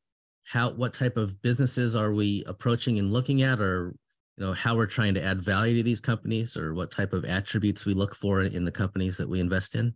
how 0.44 0.70
what 0.70 0.92
type 0.92 1.16
of 1.16 1.40
businesses 1.42 1.96
are 1.96 2.12
we 2.12 2.44
approaching 2.46 2.98
and 2.98 3.12
looking 3.12 3.42
at 3.42 3.60
or 3.60 3.94
you 4.36 4.44
know 4.44 4.52
how 4.52 4.76
we're 4.76 4.86
trying 4.86 5.14
to 5.14 5.22
add 5.22 5.40
value 5.40 5.76
to 5.76 5.82
these 5.82 6.00
companies 6.00 6.56
or 6.56 6.74
what 6.74 6.90
type 6.90 7.12
of 7.12 7.24
attributes 7.24 7.86
we 7.86 7.94
look 7.94 8.14
for 8.14 8.42
in 8.42 8.64
the 8.64 8.72
companies 8.72 9.16
that 9.16 9.28
we 9.28 9.40
invest 9.40 9.74
in? 9.74 9.94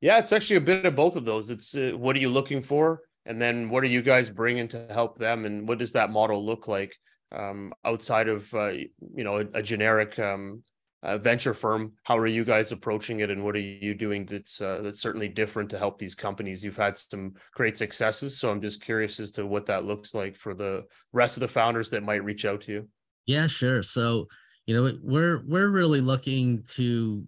Yeah 0.00 0.18
it's 0.18 0.32
actually 0.32 0.56
a 0.56 0.60
bit 0.60 0.86
of 0.86 0.96
both 0.96 1.16
of 1.16 1.24
those. 1.24 1.50
It's 1.50 1.74
uh, 1.74 1.92
what 1.94 2.16
are 2.16 2.20
you 2.20 2.28
looking 2.28 2.60
for? 2.60 3.02
And 3.24 3.40
then 3.40 3.68
what 3.68 3.84
are 3.84 3.88
you 3.88 4.02
guys 4.02 4.28
bringing 4.28 4.68
to 4.68 4.86
help 4.90 5.18
them? 5.18 5.44
And 5.44 5.66
what 5.68 5.78
does 5.78 5.92
that 5.92 6.10
model 6.10 6.44
look 6.44 6.66
like 6.66 6.96
um, 7.32 7.72
outside 7.84 8.28
of 8.28 8.52
uh, 8.54 8.68
you 8.68 9.24
know 9.24 9.38
a, 9.38 9.46
a 9.54 9.62
generic 9.62 10.18
um, 10.18 10.62
uh, 11.02 11.18
venture 11.18 11.54
firm. 11.54 11.92
How 12.04 12.16
are 12.18 12.26
you 12.26 12.44
guys 12.44 12.72
approaching 12.72 13.20
it, 13.20 13.30
and 13.30 13.44
what 13.44 13.56
are 13.56 13.60
you 13.60 13.94
doing 13.94 14.24
that's 14.24 14.60
uh, 14.60 14.80
that's 14.82 15.00
certainly 15.00 15.28
different 15.28 15.70
to 15.70 15.78
help 15.78 15.98
these 15.98 16.14
companies? 16.14 16.64
You've 16.64 16.76
had 16.76 16.96
some 16.96 17.34
great 17.54 17.76
successes, 17.76 18.38
so 18.38 18.50
I'm 18.50 18.62
just 18.62 18.82
curious 18.82 19.18
as 19.20 19.30
to 19.32 19.46
what 19.46 19.66
that 19.66 19.84
looks 19.84 20.14
like 20.14 20.36
for 20.36 20.54
the 20.54 20.84
rest 21.12 21.36
of 21.36 21.40
the 21.40 21.48
founders 21.48 21.90
that 21.90 22.02
might 22.02 22.24
reach 22.24 22.44
out 22.44 22.62
to 22.62 22.72
you. 22.72 22.88
Yeah, 23.26 23.46
sure. 23.46 23.82
So 23.82 24.28
you 24.66 24.74
know 24.74 24.92
we're 25.02 25.42
we're 25.46 25.70
really 25.70 26.00
looking 26.00 26.62
to 26.74 27.24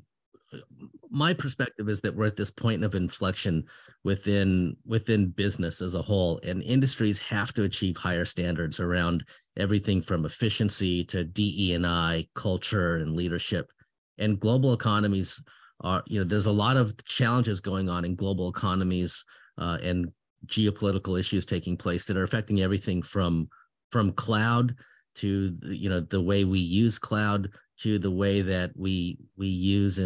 my 1.10 1.32
perspective 1.32 1.88
is 1.88 2.00
that 2.00 2.14
we're 2.14 2.26
at 2.26 2.36
this 2.36 2.50
point 2.50 2.82
of 2.82 2.94
inflection 2.94 3.64
within 4.02 4.76
within 4.84 5.28
business 5.30 5.80
as 5.80 5.94
a 5.94 6.02
whole 6.02 6.40
and 6.42 6.62
industries 6.62 7.18
have 7.18 7.52
to 7.52 7.62
achieve 7.62 7.96
higher 7.96 8.24
standards 8.24 8.80
around 8.80 9.24
everything 9.56 10.02
from 10.02 10.24
efficiency 10.24 11.04
to 11.04 11.24
DE&I 11.24 12.26
culture 12.34 12.96
and 12.96 13.14
leadership. 13.14 13.70
And 14.18 14.40
global 14.40 14.72
economies 14.72 15.42
are 15.80 16.02
you 16.06 16.18
know 16.18 16.24
there's 16.24 16.46
a 16.46 16.52
lot 16.52 16.76
of 16.76 16.96
challenges 17.04 17.60
going 17.60 17.88
on 17.88 18.04
in 18.04 18.16
global 18.16 18.48
economies 18.48 19.24
uh, 19.58 19.78
and 19.82 20.10
geopolitical 20.46 21.18
issues 21.18 21.46
taking 21.46 21.76
place 21.76 22.04
that 22.04 22.16
are 22.16 22.22
affecting 22.22 22.60
everything 22.60 23.02
from 23.02 23.48
from 23.90 24.12
cloud 24.12 24.74
to 25.14 25.56
you 25.62 25.88
know 25.88 26.00
the 26.00 26.20
way 26.20 26.44
we 26.44 26.58
use 26.58 26.98
cloud 26.98 27.48
to 27.78 27.98
the 27.98 28.10
way 28.10 28.40
that 28.40 28.70
we 28.76 29.18
we 29.36 29.46
use 29.46 29.98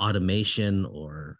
automation 0.00 0.86
or 0.86 1.38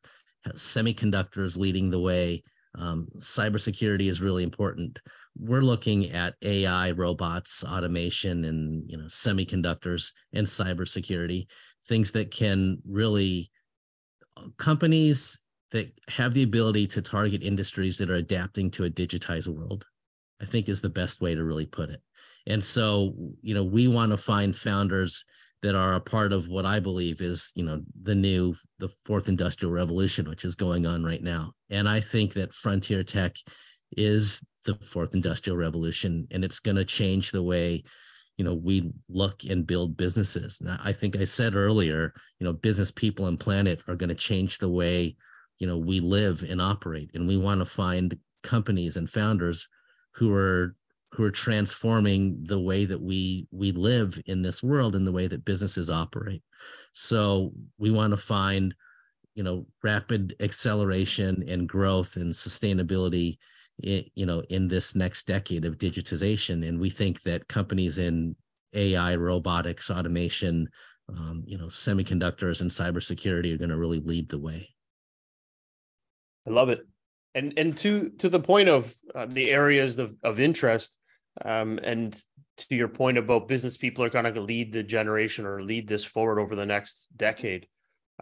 semiconductors 0.48 1.56
leading 1.56 1.90
the 1.90 2.00
way. 2.00 2.42
Um, 2.78 3.08
cybersecurity 3.16 4.08
is 4.08 4.20
really 4.20 4.44
important. 4.44 5.00
We're 5.36 5.62
looking 5.62 6.12
at 6.12 6.34
AI, 6.42 6.92
robots, 6.92 7.64
automation, 7.64 8.44
and 8.44 8.88
you 8.88 8.96
know 8.96 9.06
semiconductors 9.06 10.12
and 10.32 10.46
cybersecurity, 10.46 11.46
things 11.88 12.12
that 12.12 12.30
can 12.30 12.78
really 12.86 13.50
uh, 14.36 14.44
companies 14.56 15.38
that 15.72 15.92
have 16.08 16.34
the 16.34 16.42
ability 16.42 16.86
to 16.88 17.02
target 17.02 17.42
industries 17.42 17.96
that 17.96 18.11
are 18.11 18.16
adapting 18.16 18.70
to 18.72 18.84
a 18.84 18.90
digitized 18.90 19.48
world. 19.48 19.86
I 20.40 20.46
think 20.46 20.68
is 20.68 20.80
the 20.80 20.88
best 20.88 21.20
way 21.20 21.34
to 21.34 21.44
really 21.44 21.66
put 21.66 21.90
it. 21.90 22.00
And 22.46 22.62
so, 22.62 23.14
you 23.42 23.54
know, 23.54 23.64
we 23.64 23.88
want 23.88 24.11
to 24.12 24.16
find 24.16 24.56
founders 24.56 25.24
that 25.62 25.74
are 25.74 25.94
a 25.94 26.00
part 26.00 26.32
of 26.32 26.48
what 26.48 26.64
I 26.64 26.80
believe 26.80 27.20
is, 27.20 27.52
you 27.54 27.64
know, 27.64 27.82
the 28.02 28.14
new, 28.14 28.54
the 28.78 28.88
fourth 29.04 29.28
industrial 29.28 29.72
revolution, 29.72 30.28
which 30.28 30.44
is 30.44 30.54
going 30.54 30.86
on 30.86 31.04
right 31.04 31.22
now. 31.22 31.52
And 31.68 31.88
I 31.88 32.00
think 32.00 32.32
that 32.34 32.54
frontier 32.54 33.04
tech 33.04 33.36
is 33.96 34.40
the 34.64 34.74
fourth 34.76 35.14
industrial 35.14 35.56
revolution, 35.56 36.26
and 36.30 36.44
it's 36.44 36.61
going 36.61 36.76
to 36.76 36.84
change 36.84 37.30
the 37.30 37.42
way, 37.42 37.82
you 38.36 38.44
know, 38.44 38.54
we 38.54 38.90
look 39.08 39.44
and 39.44 39.66
build 39.66 39.96
businesses. 39.96 40.61
Now, 40.62 40.78
I 40.82 40.92
think 40.92 41.16
I 41.16 41.24
said 41.24 41.54
earlier, 41.54 42.14
you 42.38 42.46
know, 42.46 42.52
business 42.54 42.90
people 42.90 43.26
and 43.26 43.38
planet 43.38 43.82
are 43.86 43.96
going 43.96 44.08
to 44.08 44.14
change 44.14 44.58
the 44.58 44.68
way, 44.68 45.16
you 45.58 45.66
know, 45.66 45.76
we 45.76 46.00
live 46.00 46.42
and 46.42 46.61
operate, 46.61 47.11
and 47.14 47.28
we 47.28 47.36
want 47.36 47.61
to 47.61 47.66
find 47.66 48.16
companies 48.42 48.96
and 48.96 49.11
founders 49.11 49.68
who 50.14 50.32
are 50.32 50.74
who 51.12 51.24
are 51.24 51.30
transforming 51.30 52.38
the 52.44 52.61
way 52.61 52.84
that 52.84 53.00
we 53.00 53.46
we 53.50 53.72
live 53.72 54.20
in 54.26 54.42
this 54.42 54.62
world 54.62 54.94
and 54.94 55.06
the 55.06 55.12
way 55.12 55.26
that 55.26 55.44
businesses 55.44 55.90
operate. 55.90 56.42
So 56.92 57.52
we 57.78 57.90
want 57.90 58.12
to 58.12 58.16
find 58.16 58.74
you 59.34 59.42
know 59.42 59.66
rapid 59.82 60.34
acceleration 60.40 61.44
and 61.48 61.68
growth 61.68 62.16
and 62.16 62.32
sustainability 62.32 63.38
in, 63.82 64.04
you 64.14 64.26
know 64.26 64.42
in 64.48 64.68
this 64.68 64.94
next 64.94 65.26
decade 65.26 65.64
of 65.64 65.78
digitization. 65.78 66.66
And 66.66 66.78
we 66.78 66.90
think 66.90 67.22
that 67.22 67.48
companies 67.48 67.98
in 67.98 68.36
ai 68.72 69.16
robotics 69.16 69.90
automation 69.90 70.68
um, 71.08 71.42
you 71.44 71.58
know 71.58 71.66
semiconductors 71.66 72.61
and 72.61 72.70
cybersecurity 72.70 73.52
are 73.52 73.58
going 73.58 73.70
to 73.70 73.78
really 73.78 74.00
lead 74.00 74.28
the 74.28 74.38
way. 74.38 74.68
I 76.46 76.50
love 76.50 76.68
it. 76.68 76.86
And 77.34 77.52
and 77.56 77.76
to 77.78 78.11
to 78.18 78.28
the 78.28 78.40
point 78.40 78.68
of 78.68 78.94
uh, 79.12 79.26
the 79.26 79.50
areas 79.50 79.98
of, 79.98 80.14
of 80.22 80.38
interest 80.38 80.98
um, 81.45 81.78
and 81.83 82.20
to 82.57 82.74
your 82.74 82.89
point 82.89 83.18
about 83.18 83.49
business 83.49 83.76
people 83.76 84.05
are 84.05 84.11
going 84.11 84.33
to 84.33 84.41
lead 84.41 84.72
the 84.72 84.83
generation 84.83 85.47
or 85.47 85.62
lead 85.62 85.89
this 85.89 86.05
forward 86.05 86.39
over 86.39 86.55
the 86.55 86.66
next 86.66 87.09
decade. 87.16 87.66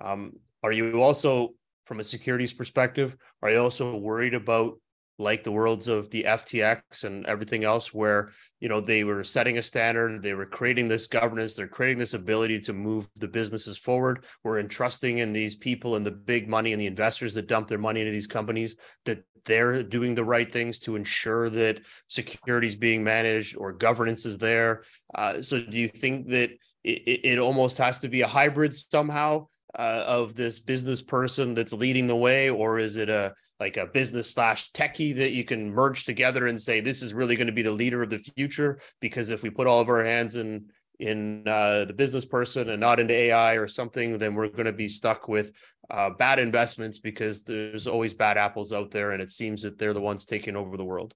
Um, 0.01 0.35
are 0.63 0.73
you 0.73 1.03
also, 1.03 1.55
from 1.87 2.01
a 2.01 2.05
securities 2.05 2.53
perspective, 2.53 3.17
are 3.43 3.51
you 3.51 3.59
also 3.59 3.97
worried 3.97 4.35
about 4.35 4.81
like 5.19 5.43
the 5.43 5.53
worlds 5.53 5.89
of 5.89 6.11
the 6.11 6.25
FTX 6.25 7.05
and 7.05 7.27
everything 7.27 7.65
else, 7.65 7.93
where 7.93 8.31
you 8.61 8.69
know 8.69 8.81
they 8.81 9.05
were 9.05 9.25
setting 9.25 9.59
a 9.59 9.63
standard, 9.63 10.23
they 10.23 10.35
were 10.35 10.47
creating 10.47 10.89
this 10.89 11.07
governance, 11.07 11.55
they're 11.55 11.69
creating 11.69 11.99
this 11.99 12.15
ability 12.15 12.61
to 12.61 12.73
move 12.73 13.09
the 13.17 13.29
businesses 13.29 13.77
forward. 13.77 14.25
We're 14.45 14.61
entrusting 14.61 15.19
in 15.19 15.33
these 15.33 15.57
people 15.57 15.97
and 15.97 16.07
the 16.07 16.13
big 16.13 16.49
money 16.49 16.73
and 16.73 16.81
the 16.81 16.87
investors 16.87 17.35
that 17.35 17.49
dump 17.49 17.69
their 17.69 17.79
money 17.79 18.01
into 18.01 18.13
these 18.13 18.27
companies 18.27 18.77
that 19.05 19.25
they're 19.45 19.83
doing 19.83 20.15
the 20.15 20.25
right 20.25 20.51
things 20.51 20.79
to 20.81 20.97
ensure 20.97 21.49
that 21.51 21.81
security 22.09 22.67
is 22.67 22.77
being 22.77 23.03
managed 23.03 23.57
or 23.57 23.73
governance 23.73 24.25
is 24.27 24.39
there. 24.39 24.83
Uh, 25.15 25.41
so, 25.43 25.61
do 25.61 25.77
you 25.77 25.89
think 25.89 26.29
that 26.29 26.51
it, 26.85 27.21
it 27.25 27.39
almost 27.39 27.79
has 27.79 27.99
to 28.01 28.09
be 28.09 28.21
a 28.21 28.27
hybrid 28.27 28.75
somehow? 28.75 29.47
Uh, 29.77 30.05
of 30.07 30.35
this 30.35 30.59
business 30.59 31.03
person 31.03 31.55
that's 31.55 31.73
leading 31.73 32.07
the 32.07 32.17
way, 32.17 32.51
or 32.51 32.79
is 32.79 32.97
it 32.97 33.09
a 33.09 33.35
like 33.61 33.77
a 33.77 33.87
business 33.87 34.31
slash 34.31 34.71
techie 34.73 35.17
that 35.17 35.33
you 35.33 35.45
can 35.45 35.71
merge 35.71 36.05
together 36.05 36.47
and 36.47 36.61
say 36.61 36.81
this 36.81 37.03
is 37.03 37.13
really 37.13 37.37
going 37.37 37.49
to 37.49 37.53
be 37.53 37.63
the 37.63 37.71
leader 37.71 38.03
of 38.03 38.11
the 38.11 38.19
future? 38.19 38.81
Because 39.01 39.31
if 39.31 39.43
we 39.43 39.51
put 39.51 39.67
all 39.67 39.81
of 39.81 39.89
our 39.89 40.05
hands 40.05 40.37
in 40.37 40.67
in 40.99 41.47
uh, 41.47 41.85
the 41.85 41.93
business 41.93 42.25
person 42.25 42.71
and 42.71 42.81
not 42.81 42.99
into 42.99 43.15
AI 43.15 43.55
or 43.55 43.69
something, 43.69 44.19
then 44.19 44.35
we're 44.35 44.49
going 44.49 44.67
to 44.67 44.73
be 44.73 44.89
stuck 44.89 45.29
with 45.29 45.53
uh, 45.91 46.11
bad 46.11 46.39
investments 46.39 46.99
because 46.99 47.43
there's 47.45 47.87
always 47.87 48.15
bad 48.15 48.37
apples 48.37 48.73
out 48.73 48.91
there, 48.91 49.13
and 49.13 49.23
it 49.23 49.31
seems 49.31 49.63
that 49.63 49.79
they're 49.79 49.95
the 49.95 50.01
ones 50.01 50.27
taking 50.27 50.57
over 50.57 50.77
the 50.77 50.85
world. 50.85 51.15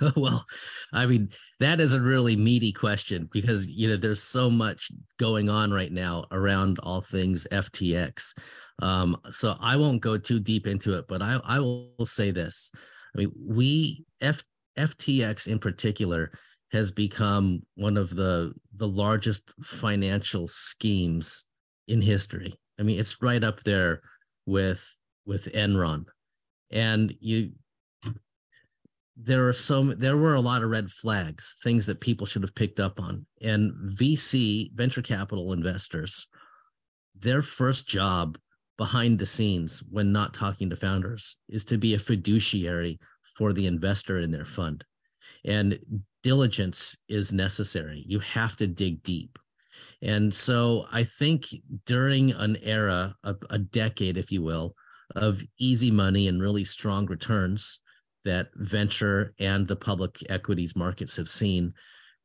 well, 0.16 0.44
I 0.92 1.06
mean, 1.06 1.30
that 1.60 1.80
is 1.80 1.92
a 1.92 2.00
really 2.00 2.36
meaty 2.36 2.72
question 2.72 3.28
because 3.32 3.66
you 3.66 3.88
know 3.88 3.96
there's 3.96 4.22
so 4.22 4.50
much 4.50 4.90
going 5.18 5.48
on 5.48 5.70
right 5.72 5.92
now 5.92 6.24
around 6.30 6.78
all 6.80 7.00
things 7.00 7.46
FTX. 7.52 8.34
Um, 8.80 9.16
so 9.30 9.56
I 9.60 9.76
won't 9.76 10.00
go 10.00 10.16
too 10.16 10.40
deep 10.40 10.66
into 10.66 10.96
it, 10.96 11.06
but 11.08 11.22
I, 11.22 11.38
I 11.44 11.60
will 11.60 11.94
say 12.04 12.30
this. 12.30 12.70
I 13.14 13.18
mean, 13.18 13.32
we 13.38 14.04
F, 14.20 14.42
FTX 14.78 15.46
in 15.46 15.58
particular 15.58 16.32
has 16.72 16.90
become 16.90 17.62
one 17.74 17.96
of 17.96 18.14
the 18.14 18.52
the 18.76 18.88
largest 18.88 19.54
financial 19.62 20.48
schemes 20.48 21.46
in 21.86 22.00
history. 22.00 22.54
I 22.80 22.82
mean, 22.82 22.98
it's 22.98 23.20
right 23.20 23.44
up 23.44 23.62
there 23.64 24.00
with 24.46 24.84
with 25.26 25.52
Enron. 25.52 26.06
And 26.70 27.14
you 27.20 27.52
there 29.16 29.46
are 29.46 29.52
some 29.52 29.94
there 29.98 30.16
were 30.16 30.34
a 30.34 30.40
lot 30.40 30.62
of 30.62 30.70
red 30.70 30.90
flags 30.90 31.56
things 31.62 31.84
that 31.86 32.00
people 32.00 32.26
should 32.26 32.42
have 32.42 32.54
picked 32.54 32.80
up 32.80 33.00
on. 33.00 33.26
And 33.42 33.72
vc 33.92 34.72
venture 34.74 35.02
capital 35.02 35.52
investors 35.52 36.28
their 37.18 37.42
first 37.42 37.86
job 37.86 38.38
behind 38.78 39.18
the 39.18 39.26
scenes 39.26 39.82
when 39.90 40.12
not 40.12 40.34
talking 40.34 40.70
to 40.70 40.76
founders 40.76 41.36
is 41.48 41.64
to 41.66 41.78
be 41.78 41.94
a 41.94 41.98
fiduciary 41.98 42.98
for 43.36 43.52
the 43.52 43.66
investor 43.66 44.18
in 44.18 44.30
their 44.30 44.44
fund. 44.44 44.84
And 45.44 45.78
diligence 46.22 46.96
is 47.08 47.32
necessary. 47.32 48.02
You 48.06 48.18
have 48.20 48.56
to 48.56 48.66
dig 48.66 49.02
deep. 49.02 49.38
And 50.00 50.32
so 50.32 50.86
i 50.90 51.04
think 51.04 51.46
during 51.86 52.32
an 52.32 52.56
era 52.62 53.14
a, 53.24 53.36
a 53.50 53.58
decade 53.58 54.16
if 54.16 54.32
you 54.32 54.42
will 54.42 54.74
of 55.16 55.42
easy 55.58 55.90
money 55.90 56.28
and 56.28 56.40
really 56.40 56.64
strong 56.64 57.06
returns 57.06 57.80
that 58.24 58.48
venture 58.56 59.34
and 59.38 59.66
the 59.66 59.76
public 59.76 60.18
equities 60.28 60.76
markets 60.76 61.16
have 61.16 61.28
seen, 61.28 61.72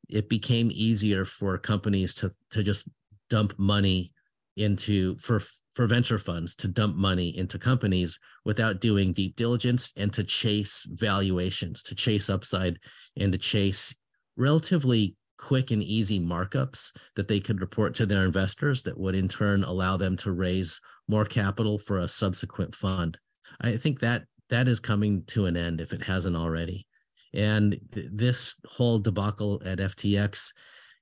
it 0.09 0.29
became 0.29 0.69
easier 0.71 1.25
for 1.25 1.57
companies 1.57 2.13
to 2.15 2.33
to 2.51 2.63
just 2.63 2.87
dump 3.29 3.57
money 3.57 4.11
into 4.55 5.17
for 5.17 5.41
for 5.75 5.85
venture 5.85 6.17
funds 6.17 6.55
to 6.55 6.67
dump 6.67 6.95
money 6.95 7.37
into 7.37 7.59
companies 7.59 8.19
without 8.45 8.81
doing 8.81 9.13
deep 9.13 9.35
diligence 9.35 9.93
and 9.95 10.11
to 10.11 10.23
chase 10.23 10.83
valuations, 10.89 11.83
to 11.83 11.93
chase 11.93 12.31
upside 12.31 12.79
and 13.15 13.31
to 13.31 13.37
chase 13.37 13.95
relatively 14.37 15.15
quick 15.37 15.69
and 15.69 15.83
easy 15.83 16.19
markups 16.19 16.91
that 17.15 17.27
they 17.27 17.39
could 17.39 17.61
report 17.61 17.93
to 17.93 18.07
their 18.07 18.25
investors 18.25 18.81
that 18.81 18.97
would 18.97 19.13
in 19.13 19.27
turn 19.27 19.63
allow 19.63 19.95
them 19.95 20.17
to 20.17 20.31
raise 20.31 20.81
more 21.07 21.25
capital 21.25 21.77
for 21.77 21.99
a 21.99 22.09
subsequent 22.09 22.73
fund. 22.73 23.19
I 23.61 23.77
think 23.77 23.99
that 23.99 24.23
that 24.49 24.67
is 24.67 24.79
coming 24.79 25.23
to 25.27 25.45
an 25.45 25.57
end 25.57 25.81
if 25.81 25.93
it 25.93 26.03
hasn't 26.03 26.35
already. 26.35 26.87
And 27.33 27.79
th- 27.93 28.07
this 28.11 28.59
whole 28.65 28.99
debacle 28.99 29.61
at 29.65 29.79
FTX, 29.79 30.53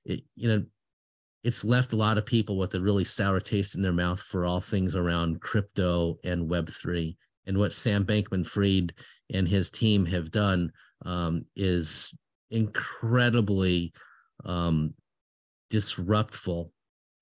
it, 0.04 0.24
you 0.34 0.48
know, 0.48 0.64
it's 1.44 1.64
left 1.64 1.92
a 1.92 1.96
lot 1.96 2.18
of 2.18 2.26
people 2.26 2.58
with 2.58 2.74
a 2.74 2.80
really 2.80 3.04
sour 3.04 3.38
taste 3.38 3.76
in 3.76 3.82
their 3.82 3.92
mouth 3.92 4.20
for 4.20 4.44
all 4.44 4.60
things 4.60 4.96
around 4.96 5.40
crypto 5.40 6.18
and 6.24 6.50
Web3. 6.50 7.16
And 7.46 7.56
what 7.56 7.72
Sam 7.72 8.04
Bankman 8.04 8.44
Fried 8.44 8.92
and 9.32 9.46
his 9.46 9.70
team 9.70 10.04
have 10.06 10.32
done 10.32 10.72
um, 11.04 11.44
is 11.54 12.18
incredibly 12.50 13.92
um, 14.44 14.94
disruptful 15.70 16.72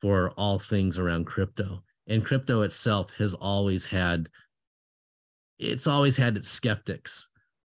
for 0.01 0.31
all 0.31 0.59
things 0.59 0.99
around 0.99 1.27
crypto. 1.27 1.83
And 2.07 2.25
crypto 2.25 2.63
itself 2.63 3.11
has 3.19 3.35
always 3.35 3.85
had 3.85 4.29
it's 5.59 5.87
always 5.87 6.17
had 6.17 6.37
its 6.37 6.51
skeptics. 6.51 7.31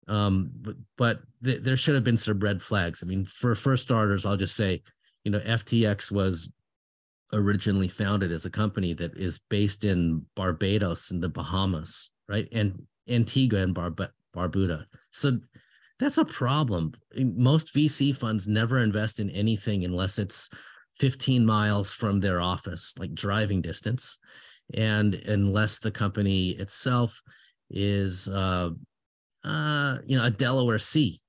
Um, 0.08 0.52
but, 0.62 0.76
but 0.98 1.20
th- 1.44 1.62
there 1.62 1.78
should 1.78 1.96
have 1.96 2.04
been 2.04 2.18
some 2.18 2.40
red 2.40 2.62
flags. 2.62 3.04
I 3.04 3.06
mean 3.06 3.24
for 3.24 3.56
for 3.56 3.78
starters 3.78 4.26
i'll 4.26 4.36
just 4.36 4.56
say 4.56 4.82
you 5.24 5.32
know 5.32 5.40
ftx 5.40 6.12
was 6.12 6.54
originally 7.34 7.88
founded 7.88 8.32
as 8.32 8.46
a 8.46 8.50
company 8.50 8.94
that 8.94 9.16
is 9.16 9.40
based 9.50 9.86
in 9.86 10.26
barbados 10.36 11.12
in 11.12 11.22
the 11.22 11.30
bahamas 11.30 12.12
right? 12.32 12.48
And 12.54 12.82
antigua 13.10 13.60
and 13.60 13.76
Bar- 13.76 13.94
barbuda. 14.36 14.86
So 15.12 15.40
that's 16.00 16.18
a 16.18 16.26
problem. 16.26 16.94
Most 17.16 17.76
vc 17.76 18.16
funds 18.16 18.48
never 18.48 18.80
invest 18.80 19.20
in 19.20 19.30
anything 19.32 19.84
unless 19.84 20.18
it's 20.18 20.50
15 21.00 21.46
miles 21.46 21.92
from 21.92 22.20
their 22.20 22.42
office 22.42 22.96
like 22.98 23.14
driving 23.14 23.62
distance. 23.62 24.18
And 24.74 25.16
unless 25.16 25.80
the 25.80 25.92
company 25.92 26.52
itself 26.52 27.22
is 27.72 28.28
uh, 28.28 28.70
uh, 29.44 29.98
you 30.06 30.18
know 30.18 30.26
a 30.26 30.32
Delaware 30.32 30.80
C, 30.80 31.22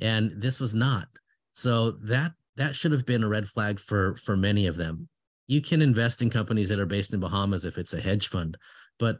and 0.00 0.32
this 0.40 0.60
was 0.60 0.74
not. 0.74 1.08
So 1.52 1.92
that 2.02 2.32
that 2.56 2.74
should 2.74 2.92
have 2.92 3.06
been 3.06 3.24
a 3.24 3.28
red 3.28 3.48
flag 3.48 3.78
for 3.78 4.16
for 4.16 4.36
many 4.36 4.66
of 4.66 4.76
them. 4.76 5.08
You 5.48 5.60
can 5.60 5.82
invest 5.82 6.22
in 6.22 6.30
companies 6.30 6.68
that 6.68 6.78
are 6.78 6.86
based 6.86 7.12
in 7.12 7.20
Bahamas 7.20 7.64
if 7.64 7.76
it's 7.76 7.92
a 7.92 8.00
hedge 8.00 8.28
fund, 8.28 8.56
but 8.98 9.18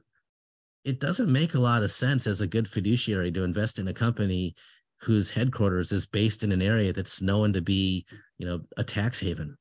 it 0.85 1.01
doesn't 1.01 1.33
make 1.33 1.55
a 1.55 1.61
lot 1.61 1.83
of 1.83 1.91
sense 1.91 2.27
as 2.27 2.41
a 2.41 2.47
good 2.47 2.67
fiduciary 2.67 3.31
to 3.33 3.45
invest 3.45 3.79
in 3.79 3.89
a 3.89 3.95
company 3.95 4.55
whose 5.01 5.31
headquarters 5.31 5.93
is 5.93 6.07
based 6.07 6.43
in 6.43 6.53
an 6.53 6.63
area 6.63 6.93
that's 6.93 7.23
known 7.23 7.53
to 7.53 7.61
be, 7.61 8.07
you 8.39 8.47
know, 8.47 8.61
a 8.77 8.85
tax 8.85 9.21
haven. 9.21 9.57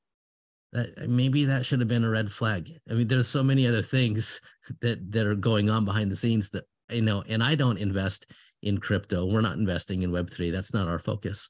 That 0.71 1.09
maybe 1.09 1.45
that 1.45 1.65
should 1.65 1.79
have 1.79 1.89
been 1.89 2.05
a 2.05 2.09
red 2.09 2.31
flag. 2.31 2.71
I 2.89 2.93
mean, 2.93 3.07
there's 3.07 3.27
so 3.27 3.43
many 3.43 3.67
other 3.67 3.81
things 3.81 4.39
that 4.81 5.11
that 5.11 5.25
are 5.25 5.35
going 5.35 5.69
on 5.69 5.85
behind 5.85 6.09
the 6.11 6.15
scenes 6.15 6.49
that 6.51 6.65
you 6.91 7.01
know, 7.01 7.23
and 7.27 7.43
I 7.43 7.55
don't 7.55 7.77
invest 7.77 8.31
in 8.61 8.79
crypto. 8.79 9.25
We're 9.25 9.41
not 9.41 9.57
investing 9.57 10.03
in 10.03 10.11
Web3. 10.11 10.51
That's 10.51 10.73
not 10.73 10.87
our 10.87 10.99
focus. 10.99 11.49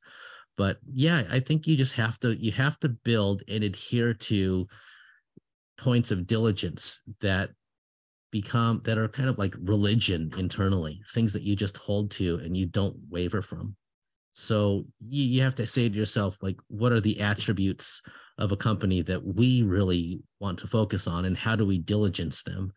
But 0.58 0.78
yeah, 0.92 1.24
I 1.32 1.40
think 1.40 1.68
you 1.68 1.76
just 1.76 1.94
have 1.94 2.20
to 2.20 2.36
you 2.36 2.52
have 2.52 2.80
to 2.80 2.90
build 2.90 3.44
and 3.48 3.64
adhere 3.64 4.14
to 4.14 4.68
points 5.78 6.12
of 6.12 6.28
diligence 6.28 7.02
that 7.22 7.50
become 8.32 8.82
that 8.86 8.98
are 8.98 9.08
kind 9.08 9.28
of 9.28 9.38
like 9.38 9.54
religion 9.64 10.32
internally 10.38 11.02
things 11.14 11.34
that 11.34 11.44
you 11.44 11.56
just 11.56 11.76
hold 11.76 12.10
to 12.12 12.40
and 12.44 12.56
you 12.56 12.66
don't 12.66 12.96
waver 13.10 13.42
from 13.42 13.76
so 14.34 14.86
you, 15.02 15.26
you 15.26 15.42
have 15.42 15.56
to 15.56 15.68
say 15.68 15.90
to 15.90 15.96
yourself 15.96 16.38
like 16.42 16.58
what 16.68 16.94
are 16.94 17.02
the 17.02 17.20
attributes 17.20 18.02
of 18.38 18.52
a 18.52 18.58
company 18.58 19.02
that 19.02 19.22
we 19.24 19.64
really 19.64 20.22
want 20.40 20.58
to 20.58 20.68
focus 20.68 21.08
on 21.08 21.26
and 21.26 21.38
how 21.38 21.56
do 21.56 21.66
we 21.66 21.78
diligence 21.78 22.42
them 22.44 22.72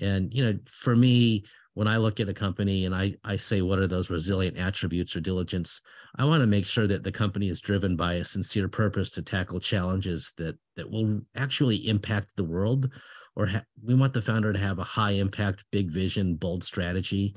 and 0.00 0.34
you 0.34 0.44
know 0.44 0.58
for 0.66 0.96
me 0.96 1.44
when 1.76 1.86
i 1.86 1.98
look 1.98 2.20
at 2.20 2.28
a 2.28 2.34
company 2.34 2.86
and 2.86 2.94
i 2.94 3.14
i 3.22 3.36
say 3.36 3.60
what 3.60 3.78
are 3.78 3.86
those 3.86 4.08
resilient 4.08 4.56
attributes 4.56 5.14
or 5.14 5.20
diligence? 5.20 5.82
I 6.18 6.24
want 6.24 6.40
to 6.40 6.46
make 6.46 6.64
sure 6.64 6.86
that 6.86 7.04
the 7.04 7.12
company 7.12 7.50
is 7.50 7.60
driven 7.60 7.96
by 7.96 8.14
a 8.14 8.24
sincere 8.24 8.68
purpose 8.68 9.10
to 9.10 9.22
tackle 9.22 9.60
challenges 9.60 10.32
that 10.38 10.56
that 10.76 10.90
will 10.90 11.20
actually 11.34 11.86
impact 11.86 12.32
the 12.34 12.44
world 12.44 12.90
or 13.36 13.46
ha- 13.46 13.64
we 13.84 13.94
want 13.94 14.14
the 14.14 14.22
founder 14.22 14.54
to 14.54 14.58
have 14.58 14.78
a 14.78 14.84
high 14.84 15.12
impact 15.12 15.66
big 15.70 15.90
vision 15.90 16.34
bold 16.34 16.64
strategy 16.64 17.36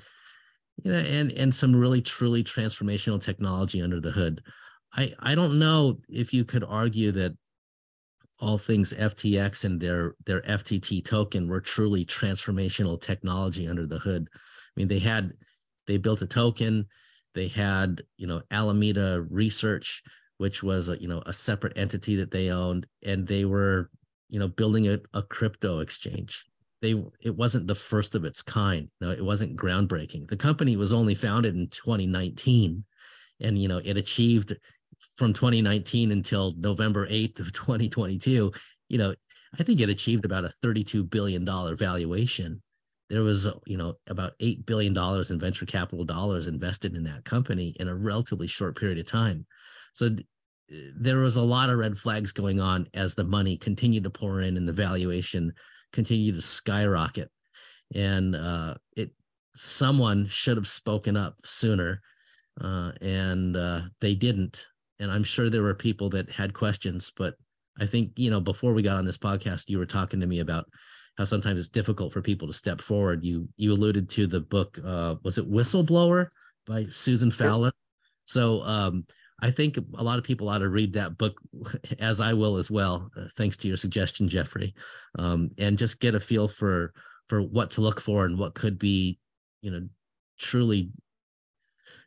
you 0.83 0.91
know 0.93 0.99
and 0.99 1.33
and 1.33 1.53
some 1.53 1.75
really 1.75 2.01
truly 2.01 2.41
transformational 2.41 3.21
technology 3.21 3.81
under 3.81 3.99
the 3.99 4.11
hood. 4.11 4.41
I 4.93 5.13
i 5.19 5.35
don't 5.35 5.59
know 5.59 5.99
if 6.07 6.33
you 6.33 6.45
could 6.45 6.63
argue 6.63 7.11
that 7.11 7.35
all 8.39 8.57
things 8.57 8.93
ftx 8.93 9.65
and 9.65 9.79
their 9.79 10.15
their 10.25 10.41
ftt 10.41 11.03
token 11.03 11.47
were 11.47 11.61
truly 11.61 12.05
transformational 12.05 12.99
technology 12.99 13.67
under 13.67 13.85
the 13.85 13.99
hood. 13.99 14.29
I 14.33 14.71
mean 14.75 14.87
they 14.87 14.99
had 14.99 15.33
they 15.87 15.97
built 15.97 16.21
a 16.21 16.27
token. 16.27 16.87
They 17.35 17.47
had 17.47 18.01
you 18.17 18.27
know 18.27 18.41
alameda 18.51 19.25
research 19.29 20.03
which 20.37 20.63
was 20.63 20.89
a 20.89 20.99
you 21.01 21.07
know 21.07 21.21
a 21.25 21.33
separate 21.33 21.77
entity 21.77 22.15
that 22.15 22.31
they 22.31 22.49
owned 22.49 22.87
and 23.05 23.27
they 23.27 23.45
were 23.45 23.91
you 24.29 24.39
know 24.39 24.47
building 24.47 24.87
a, 24.87 24.99
a 25.13 25.21
crypto 25.21 25.79
exchange. 25.79 26.45
They 26.81 27.03
it 27.21 27.35
wasn't 27.35 27.67
the 27.67 27.75
first 27.75 28.15
of 28.15 28.23
its 28.23 28.41
kind. 28.41 28.89
No 29.01 29.11
it 29.11 29.23
wasn't 29.23 29.57
groundbreaking. 29.57 30.29
The 30.29 30.37
company 30.37 30.77
was 30.77 30.93
only 30.93 31.13
founded 31.13 31.55
in 31.55 31.67
2019 31.67 32.83
and 33.41 33.61
you 33.61 33.67
know 33.67 33.81
it 33.83 33.97
achieved 33.97 34.55
from 35.15 35.33
2019 35.33 36.11
until 36.11 36.53
november 36.57 37.07
8th 37.07 37.39
of 37.39 37.53
2022 37.53 38.51
you 38.89 38.97
know 38.97 39.13
i 39.59 39.63
think 39.63 39.79
it 39.79 39.89
achieved 39.89 40.25
about 40.25 40.45
a 40.45 40.53
32 40.61 41.03
billion 41.03 41.45
dollar 41.45 41.75
valuation 41.75 42.61
there 43.09 43.21
was 43.21 43.47
you 43.65 43.77
know 43.77 43.95
about 44.07 44.33
8 44.39 44.65
billion 44.65 44.93
dollars 44.93 45.31
in 45.31 45.39
venture 45.39 45.65
capital 45.65 46.05
dollars 46.05 46.47
invested 46.47 46.95
in 46.95 47.03
that 47.03 47.25
company 47.25 47.75
in 47.79 47.87
a 47.87 47.95
relatively 47.95 48.47
short 48.47 48.77
period 48.77 48.99
of 48.99 49.07
time 49.07 49.45
so 49.93 50.09
there 50.69 51.17
was 51.17 51.35
a 51.35 51.41
lot 51.41 51.69
of 51.69 51.77
red 51.77 51.97
flags 51.97 52.31
going 52.31 52.59
on 52.59 52.87
as 52.93 53.15
the 53.15 53.23
money 53.23 53.57
continued 53.57 54.03
to 54.03 54.09
pour 54.09 54.41
in 54.41 54.57
and 54.57 54.67
the 54.67 54.73
valuation 54.73 55.53
continued 55.91 56.35
to 56.35 56.41
skyrocket. 56.41 57.29
And 57.95 58.35
uh, 58.35 58.75
it 58.95 59.11
someone 59.55 60.27
should 60.27 60.57
have 60.57 60.67
spoken 60.67 61.17
up 61.17 61.35
sooner, 61.43 62.01
uh, 62.61 62.91
and 63.01 63.57
uh, 63.57 63.81
they 63.99 64.13
didn't. 64.13 64.67
And 64.99 65.11
I'm 65.11 65.23
sure 65.23 65.49
there 65.49 65.63
were 65.63 65.75
people 65.75 66.09
that 66.09 66.29
had 66.29 66.53
questions, 66.53 67.11
but 67.15 67.35
I 67.79 67.85
think 67.85 68.11
you 68.17 68.29
know 68.29 68.41
before 68.41 68.73
we 68.73 68.81
got 68.81 68.97
on 68.97 69.05
this 69.05 69.17
podcast, 69.17 69.69
you 69.69 69.77
were 69.77 69.85
talking 69.85 70.19
to 70.19 70.27
me 70.27 70.39
about 70.39 70.65
how 71.17 71.23
sometimes 71.23 71.59
it's 71.59 71.69
difficult 71.69 72.13
for 72.13 72.21
people 72.21 72.47
to 72.47 72.53
step 72.53 72.81
forward. 72.81 73.23
You 73.23 73.47
you 73.57 73.73
alluded 73.73 74.09
to 74.11 74.27
the 74.27 74.41
book, 74.41 74.79
uh, 74.85 75.15
was 75.23 75.37
it 75.37 75.49
Whistleblower 75.49 76.27
by 76.65 76.87
Susan 76.91 77.31
Fowler? 77.31 77.71
So 78.23 78.61
um, 78.63 79.05
I 79.41 79.51
think 79.51 79.77
a 79.77 80.03
lot 80.03 80.17
of 80.17 80.23
people 80.23 80.49
ought 80.49 80.59
to 80.59 80.69
read 80.69 80.93
that 80.93 81.17
book, 81.17 81.39
as 81.99 82.21
I 82.21 82.33
will 82.33 82.57
as 82.57 82.69
well. 82.69 83.09
Uh, 83.17 83.25
thanks 83.37 83.57
to 83.57 83.67
your 83.67 83.77
suggestion, 83.77 84.27
Jeffrey, 84.27 84.73
um, 85.17 85.51
and 85.57 85.77
just 85.77 85.99
get 85.99 86.15
a 86.15 86.19
feel 86.19 86.47
for 86.47 86.93
for 87.27 87.41
what 87.41 87.71
to 87.71 87.81
look 87.81 88.01
for 88.01 88.25
and 88.25 88.37
what 88.37 88.55
could 88.55 88.79
be, 88.79 89.19
you 89.61 89.71
know, 89.71 89.87
truly, 90.39 90.89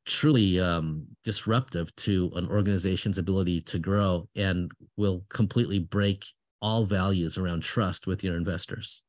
truly 0.05 0.61
um, 0.61 1.07
disruptive 1.24 1.94
to 1.96 2.30
an 2.34 2.48
organization's 2.48 3.18
ability 3.18 3.61
to 3.62 3.78
grow, 3.78 4.28
and 4.36 4.70
will 4.96 5.24
completely 5.28 5.78
break 5.78 6.24
all 6.61 6.84
values 6.84 7.38
around 7.38 7.62
trust 7.62 8.07
with 8.07 8.22
your 8.22 8.36
investors. 8.36 9.05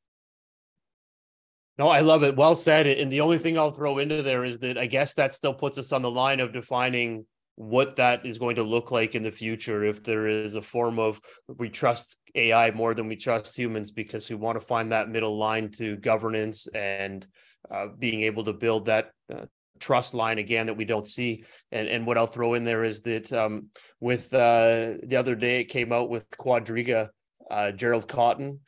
No, 1.78 1.88
I 1.88 2.02
love 2.02 2.24
it. 2.24 2.36
Well 2.36 2.56
said. 2.56 2.86
And 2.86 3.12
the 3.12 3.22
only 3.22 3.38
thing 3.38 3.58
I'll 3.58 3.72
throw 3.72 3.98
into 3.98 4.22
there 4.22 4.46
is 4.46 4.60
that 4.60 4.78
I 4.78 4.86
guess 4.86 5.16
that 5.16 5.34
still 5.34 5.54
puts 5.54 5.78
us 5.78 5.92
on 5.92 6.04
the 6.04 6.12
line 6.12 6.40
of 6.40 6.54
defining 6.54 7.26
what 7.56 7.96
that 7.96 8.26
is 8.26 8.38
going 8.38 8.56
to 8.56 8.64
look 8.64 8.92
like 8.92 9.16
in 9.16 9.24
the 9.24 9.32
future 9.32 9.84
if 9.84 10.04
there 10.04 10.28
is 10.28 10.56
a 10.56 10.62
form 10.62 10.98
of 10.98 11.22
we 11.60 11.70
trust 11.70 12.18
AI 12.34 12.72
more 12.72 12.96
than 12.96 13.08
we 13.08 13.16
trust 13.16 13.56
humans 13.56 13.92
because 13.92 14.28
we 14.30 14.36
want 14.36 14.60
to 14.60 14.66
find 14.66 14.92
that 14.92 15.10
middle 15.10 15.38
line 15.38 15.70
to 15.70 15.96
governance 15.98 16.68
and 16.74 17.28
uh, 17.70 17.88
being 18.00 18.24
able 18.24 18.44
to 18.44 18.54
build 18.54 18.86
that 18.86 19.12
uh, 19.32 19.46
trust 19.80 20.14
line 20.14 20.38
again 20.38 20.68
that 20.68 20.78
we 20.78 20.86
don't 20.86 21.08
see. 21.08 21.44
And 21.72 21.88
and 21.88 22.06
what 22.06 22.18
I'll 22.18 22.28
throw 22.28 22.54
in 22.54 22.64
there 22.64 22.84
is 22.84 23.02
that 23.02 23.32
um, 23.34 23.70
with 24.00 24.34
uh, 24.34 24.96
the 25.04 25.18
other 25.18 25.36
day 25.36 25.62
it 25.62 25.66
came 25.66 25.92
out 25.92 26.10
with 26.10 26.30
Quadriga, 26.30 27.10
uh, 27.50 27.72
Gerald 27.72 28.08
Cotten 28.08 28.60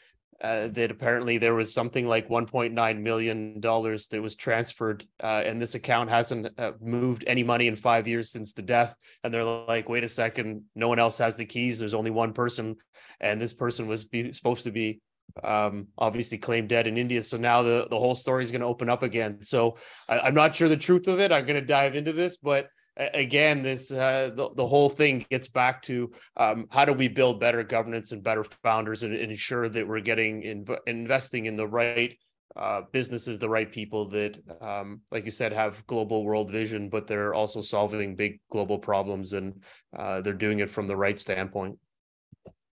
uh, 0.41 0.68
that 0.68 0.91
apparently 0.91 1.38
there 1.38 1.56
was 1.56 1.74
something 1.74 2.08
like 2.08 2.28
1.9 2.28 2.99
million 2.99 3.60
dollars 3.62 4.08
that 4.10 4.22
was 4.22 4.36
transferred, 4.36 5.06
uh, 5.24 5.41
and 5.45 5.62
this 5.62 5.76
account 5.76 6.10
hasn't 6.10 6.47
uh, 6.60 6.74
moved 6.82 7.24
any 7.26 7.41
money 7.41 7.68
in 7.68 7.76
five 7.76 8.08
years 8.08 8.32
since 8.32 8.53
the 8.53 8.62
death. 8.62 8.97
And 9.24 9.34
they're 9.34 9.43
like, 9.43 9.88
"Wait 9.88 10.03
a 10.03 10.10
second, 10.10 10.64
no 10.76 10.89
one 10.89 10.99
else 10.99 11.18
has 11.20 11.38
the 11.38 11.45
keys. 11.45 11.80
There's 11.80 11.93
only 11.93 12.12
one 12.12 12.34
person, 12.34 12.76
and 13.22 13.39
this 13.39 13.53
person 13.53 13.88
was 13.88 14.06
be, 14.06 14.34
supposed 14.34 14.66
to 14.66 14.72
be." 14.72 15.01
Um 15.44 15.88
obviously 15.98 16.38
claimed 16.38 16.70
dead 16.70 16.88
in 16.88 16.98
india 16.98 17.22
so 17.22 17.38
now 17.38 17.62
the 17.62 17.88
the 17.90 17.98
whole 17.98 18.16
story 18.16 18.44
is 18.44 18.52
going 18.52 18.62
to 18.62 18.68
open 18.68 18.90
up 18.90 19.04
again 19.04 19.42
so 19.42 19.78
I, 20.08 20.20
i'm 20.20 20.36
not 20.36 20.56
sure 20.56 20.70
the 20.70 20.78
truth 20.78 21.08
of 21.08 21.20
it 21.20 21.32
i'm 21.32 21.46
going 21.46 21.60
to 21.60 21.66
dive 21.66 21.96
into 21.96 22.14
this 22.14 22.38
but 22.38 22.70
again, 22.98 23.62
this 23.62 23.92
uh, 23.92 24.32
the, 24.34 24.50
the 24.56 24.68
whole 24.68 24.90
thing 24.90 25.26
gets 25.30 25.48
back 25.48 25.82
to 25.84 26.12
um, 26.38 26.68
how 26.72 26.86
do 26.86 26.94
we 26.94 27.08
build 27.08 27.40
better 27.40 27.64
governance 27.64 28.12
and 28.12 28.24
better 28.24 28.44
founders 28.44 29.04
and, 29.04 29.14
and 29.14 29.32
ensure 29.32 29.70
that 29.70 29.88
we're 29.88 30.00
getting 30.00 30.44
in, 30.44 30.66
investing 30.88 31.46
in 31.46 31.56
the 31.56 31.68
right 31.68 32.18
uh, 32.56 32.84
businesses, 32.94 33.38
the 33.38 33.50
right 33.50 33.70
people 33.70 34.08
that, 34.10 34.38
um, 34.62 35.02
like 35.12 35.26
you 35.26 35.32
said, 35.32 35.52
have 35.52 35.86
global 35.88 36.24
world 36.24 36.50
vision, 36.50 36.90
but 36.90 37.06
they're 37.06 37.34
also 37.34 37.62
solving 37.62 38.16
big 38.16 38.40
global 38.50 38.80
problems 38.80 39.34
and 39.34 39.62
uh, 39.98 40.22
they're 40.22 40.34
doing 40.34 40.60
it 40.60 40.70
from 40.70 40.88
the 40.88 40.96
right 40.96 41.20
standpoint. 41.20 41.78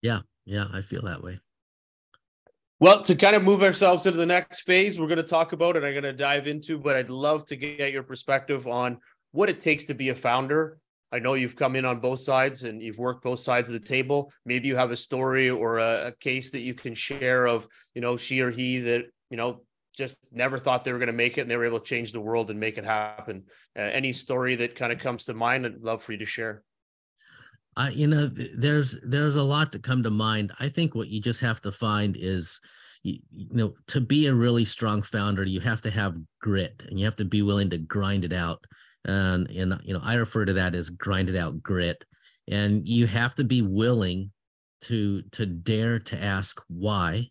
Yeah, 0.02 0.20
yeah, 0.46 0.66
I 0.74 0.82
feel 0.82 1.04
that 1.04 1.24
way. 1.24 1.40
Well, 2.82 3.04
to 3.04 3.16
kind 3.16 3.36
of 3.36 3.44
move 3.44 3.62
ourselves 3.62 4.06
into 4.06 4.18
the 4.18 4.26
next 4.26 4.62
phase, 4.62 4.98
we're 4.98 5.08
going 5.08 5.18
to 5.18 5.24
talk 5.24 5.52
about 5.52 5.76
it. 5.76 5.84
I'm 5.84 5.92
going 5.92 6.04
to 6.04 6.14
dive 6.14 6.48
into, 6.48 6.78
but 6.78 6.96
I'd 6.96 7.10
love 7.10 7.46
to 7.48 7.58
get 7.58 7.92
your 7.92 8.04
perspective 8.04 8.68
on 8.68 9.00
what 9.32 9.50
it 9.50 9.60
takes 9.60 9.84
to 9.86 9.94
be 9.94 10.10
a 10.10 10.16
founder. 10.16 10.78
I 11.12 11.20
know 11.20 11.34
you've 11.34 11.58
come 11.58 11.76
in 11.76 11.84
on 11.84 12.00
both 12.00 12.22
sides 12.22 12.64
and 12.64 12.82
you've 12.82 12.98
worked 12.98 13.24
both 13.24 13.42
sides 13.42 13.68
of 13.68 13.74
the 13.74 13.86
table. 13.86 14.32
Maybe 14.46 14.70
you 14.70 14.78
have 14.78 14.92
a 14.92 14.96
story 14.96 15.50
or 15.50 15.80
a, 15.80 16.08
a 16.08 16.12
case 16.22 16.52
that 16.52 16.62
you 16.62 16.74
can 16.74 16.94
share 16.94 17.48
of, 17.48 17.68
you 17.96 18.02
know, 18.02 18.16
she 18.16 18.40
or 18.40 18.50
he 18.50 18.80
that, 18.80 19.08
you 19.30 19.36
know, 19.36 19.62
just 19.98 20.30
never 20.32 20.58
thought 20.58 20.86
they 20.86 20.94
were 20.94 21.00
going 21.00 21.08
to 21.08 21.14
make 21.14 21.38
it 21.38 21.42
and 21.42 21.52
they 21.52 21.58
were 21.58 21.66
able 21.66 21.80
to 21.80 21.86
change 21.86 22.14
the 22.14 22.22
world 22.22 22.50
and 22.50 22.60
make 22.62 22.78
it 22.78 22.86
happen. 22.86 23.44
Uh, 23.78 23.82
any 23.82 24.14
story 24.14 24.56
that 24.56 24.76
kind 24.76 24.94
of 24.94 25.00
comes 25.00 25.26
to 25.26 25.34
mind, 25.34 25.66
I'd 25.66 25.82
love 25.82 26.02
for 26.02 26.14
you 26.14 26.20
to 26.20 26.26
share. 26.26 26.64
You 27.88 28.08
know, 28.08 28.30
there's 28.58 29.00
there's 29.04 29.36
a 29.36 29.44
lot 29.44 29.72
to 29.72 29.80
come 29.80 30.04
to 30.04 30.10
mind. 30.10 30.52
I 30.60 30.68
think 30.68 30.96
what 30.96 31.08
you 31.08 31.22
just 31.22 31.40
have 31.40 31.62
to 31.62 31.72
find 31.72 32.18
is, 32.20 32.60
you, 33.04 33.20
you 33.32 33.48
know, 33.54 33.74
to 33.88 34.02
be 34.02 34.28
a 34.28 34.34
really 34.34 34.66
strong 34.66 35.02
founder, 35.02 35.44
you 35.46 35.62
have 35.62 35.82
to 35.84 35.92
have 35.92 36.18
grit 36.42 36.84
and 36.90 37.00
you 37.00 37.06
have 37.06 37.16
to 37.18 37.26
be 37.26 37.42
willing 37.42 37.70
to 37.70 37.78
grind 37.78 38.26
it 38.26 38.34
out. 38.34 38.66
And 39.06 39.50
and 39.52 39.80
you 39.86 39.94
know 39.94 40.02
i 40.04 40.16
refer 40.16 40.44
to 40.44 40.54
that 40.54 40.76
as 40.76 40.90
grind 40.90 41.30
it 41.30 41.38
out 41.38 41.64
grit. 41.64 42.04
And 42.50 42.88
you 42.88 43.08
have 43.08 43.36
to 43.36 43.46
be 43.46 43.62
willing 43.62 44.32
to 44.82 45.22
to 45.32 45.46
dare 45.46 46.00
to 46.00 46.22
ask 46.22 46.62
why. 46.68 47.30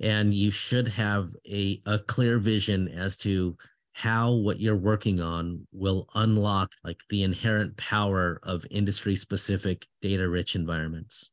And 0.00 0.34
you 0.34 0.50
should 0.50 0.88
have 0.88 1.30
a, 1.46 1.80
a 1.86 1.98
clear 1.98 2.38
vision 2.38 2.88
as 2.88 3.16
to 3.18 3.56
how 3.92 4.32
what 4.32 4.58
you're 4.58 4.76
working 4.76 5.20
on 5.20 5.66
will 5.72 6.08
unlock 6.14 6.72
like 6.82 7.00
the 7.10 7.22
inherent 7.22 7.76
power 7.76 8.40
of 8.42 8.66
industry 8.70 9.14
specific 9.14 9.86
data 10.00 10.28
rich 10.28 10.56
environments. 10.56 11.30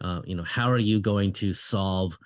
Uh, 0.00 0.20
you 0.24 0.34
know 0.34 0.42
how 0.42 0.70
are 0.70 0.78
you 0.78 1.00
going 1.00 1.32
to 1.32 1.54
solve 1.54 2.16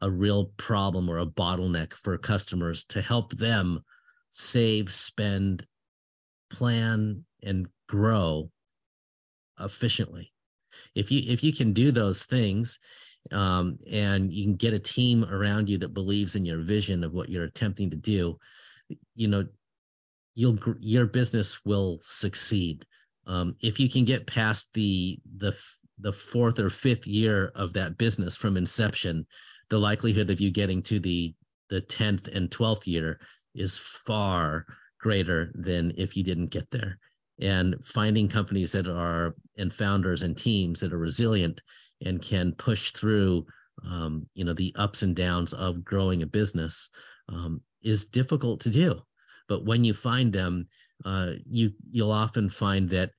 a 0.00 0.10
real 0.10 0.46
problem 0.56 1.08
or 1.08 1.18
a 1.18 1.26
bottleneck 1.26 1.92
for 1.92 2.16
customers 2.16 2.84
to 2.84 3.02
help 3.02 3.32
them 3.34 3.80
save 4.30 4.92
spend 4.92 5.66
plan 6.50 7.24
and 7.42 7.66
grow 7.88 8.50
efficiently? 9.60 10.32
If 10.94 11.12
you 11.12 11.22
if 11.30 11.44
you 11.44 11.52
can 11.52 11.74
do 11.74 11.92
those 11.92 12.24
things 12.24 12.78
um, 13.32 13.78
and 13.90 14.32
you 14.32 14.44
can 14.44 14.56
get 14.56 14.72
a 14.72 14.78
team 14.78 15.24
around 15.24 15.68
you 15.68 15.76
that 15.78 15.92
believes 15.92 16.36
in 16.36 16.46
your 16.46 16.60
vision 16.60 17.04
of 17.04 17.12
what 17.12 17.28
you're 17.28 17.44
attempting 17.44 17.90
to 17.90 17.96
do 17.96 18.38
you 19.14 19.28
know 19.28 19.46
you'll 20.34 20.58
your 20.80 21.06
business 21.06 21.64
will 21.64 21.98
succeed. 22.02 22.84
Um, 23.26 23.56
if 23.60 23.80
you 23.80 23.88
can 23.88 24.04
get 24.04 24.26
past 24.26 24.70
the 24.74 25.18
the 25.38 25.56
the 25.98 26.12
fourth 26.12 26.58
or 26.58 26.70
fifth 26.70 27.06
year 27.06 27.52
of 27.54 27.72
that 27.72 27.96
business 27.96 28.36
from 28.36 28.56
inception 28.56 29.26
the 29.68 29.78
likelihood 29.78 30.30
of 30.30 30.40
you 30.40 30.50
getting 30.50 30.82
to 30.82 30.98
the 30.98 31.34
the 31.68 31.80
10th 31.82 32.34
and 32.34 32.48
12th 32.50 32.86
year 32.86 33.18
is 33.54 33.76
far 33.76 34.66
greater 35.00 35.50
than 35.54 35.92
if 35.96 36.16
you 36.16 36.22
didn't 36.22 36.50
get 36.50 36.70
there. 36.70 36.98
And 37.40 37.74
finding 37.84 38.28
companies 38.28 38.70
that 38.72 38.86
are 38.86 39.34
and 39.58 39.72
founders 39.72 40.22
and 40.22 40.38
teams 40.38 40.80
that 40.80 40.92
are 40.92 40.98
resilient 40.98 41.60
and 42.04 42.22
can 42.22 42.52
push 42.52 42.92
through 42.92 43.46
um, 43.84 44.26
you 44.34 44.44
know 44.44 44.54
the 44.54 44.74
ups 44.76 45.02
and 45.02 45.14
downs 45.14 45.52
of 45.52 45.84
growing 45.84 46.22
a 46.22 46.26
business 46.26 46.88
um, 47.28 47.60
is 47.86 48.04
difficult 48.04 48.60
to 48.60 48.70
do. 48.70 49.00
But 49.48 49.64
when 49.64 49.84
you 49.84 49.94
find 49.94 50.32
them 50.32 50.68
uh, 51.04 51.32
you 51.48 51.70
you'll 51.90 52.12
often 52.12 52.48
find 52.48 52.88
that 52.90 53.10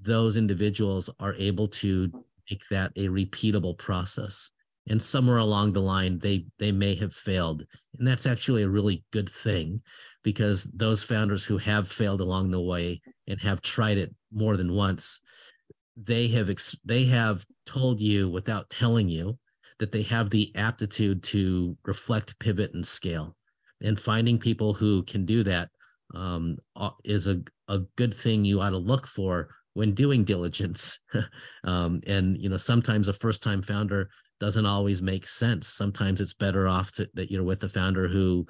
those 0.00 0.36
individuals 0.36 1.10
are 1.20 1.34
able 1.34 1.68
to 1.68 2.10
make 2.50 2.62
that 2.70 2.92
a 2.96 3.06
repeatable 3.08 3.76
process. 3.76 4.50
And 4.90 5.02
somewhere 5.02 5.38
along 5.38 5.72
the 5.72 5.82
line 5.82 6.18
they 6.18 6.46
they 6.58 6.72
may 6.72 6.94
have 6.96 7.14
failed. 7.14 7.64
And 7.98 8.06
that's 8.06 8.26
actually 8.26 8.62
a 8.62 8.68
really 8.68 9.04
good 9.12 9.28
thing 9.28 9.82
because 10.22 10.64
those 10.64 11.02
founders 11.02 11.44
who 11.44 11.58
have 11.58 11.88
failed 11.88 12.20
along 12.20 12.50
the 12.50 12.60
way 12.60 13.00
and 13.26 13.40
have 13.40 13.62
tried 13.62 13.98
it 13.98 14.14
more 14.32 14.56
than 14.56 14.72
once 14.72 15.20
they 15.96 16.28
have 16.28 16.48
ex- 16.48 16.76
they 16.84 17.04
have 17.04 17.44
told 17.66 18.00
you 18.00 18.28
without 18.28 18.70
telling 18.70 19.08
you 19.08 19.38
that 19.78 19.92
they 19.92 20.02
have 20.02 20.30
the 20.30 20.52
aptitude 20.54 21.22
to 21.22 21.76
reflect 21.84 22.38
pivot 22.38 22.72
and 22.74 22.86
scale 22.86 23.36
and 23.82 23.98
finding 23.98 24.38
people 24.38 24.74
who 24.74 25.02
can 25.04 25.24
do 25.24 25.42
that 25.44 25.68
um, 26.14 26.56
is 27.04 27.28
a, 27.28 27.40
a 27.68 27.80
good 27.96 28.14
thing 28.14 28.44
you 28.44 28.60
ought 28.60 28.70
to 28.70 28.78
look 28.78 29.06
for 29.06 29.48
when 29.74 29.94
doing 29.94 30.24
diligence 30.24 31.00
um, 31.64 32.00
and 32.06 32.36
you 32.40 32.48
know 32.48 32.56
sometimes 32.56 33.08
a 33.08 33.12
first 33.12 33.42
time 33.42 33.62
founder 33.62 34.08
doesn't 34.40 34.66
always 34.66 35.02
make 35.02 35.26
sense. 35.26 35.68
Sometimes 35.68 36.20
it's 36.20 36.34
better 36.34 36.68
off 36.68 36.92
to, 36.92 37.08
that 37.14 37.30
you're 37.30 37.44
with 37.44 37.62
a 37.64 37.68
founder 37.68 38.08
who 38.08 38.46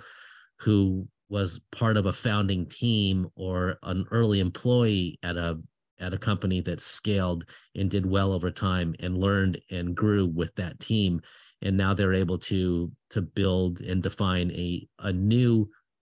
who 0.61 1.09
was 1.29 1.61
part 1.73 1.97
of 1.97 2.07
a 2.07 2.13
founding 2.13 2.67
team 2.67 3.29
or 3.37 3.79
an 3.83 4.05
early 4.11 4.41
employee 4.41 5.19
at 5.23 5.37
a 5.37 5.59
at 6.01 6.15
a 6.15 6.19
company 6.19 6.61
that 6.61 6.81
scaled 6.81 7.45
and 7.75 7.91
did 7.91 8.07
well 8.07 8.33
over 8.33 8.51
time 8.51 8.95
and 9.01 9.19
learned 9.19 9.61
and 9.71 9.97
grew 9.97 10.27
with 10.27 10.55
that 10.55 10.79
team 10.79 11.21
and 11.63 11.77
now 11.77 11.95
they're 11.95 12.15
able 12.15 12.39
to 12.39 12.91
to 13.11 13.23
build 13.23 13.81
and 13.81 14.03
define 14.03 14.51
a 14.53 14.87
a 15.01 15.13
new 15.13 15.69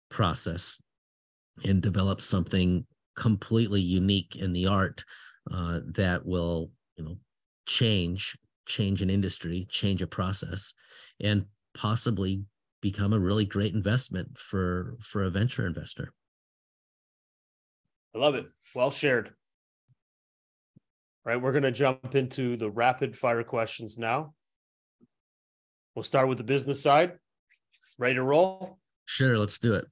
process 0.09 0.81
and 1.63 1.81
develop 1.81 2.21
something 2.21 2.85
completely 3.15 3.81
unique 3.81 4.35
in 4.35 4.53
the 4.53 4.65
art 4.67 5.03
uh, 5.51 5.79
that 5.93 6.25
will 6.25 6.71
you 6.95 7.03
know 7.03 7.17
change 7.65 8.37
change 8.69 9.01
an 9.01 9.09
industry, 9.09 9.65
change 9.69 10.01
a 10.01 10.07
process, 10.07 10.73
and 11.19 11.45
possibly 11.75 12.43
become 12.81 13.11
a 13.11 13.19
really 13.19 13.43
great 13.43 13.73
investment 13.73 14.37
for 14.37 14.95
for 15.01 15.25
a 15.25 15.29
venture 15.29 15.67
investor. 15.67 16.13
I 18.15 18.19
love 18.19 18.35
it. 18.35 18.45
Well 18.73 18.91
shared. 18.91 19.27
All 21.25 21.33
right, 21.33 21.41
we're 21.41 21.51
going 21.51 21.63
to 21.63 21.71
jump 21.71 22.15
into 22.15 22.55
the 22.55 22.71
rapid 22.71 23.17
fire 23.17 23.43
questions 23.43 23.97
now. 23.97 24.33
We'll 25.95 26.03
start 26.03 26.27
with 26.27 26.37
the 26.37 26.43
business 26.43 26.81
side. 26.81 27.13
Ready 27.97 28.15
to 28.15 28.23
roll? 28.23 28.79
Sure, 29.05 29.37
let's 29.37 29.59
do 29.59 29.73
it. 29.73 29.85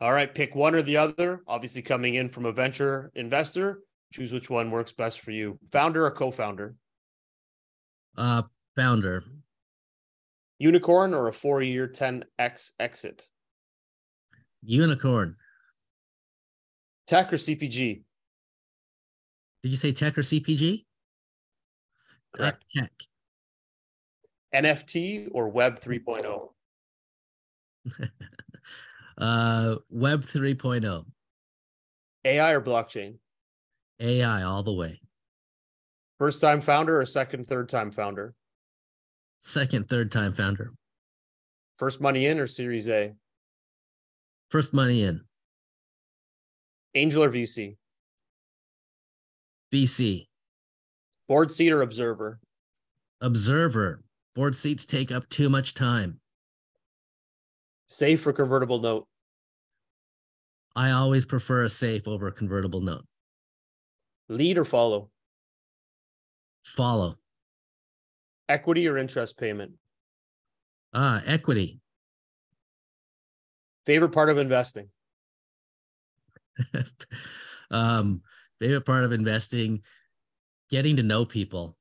All 0.00 0.12
right, 0.12 0.32
pick 0.32 0.54
one 0.54 0.74
or 0.74 0.82
the 0.82 0.96
other. 0.96 1.42
Obviously, 1.46 1.82
coming 1.82 2.14
in 2.14 2.28
from 2.28 2.44
a 2.44 2.52
venture 2.52 3.10
investor, 3.14 3.80
choose 4.12 4.32
which 4.32 4.50
one 4.50 4.70
works 4.70 4.92
best 4.92 5.20
for 5.20 5.30
you. 5.30 5.58
Founder 5.70 6.04
or 6.04 6.10
co-founder? 6.10 6.74
Uh, 8.16 8.42
founder. 8.76 9.24
Unicorn 10.58 11.14
or 11.14 11.28
a 11.28 11.32
four-year 11.32 11.88
10x 11.88 12.72
exit? 12.78 13.24
Unicorn. 14.62 15.36
Tech 17.06 17.32
or 17.32 17.36
CPG? 17.36 18.02
Did 19.62 19.68
you 19.68 19.76
say 19.76 19.92
tech 19.92 20.18
or 20.18 20.22
CPG? 20.22 20.84
Correct. 22.34 22.64
Uh, 22.76 22.80
tech. 22.80 22.92
NFT 24.54 25.28
or 25.32 25.48
Web 25.48 25.80
3.0? 25.80 26.48
uh, 29.18 29.76
Web 29.90 30.24
3.0. 30.24 31.04
AI 32.24 32.52
or 32.52 32.60
blockchain? 32.60 33.16
AI 34.00 34.42
all 34.42 34.62
the 34.62 34.72
way. 34.72 35.00
First 36.18 36.40
time 36.40 36.60
founder 36.60 37.00
or 37.00 37.04
second, 37.04 37.46
third 37.46 37.68
time 37.68 37.90
founder? 37.90 38.34
Second, 39.40 39.88
third 39.88 40.12
time 40.12 40.32
founder. 40.32 40.72
First 41.78 42.00
money 42.00 42.26
in 42.26 42.38
or 42.38 42.46
Series 42.46 42.88
A? 42.88 43.14
First 44.50 44.72
money 44.72 45.02
in. 45.02 45.22
Angel 46.94 47.24
or 47.24 47.30
VC? 47.30 47.76
VC. 49.72 50.28
Board 51.26 51.50
seat 51.50 51.72
or 51.72 51.82
observer? 51.82 52.38
Observer. 53.20 54.02
Board 54.34 54.56
seats 54.56 54.86
take 54.86 55.12
up 55.12 55.28
too 55.28 55.48
much 55.48 55.74
time. 55.74 56.20
Safe 57.86 58.26
or 58.26 58.32
convertible 58.32 58.80
note? 58.80 59.06
I 60.74 60.90
always 60.92 61.26
prefer 61.26 61.64
a 61.64 61.68
safe 61.68 62.08
over 62.08 62.26
a 62.26 62.32
convertible 62.32 62.80
note. 62.80 63.04
Lead 64.30 64.56
or 64.56 64.64
follow? 64.64 65.10
Follow. 66.64 67.18
Equity 68.48 68.88
or 68.88 68.96
interest 68.96 69.38
payment? 69.38 69.72
Ah, 70.94 71.22
equity. 71.26 71.80
Favorite 73.84 74.12
part 74.12 74.30
of 74.30 74.38
investing? 74.38 74.88
um, 77.70 78.22
favorite 78.60 78.86
part 78.86 79.04
of 79.04 79.12
investing, 79.12 79.82
getting 80.70 80.96
to 80.96 81.02
know 81.02 81.24
people. 81.24 81.76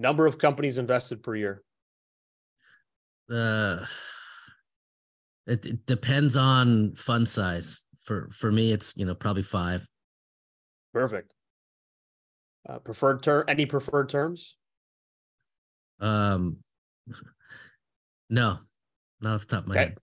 Number 0.00 0.26
of 0.26 0.38
companies 0.38 0.78
invested 0.78 1.22
per 1.22 1.36
year? 1.36 1.62
Uh, 3.30 3.84
it, 5.46 5.66
it 5.66 5.84
depends 5.84 6.38
on 6.38 6.94
fund 6.94 7.28
size. 7.28 7.84
For 8.06 8.30
for 8.32 8.50
me, 8.50 8.72
it's 8.72 8.96
you 8.96 9.04
know 9.04 9.14
probably 9.14 9.42
five. 9.42 9.86
Perfect. 10.94 11.34
Uh, 12.66 12.78
preferred 12.78 13.22
term? 13.22 13.44
Any 13.46 13.66
preferred 13.66 14.08
terms? 14.08 14.56
Um, 16.00 16.56
no, 18.30 18.56
not 19.20 19.34
off 19.34 19.46
the 19.46 19.54
top 19.56 19.64
of 19.64 19.68
my 19.68 19.74
Okay. 19.74 19.84
head. 19.84 19.98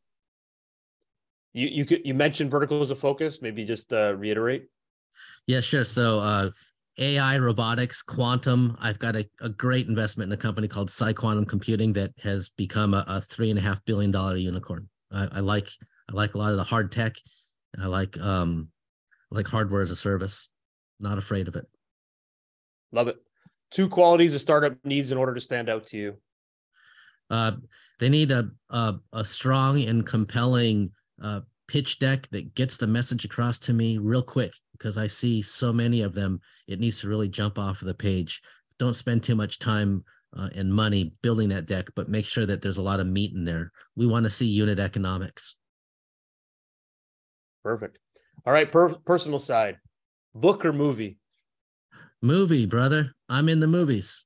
You 1.54 1.68
you 1.70 1.86
could 1.86 2.06
you 2.06 2.14
mentioned 2.14 2.52
verticals 2.52 2.92
of 2.92 3.00
focus. 3.00 3.42
Maybe 3.42 3.66
just 3.66 3.92
uh, 3.92 4.14
reiterate. 4.16 4.68
Yeah, 5.48 5.62
sure. 5.62 5.86
So 5.86 6.20
uh, 6.20 6.52
AI, 7.00 7.38
robotics, 7.38 8.02
quantum. 8.02 8.76
I've 8.82 9.00
got 9.00 9.16
a, 9.16 9.28
a 9.42 9.50
great 9.50 9.88
investment 9.88 10.32
in 10.32 10.34
a 10.34 10.42
company 10.42 10.68
called 10.68 10.90
PsiQuantum 10.90 11.48
Computing 11.48 11.94
that 11.94 12.12
has 12.20 12.50
become 12.50 12.94
a, 12.94 13.04
a 13.08 13.22
three 13.22 13.50
and 13.50 13.60
a 13.60 13.62
half 13.62 13.84
billion 13.86 14.12
dollar 14.12 14.36
unicorn. 14.36 14.90
I, 15.12 15.28
I 15.34 15.40
like 15.42 15.70
I 16.10 16.14
like 16.14 16.34
a 16.34 16.38
lot 16.38 16.52
of 16.52 16.58
the 16.58 16.64
hard 16.64 16.92
tech. 16.92 17.16
I 17.82 17.86
like 17.86 18.20
um 18.20 18.70
I 19.32 19.36
like 19.36 19.48
hardware 19.48 19.82
as 19.82 19.92
a 19.92 19.96
service. 19.96 20.50
Not 21.00 21.18
afraid 21.18 21.48
of 21.48 21.56
it. 21.56 21.66
Love 22.92 23.08
it. 23.08 23.18
Two 23.70 23.88
qualities 23.88 24.34
a 24.34 24.40
startup 24.40 24.74
needs 24.84 25.12
in 25.12 25.18
order 25.18 25.34
to 25.34 25.42
stand 25.42 25.70
out 25.70 25.86
to 25.88 25.98
you. 25.98 26.16
Uh, 27.30 27.52
they 28.00 28.10
need 28.10 28.32
a, 28.32 28.50
a 28.70 28.96
a 29.14 29.26
strong 29.26 29.82
and 29.84 30.06
compelling 30.06 30.92
uh, 31.22 31.42
pitch 31.68 32.00
deck 32.00 32.28
that 32.30 32.56
gets 32.56 32.78
the 32.78 32.88
message 32.88 33.26
across 33.26 33.60
to 33.60 33.74
me 33.74 33.98
real 33.98 34.24
quick 34.24 34.54
because 34.72 34.98
I 34.98 35.08
see 35.08 35.42
so 35.42 35.74
many 35.74 36.02
of 36.02 36.14
them. 36.14 36.40
It 36.68 36.80
needs 36.80 37.02
to 37.02 37.10
really 37.10 37.28
jump 37.28 37.60
off 37.60 37.82
of 37.82 37.88
the 37.88 37.94
page. 37.94 38.42
Don't 38.80 38.94
spend 38.94 39.24
too 39.24 39.36
much 39.36 39.60
time 39.60 40.04
uh, 40.36 40.50
and 40.56 40.74
money 40.74 41.14
building 41.22 41.50
that 41.50 41.66
deck, 41.66 41.90
but 41.96 42.10
make 42.10 42.26
sure 42.26 42.46
that 42.46 42.62
there's 42.62 42.78
a 42.78 42.82
lot 42.82 43.00
of 43.00 43.08
meat 43.08 43.34
in 43.34 43.44
there. 43.44 43.72
We 43.96 44.08
want 44.08 44.24
to 44.26 44.30
see 44.30 44.46
unit 44.46 44.80
economics. 44.80 45.58
Perfect. 47.64 48.00
All 48.46 48.54
right, 48.54 48.72
per- 48.72 48.96
personal 49.06 49.40
side, 49.40 49.78
book 50.34 50.64
or 50.64 50.72
movie? 50.72 51.18
Movie, 52.22 52.66
brother. 52.66 53.14
I'm 53.30 53.50
in 53.50 53.60
the 53.60 53.68
movies. 53.68 54.26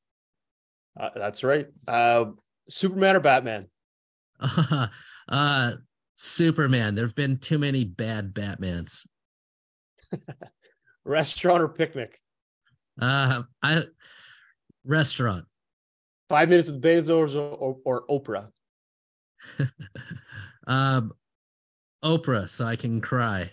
Uh, 0.99 1.09
that's 1.15 1.43
right. 1.43 1.67
Uh, 1.87 2.25
Superman 2.69 3.15
or 3.15 3.19
Batman? 3.19 3.67
uh, 5.29 5.71
Superman. 6.21 6.93
There 6.93 7.03
have 7.03 7.15
been 7.15 7.39
too 7.39 7.57
many 7.57 7.83
bad 7.83 8.31
Batmans. 8.35 9.07
Restaurant 11.03 11.63
or 11.63 11.67
picnic? 11.67 12.19
Uh, 13.01 13.41
I 13.63 13.85
restaurant. 14.85 15.45
Five 16.29 16.49
minutes 16.49 16.69
with 16.69 16.79
Bezos 16.79 17.33
or, 17.33 17.55
or, 17.55 17.77
or 17.83 18.07
Oprah? 18.07 18.49
um, 20.67 21.11
Oprah, 22.03 22.47
so 22.47 22.65
I 22.65 22.75
can 22.75 23.01
cry. 23.01 23.49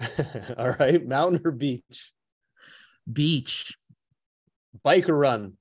All 0.56 0.70
right, 0.80 1.06
mountain 1.06 1.42
or 1.44 1.50
beach? 1.50 2.12
Beach, 3.12 3.76
Bike 4.82 5.10
or 5.10 5.18
run? 5.18 5.58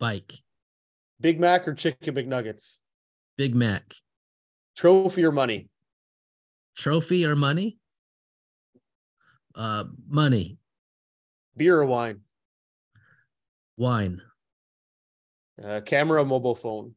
bike, 0.00 0.32
Big 1.20 1.38
Mac 1.38 1.68
or 1.68 1.74
chicken 1.74 2.14
McNuggets? 2.14 2.78
Big 3.36 3.54
Mac. 3.54 3.94
Trophy 4.76 5.24
or 5.24 5.32
money? 5.32 5.68
Trophy 6.76 7.26
or 7.26 7.36
money? 7.36 7.78
Uh, 9.54 9.84
money. 10.08 10.58
Beer 11.56 11.80
or 11.80 11.86
wine? 11.86 12.20
Wine. 13.76 14.22
Uh, 15.62 15.80
camera, 15.80 16.24
mobile 16.24 16.54
phone. 16.54 16.94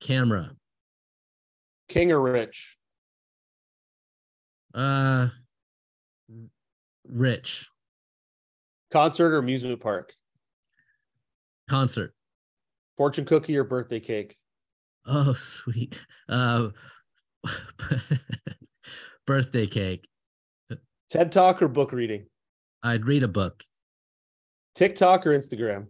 Camera. 0.00 0.52
King 1.88 2.12
or 2.12 2.20
rich? 2.20 2.76
Uh, 4.74 5.28
rich. 7.08 7.68
Concert 8.92 9.32
or 9.32 9.38
amusement 9.38 9.80
park? 9.80 10.12
Concert. 11.68 12.14
Fortune 12.96 13.24
cookie 13.24 13.56
or 13.56 13.64
birthday 13.64 14.00
cake? 14.00 14.36
Oh, 15.06 15.32
sweet. 15.34 16.04
Uh, 16.28 16.68
birthday 19.26 19.66
cake. 19.66 20.08
TED 21.10 21.30
talk 21.30 21.62
or 21.62 21.68
book 21.68 21.92
reading? 21.92 22.26
I'd 22.82 23.04
read 23.04 23.22
a 23.22 23.28
book. 23.28 23.62
TikTok 24.74 25.26
or 25.26 25.30
Instagram? 25.30 25.86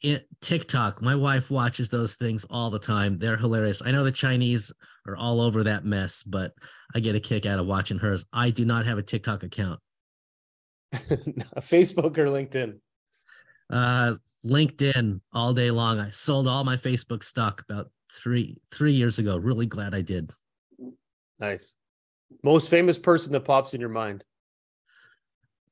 It, 0.00 0.28
TikTok. 0.40 1.02
My 1.02 1.16
wife 1.16 1.50
watches 1.50 1.88
those 1.88 2.14
things 2.14 2.44
all 2.48 2.70
the 2.70 2.78
time. 2.78 3.18
They're 3.18 3.36
hilarious. 3.36 3.82
I 3.84 3.90
know 3.90 4.04
the 4.04 4.12
Chinese 4.12 4.72
are 5.06 5.16
all 5.16 5.40
over 5.40 5.64
that 5.64 5.84
mess, 5.84 6.22
but 6.22 6.52
I 6.94 7.00
get 7.00 7.16
a 7.16 7.20
kick 7.20 7.46
out 7.46 7.58
of 7.58 7.66
watching 7.66 7.98
hers. 7.98 8.24
I 8.32 8.50
do 8.50 8.64
not 8.64 8.86
have 8.86 8.98
a 8.98 9.02
TikTok 9.02 9.42
account. 9.42 9.80
Facebook 10.94 12.16
or 12.18 12.26
LinkedIn? 12.26 12.78
Uh, 13.70 14.14
LinkedIn 14.44 15.20
all 15.32 15.54
day 15.54 15.70
long. 15.70 15.98
I 15.98 16.10
sold 16.10 16.46
all 16.46 16.64
my 16.64 16.76
Facebook 16.76 17.24
stock 17.24 17.62
about 17.68 17.90
three 18.12 18.58
three 18.70 18.92
years 18.92 19.18
ago. 19.18 19.36
Really 19.36 19.66
glad 19.66 19.94
I 19.94 20.02
did. 20.02 20.30
Nice. 21.38 21.76
Most 22.42 22.68
famous 22.68 22.98
person 22.98 23.32
that 23.32 23.44
pops 23.44 23.74
in 23.74 23.80
your 23.80 23.90
mind? 23.90 24.24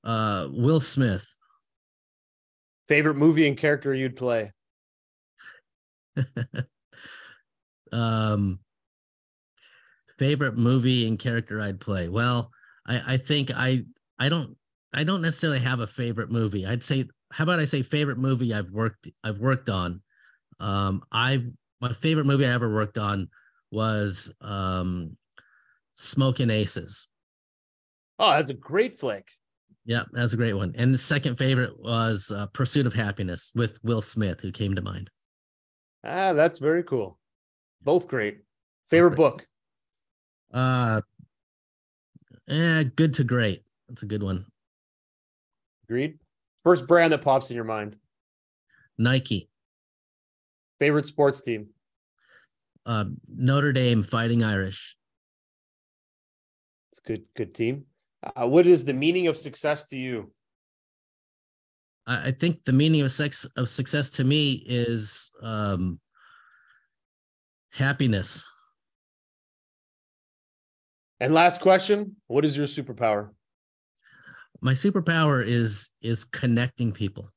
Uh, 0.05 0.49
Will 0.51 0.81
Smith. 0.81 1.27
Favorite 2.89 3.17
movie 3.17 3.47
and 3.47 3.57
character 3.57 3.95
you'd 3.95 4.17
play? 4.17 4.53
um, 7.93 8.59
favorite 10.19 10.57
movie 10.57 11.07
and 11.07 11.19
character 11.19 11.61
I'd 11.61 11.81
play. 11.81 12.09
Well, 12.09 12.51
I, 12.87 13.15
I 13.15 13.17
think 13.17 13.51
I 13.55 13.85
I 14.19 14.29
don't 14.29 14.57
I 14.93 15.05
don't 15.05 15.23
necessarily 15.23 15.61
have 15.61 15.81
a 15.81 15.87
favorite 15.87 16.31
movie. 16.31 16.67
I'd 16.67 16.83
say 16.83 17.07
how 17.33 17.45
about 17.45 17.61
I 17.61 17.65
say 17.65 17.83
favorite 17.83 18.19
movie 18.19 18.55
I've 18.55 18.71
worked 18.71 19.09
I've 19.25 19.39
worked 19.39 19.69
on. 19.69 20.03
Um, 20.61 21.03
I 21.11 21.45
my 21.81 21.93
favorite 21.93 22.27
movie 22.27 22.47
I 22.47 22.53
ever 22.53 22.73
worked 22.73 22.99
on 22.99 23.29
was 23.71 24.33
um, 24.41 25.17
Smoking 25.95 26.51
Aces. 26.51 27.09
Oh, 28.19 28.31
that's 28.31 28.51
a 28.51 28.55
great 28.55 28.97
flick. 28.97 29.29
Yeah, 29.85 30.05
that's 30.13 30.35
a 30.35 30.37
great 30.37 30.53
one. 30.53 30.73
And 30.77 30.95
the 30.95 30.99
second 30.99 31.37
favorite 31.37 31.81
was 31.81 32.31
uh, 32.31 32.47
Pursuit 32.47 32.87
of 32.87 32.93
Happiness 32.93 33.51
with 33.55 33.83
Will 33.83 34.03
Smith, 34.03 34.41
who 34.41 34.53
came 34.53 34.75
to 34.77 34.83
mind. 34.83 35.11
Ah, 36.05 36.33
that's 36.33 36.59
very 36.59 36.85
cool. 36.85 37.19
Both 37.83 38.07
great. 38.07 38.43
Favorite 38.89 39.17
book? 39.17 39.47
Uh, 40.53 41.01
eh, 42.49 42.85
good 42.95 43.15
to 43.15 43.25
great. 43.25 43.65
That's 43.89 44.03
a 44.03 44.07
good 44.07 44.23
one. 44.23 44.47
Agreed. 45.85 46.19
First 46.65 46.87
brand 46.87 47.13
that 47.13 47.23
pops 47.23 47.51
in 47.51 47.57
your 47.57 47.65
mind? 47.65 47.97
Nike. 48.99 49.49
Favorite 50.79 51.07
sports 51.07 51.41
team? 51.41 51.69
Uh, 52.87 53.07
Notre 53.29 53.73
Dame 53.73 54.03
Fighting 54.03 54.45
Irish. 54.45 54.97
It's 56.93 57.01
good. 57.01 57.25
Good 57.37 57.55
team. 57.55 57.87
Uh, 58.23 58.47
what 58.47 58.67
is 58.67 58.85
the 58.85 58.93
meaning 58.93 59.27
of 59.27 59.37
success 59.37 59.89
to 59.89 59.97
you? 59.97 60.33
I, 62.07 62.29
I 62.29 62.31
think 62.33 62.65
the 62.65 62.73
meaning 62.73 63.03
of 63.03 63.11
sex 63.11 63.45
of 63.57 63.69
success 63.69 64.11
to 64.11 64.25
me 64.25 64.65
is 64.67 65.33
um, 65.43 66.01
happiness. 67.71 68.47
And 71.21 71.33
last 71.33 71.61
question: 71.61 72.17
What 72.27 72.45
is 72.45 72.57
your 72.57 72.67
superpower? 72.67 73.31
My 74.65 74.75
superpower 74.75 75.45
is 75.45 75.91
is 76.01 76.23
connecting 76.23 76.93
people. 76.93 77.29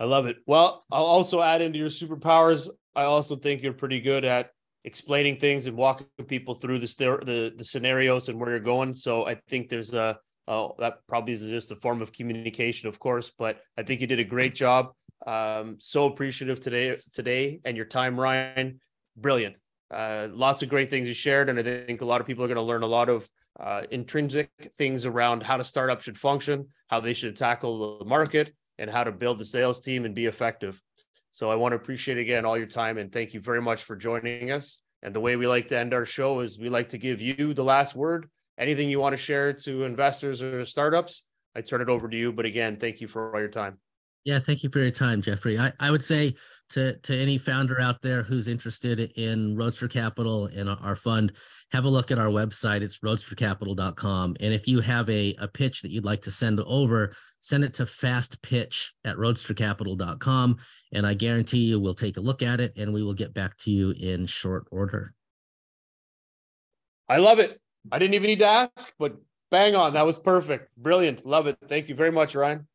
I 0.00 0.04
love 0.04 0.26
it. 0.26 0.38
Well, 0.44 0.84
I'll 0.90 1.04
also 1.04 1.40
add 1.40 1.62
into 1.62 1.78
your 1.78 1.88
superpowers. 1.88 2.68
I 2.96 3.04
also 3.04 3.36
think 3.36 3.62
you're 3.62 3.72
pretty 3.72 4.00
good 4.00 4.24
at 4.24 4.50
explaining 4.82 5.36
things 5.36 5.66
and 5.66 5.76
walking 5.76 6.08
people 6.26 6.56
through 6.56 6.80
the 6.80 6.86
the 7.24 7.54
the 7.56 7.64
scenarios 7.64 8.28
and 8.28 8.40
where 8.40 8.50
you're 8.50 8.58
going. 8.58 8.92
So 8.92 9.24
I 9.24 9.36
think 9.46 9.68
there's 9.68 9.94
a 9.94 10.18
uh, 10.48 10.68
that 10.80 11.06
probably 11.06 11.34
is 11.34 11.42
just 11.42 11.70
a 11.70 11.76
form 11.76 12.02
of 12.02 12.12
communication, 12.12 12.88
of 12.88 12.98
course. 12.98 13.30
But 13.30 13.60
I 13.78 13.84
think 13.84 14.00
you 14.00 14.08
did 14.08 14.18
a 14.18 14.24
great 14.24 14.56
job. 14.56 14.90
Um, 15.28 15.76
so 15.78 16.06
appreciative 16.06 16.60
today 16.60 16.96
today 17.12 17.60
and 17.64 17.76
your 17.76 17.86
time, 17.86 18.18
Ryan. 18.18 18.80
Brilliant. 19.16 19.54
Uh, 19.92 20.26
lots 20.32 20.62
of 20.62 20.68
great 20.68 20.90
things 20.90 21.06
you 21.06 21.14
shared, 21.14 21.48
and 21.48 21.58
I 21.58 21.62
think 21.62 22.00
a 22.00 22.04
lot 22.04 22.20
of 22.20 22.26
people 22.26 22.42
are 22.42 22.48
going 22.48 22.56
to 22.56 22.62
learn 22.62 22.82
a 22.82 22.86
lot 22.86 23.08
of 23.08 23.28
uh, 23.58 23.82
intrinsic 23.90 24.50
things 24.78 25.06
around 25.06 25.42
how 25.42 25.56
to 25.56 25.64
startup 25.64 26.00
should 26.00 26.18
function, 26.18 26.66
how 26.88 27.00
they 27.00 27.12
should 27.12 27.36
tackle 27.36 27.98
the 27.98 28.04
market, 28.04 28.52
and 28.78 28.90
how 28.90 29.04
to 29.04 29.12
build 29.12 29.38
the 29.38 29.44
sales 29.44 29.80
team 29.80 30.04
and 30.04 30.14
be 30.14 30.26
effective. 30.26 30.80
So 31.30 31.50
I 31.50 31.54
want 31.54 31.72
to 31.72 31.76
appreciate 31.76 32.18
again 32.18 32.44
all 32.44 32.56
your 32.56 32.66
time 32.66 32.98
and 32.98 33.12
thank 33.12 33.34
you 33.34 33.40
very 33.40 33.62
much 33.62 33.84
for 33.84 33.96
joining 33.96 34.50
us. 34.50 34.80
And 35.02 35.14
the 35.14 35.20
way 35.20 35.36
we 35.36 35.46
like 35.46 35.68
to 35.68 35.78
end 35.78 35.94
our 35.94 36.04
show 36.04 36.40
is 36.40 36.58
we 36.58 36.68
like 36.68 36.90
to 36.90 36.98
give 36.98 37.20
you 37.20 37.54
the 37.54 37.64
last 37.64 37.94
word. 37.94 38.28
Anything 38.58 38.90
you 38.90 39.00
want 39.00 39.14
to 39.14 39.16
share 39.16 39.52
to 39.52 39.84
investors 39.84 40.42
or 40.42 40.64
startups, 40.64 41.22
I 41.54 41.62
turn 41.62 41.80
it 41.80 41.88
over 41.88 42.08
to 42.08 42.16
you. 42.16 42.32
But 42.32 42.46
again, 42.46 42.76
thank 42.76 43.00
you 43.00 43.08
for 43.08 43.34
all 43.34 43.40
your 43.40 43.48
time. 43.48 43.78
Yeah, 44.24 44.38
thank 44.38 44.62
you 44.62 44.70
for 44.70 44.80
your 44.80 44.90
time, 44.90 45.22
Jeffrey. 45.22 45.58
I, 45.58 45.72
I 45.80 45.90
would 45.90 46.04
say 46.04 46.34
to, 46.70 46.96
to 46.98 47.14
any 47.14 47.38
founder 47.38 47.80
out 47.80 48.00
there 48.02 48.22
who's 48.22 48.48
interested 48.48 49.00
in 49.16 49.56
Roadster 49.56 49.88
Capital 49.88 50.46
and 50.46 50.68
our 50.68 50.96
fund, 50.96 51.32
have 51.72 51.84
a 51.84 51.88
look 51.88 52.10
at 52.10 52.18
our 52.18 52.28
website. 52.28 52.80
It's 52.80 53.00
roadstercapital.com. 53.00 54.36
And 54.40 54.54
if 54.54 54.66
you 54.66 54.80
have 54.80 55.08
a, 55.10 55.34
a 55.38 55.48
pitch 55.48 55.82
that 55.82 55.90
you'd 55.90 56.04
like 56.04 56.22
to 56.22 56.30
send 56.30 56.60
over, 56.60 57.14
send 57.40 57.64
it 57.64 57.74
to 57.74 57.84
fastpitch 57.84 58.90
at 59.04 59.16
roadstercapital.com. 59.16 60.56
And 60.92 61.06
I 61.06 61.14
guarantee 61.14 61.58
you 61.58 61.80
we'll 61.80 61.94
take 61.94 62.16
a 62.16 62.20
look 62.20 62.42
at 62.42 62.60
it 62.60 62.76
and 62.76 62.92
we 62.92 63.02
will 63.02 63.14
get 63.14 63.34
back 63.34 63.56
to 63.58 63.70
you 63.70 63.90
in 63.90 64.26
short 64.26 64.66
order. 64.70 65.14
I 67.08 67.16
love 67.16 67.40
it. 67.40 67.60
I 67.90 67.98
didn't 67.98 68.14
even 68.14 68.28
need 68.28 68.38
to 68.40 68.46
ask, 68.46 68.92
but 68.98 69.16
bang 69.50 69.74
on. 69.74 69.94
That 69.94 70.06
was 70.06 70.18
perfect. 70.18 70.76
Brilliant. 70.76 71.26
Love 71.26 71.46
it. 71.46 71.58
Thank 71.66 71.88
you 71.88 71.94
very 71.94 72.12
much, 72.12 72.34
Ryan. 72.34 72.68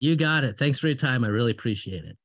You 0.00 0.16
got 0.16 0.44
it. 0.44 0.58
Thanks 0.58 0.78
for 0.78 0.88
your 0.88 0.96
time. 0.96 1.24
I 1.24 1.28
really 1.28 1.52
appreciate 1.52 2.04
it. 2.04 2.16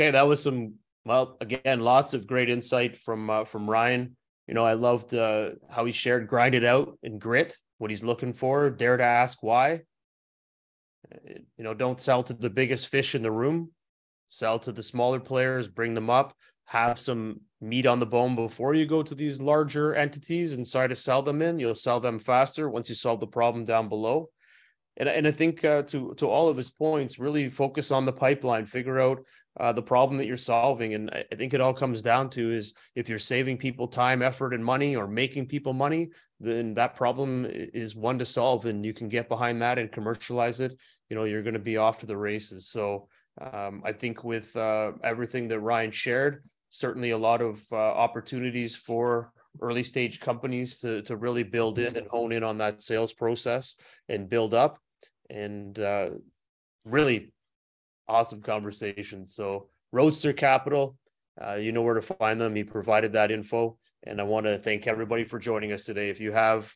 Okay, 0.00 0.12
that 0.12 0.26
was 0.26 0.42
some 0.42 0.76
well, 1.04 1.36
again, 1.42 1.80
lots 1.80 2.14
of 2.14 2.26
great 2.26 2.48
insight 2.48 2.96
from 2.96 3.28
uh, 3.28 3.44
from 3.44 3.68
Ryan. 3.68 4.16
You 4.48 4.54
know, 4.54 4.64
I 4.64 4.72
loved 4.72 5.14
uh, 5.14 5.50
how 5.68 5.84
he 5.84 5.92
shared 5.92 6.26
grind 6.26 6.54
it 6.54 6.64
out 6.64 6.98
and 7.02 7.20
grit, 7.20 7.54
what 7.76 7.90
he's 7.90 8.02
looking 8.02 8.32
for, 8.32 8.70
dare 8.70 8.96
to 8.96 9.04
ask 9.04 9.42
why. 9.42 9.82
You 11.26 11.64
know, 11.64 11.74
don't 11.74 12.00
sell 12.00 12.22
to 12.22 12.32
the 12.32 12.48
biggest 12.48 12.88
fish 12.88 13.14
in 13.14 13.22
the 13.22 13.30
room. 13.30 13.72
Sell 14.28 14.58
to 14.60 14.72
the 14.72 14.82
smaller 14.82 15.20
players, 15.20 15.68
bring 15.68 15.92
them 15.92 16.08
up, 16.08 16.32
have 16.64 16.98
some 16.98 17.42
meat 17.60 17.84
on 17.84 17.98
the 17.98 18.06
bone 18.06 18.34
before 18.34 18.72
you 18.72 18.86
go 18.86 19.02
to 19.02 19.14
these 19.14 19.38
larger 19.38 19.94
entities 19.94 20.54
and 20.54 20.66
try 20.66 20.86
to 20.86 20.96
sell 20.96 21.20
them 21.20 21.42
in. 21.42 21.58
You'll 21.58 21.74
sell 21.74 22.00
them 22.00 22.20
faster 22.20 22.70
once 22.70 22.88
you 22.88 22.94
solve 22.94 23.20
the 23.20 23.26
problem 23.26 23.66
down 23.66 23.90
below 23.90 24.30
and, 24.96 25.08
and 25.08 25.26
I 25.26 25.30
think 25.30 25.64
uh, 25.64 25.82
to 25.84 26.14
to 26.18 26.28
all 26.28 26.48
of 26.48 26.56
his 26.56 26.70
points, 26.70 27.18
really 27.18 27.48
focus 27.48 27.90
on 27.90 28.04
the 28.04 28.12
pipeline, 28.12 28.66
figure 28.66 29.00
out 29.00 29.24
uh, 29.60 29.72
the 29.72 29.82
problem 29.82 30.16
that 30.16 30.26
you're 30.26 30.38
solving, 30.38 30.94
and 30.94 31.10
I, 31.10 31.36
think 31.36 31.52
it 31.52 31.60
all 31.60 31.74
comes 31.74 32.00
down 32.00 32.30
to 32.30 32.50
is 32.50 32.72
if 32.94 33.10
you're 33.10 33.18
saving 33.18 33.58
people 33.58 33.86
time, 33.86 34.22
effort, 34.22 34.54
and 34.54 34.64
money, 34.64 34.96
or 34.96 35.06
making 35.06 35.46
people 35.46 35.74
money, 35.74 36.08
then 36.40 36.72
that 36.74 36.94
problem 36.94 37.46
is 37.50 37.94
one 37.94 38.18
to 38.20 38.24
solve, 38.24 38.64
and 38.64 38.86
you 38.86 38.94
can 38.94 39.10
get 39.10 39.28
behind 39.28 39.60
that 39.60 39.78
and 39.78 39.92
commercialize 39.92 40.62
it. 40.62 40.78
You 41.10 41.16
know, 41.16 41.24
you're 41.24 41.42
going 41.42 41.54
to 41.54 41.60
be 41.60 41.76
off 41.76 41.98
to 41.98 42.06
the 42.06 42.16
races. 42.16 42.68
So 42.68 43.08
um, 43.52 43.82
I 43.84 43.92
think 43.92 44.24
with 44.24 44.56
uh, 44.56 44.92
everything 45.04 45.46
that 45.48 45.60
Ryan 45.60 45.90
shared, 45.90 46.42
certainly 46.70 47.10
a 47.10 47.18
lot 47.18 47.42
of 47.42 47.62
uh, 47.70 47.76
opportunities 47.76 48.74
for 48.74 49.30
early 49.60 49.82
stage 49.82 50.20
companies 50.20 50.76
to 50.78 51.02
to 51.02 51.16
really 51.16 51.42
build 51.42 51.78
in 51.78 51.96
and 51.96 52.06
hone 52.06 52.32
in 52.32 52.44
on 52.44 52.56
that 52.58 52.80
sales 52.80 53.12
process 53.12 53.74
and 54.08 54.30
build 54.30 54.54
up 54.54 54.78
and 55.28 55.78
uh, 55.78 56.10
really 56.84 57.32
awesome 58.10 58.42
conversation. 58.42 59.26
So 59.26 59.68
Roadster 59.92 60.32
Capital, 60.32 60.96
uh, 61.40 61.54
you 61.54 61.72
know 61.72 61.82
where 61.82 61.94
to 61.94 62.02
find 62.02 62.40
them. 62.40 62.54
He 62.54 62.64
provided 62.64 63.12
that 63.14 63.30
info, 63.30 63.78
and 64.02 64.20
I 64.20 64.24
want 64.24 64.46
to 64.46 64.58
thank 64.58 64.86
everybody 64.86 65.24
for 65.24 65.38
joining 65.38 65.72
us 65.72 65.84
today. 65.84 66.10
If 66.10 66.20
you 66.20 66.32
have 66.32 66.74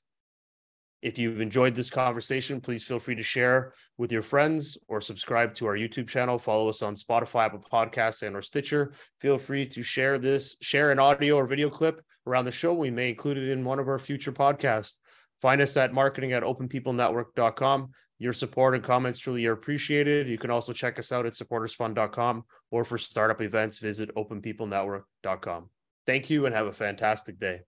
If 1.02 1.18
you've 1.18 1.42
enjoyed 1.42 1.74
this 1.74 1.90
conversation, 1.90 2.62
please 2.62 2.82
feel 2.82 2.98
free 2.98 3.14
to 3.16 3.22
share 3.22 3.74
with 3.98 4.10
your 4.10 4.22
friends 4.22 4.78
or 4.88 5.02
subscribe 5.02 5.52
to 5.56 5.66
our 5.66 5.76
YouTube 5.76 6.08
channel. 6.08 6.38
Follow 6.38 6.66
us 6.70 6.80
on 6.80 6.94
Spotify, 6.96 7.44
Apple 7.44 7.60
Podcasts, 7.60 8.22
and 8.22 8.34
or 8.34 8.40
Stitcher. 8.40 8.94
Feel 9.20 9.36
free 9.36 9.66
to 9.68 9.82
share 9.82 10.18
this, 10.18 10.56
share 10.62 10.92
an 10.92 10.98
audio 10.98 11.36
or 11.36 11.46
video 11.46 11.68
clip 11.68 12.00
around 12.26 12.46
the 12.46 12.50
show. 12.50 12.72
We 12.72 12.90
may 12.90 13.10
include 13.10 13.36
it 13.36 13.50
in 13.50 13.66
one 13.66 13.78
of 13.78 13.88
our 13.88 13.98
future 13.98 14.32
podcasts. 14.32 14.98
Find 15.42 15.60
us 15.60 15.76
at 15.76 15.92
marketing 15.92 16.32
at 16.32 16.42
openpeoplenetwork.com. 16.42 17.90
Your 18.18 18.32
support 18.32 18.74
and 18.74 18.82
comments 18.82 19.18
truly 19.18 19.44
are 19.46 19.52
appreciated. 19.52 20.28
You 20.28 20.38
can 20.38 20.50
also 20.50 20.72
check 20.72 20.98
us 20.98 21.10
out 21.10 21.26
at 21.26 21.32
supportersfund.com 21.32 22.44
or 22.70 22.84
for 22.84 22.98
startup 22.98 23.40
events, 23.40 23.78
visit 23.78 24.14
openpeoplenetwork.com. 24.14 25.70
Thank 26.06 26.30
you 26.30 26.46
and 26.46 26.54
have 26.54 26.66
a 26.66 26.72
fantastic 26.72 27.40
day. 27.40 27.62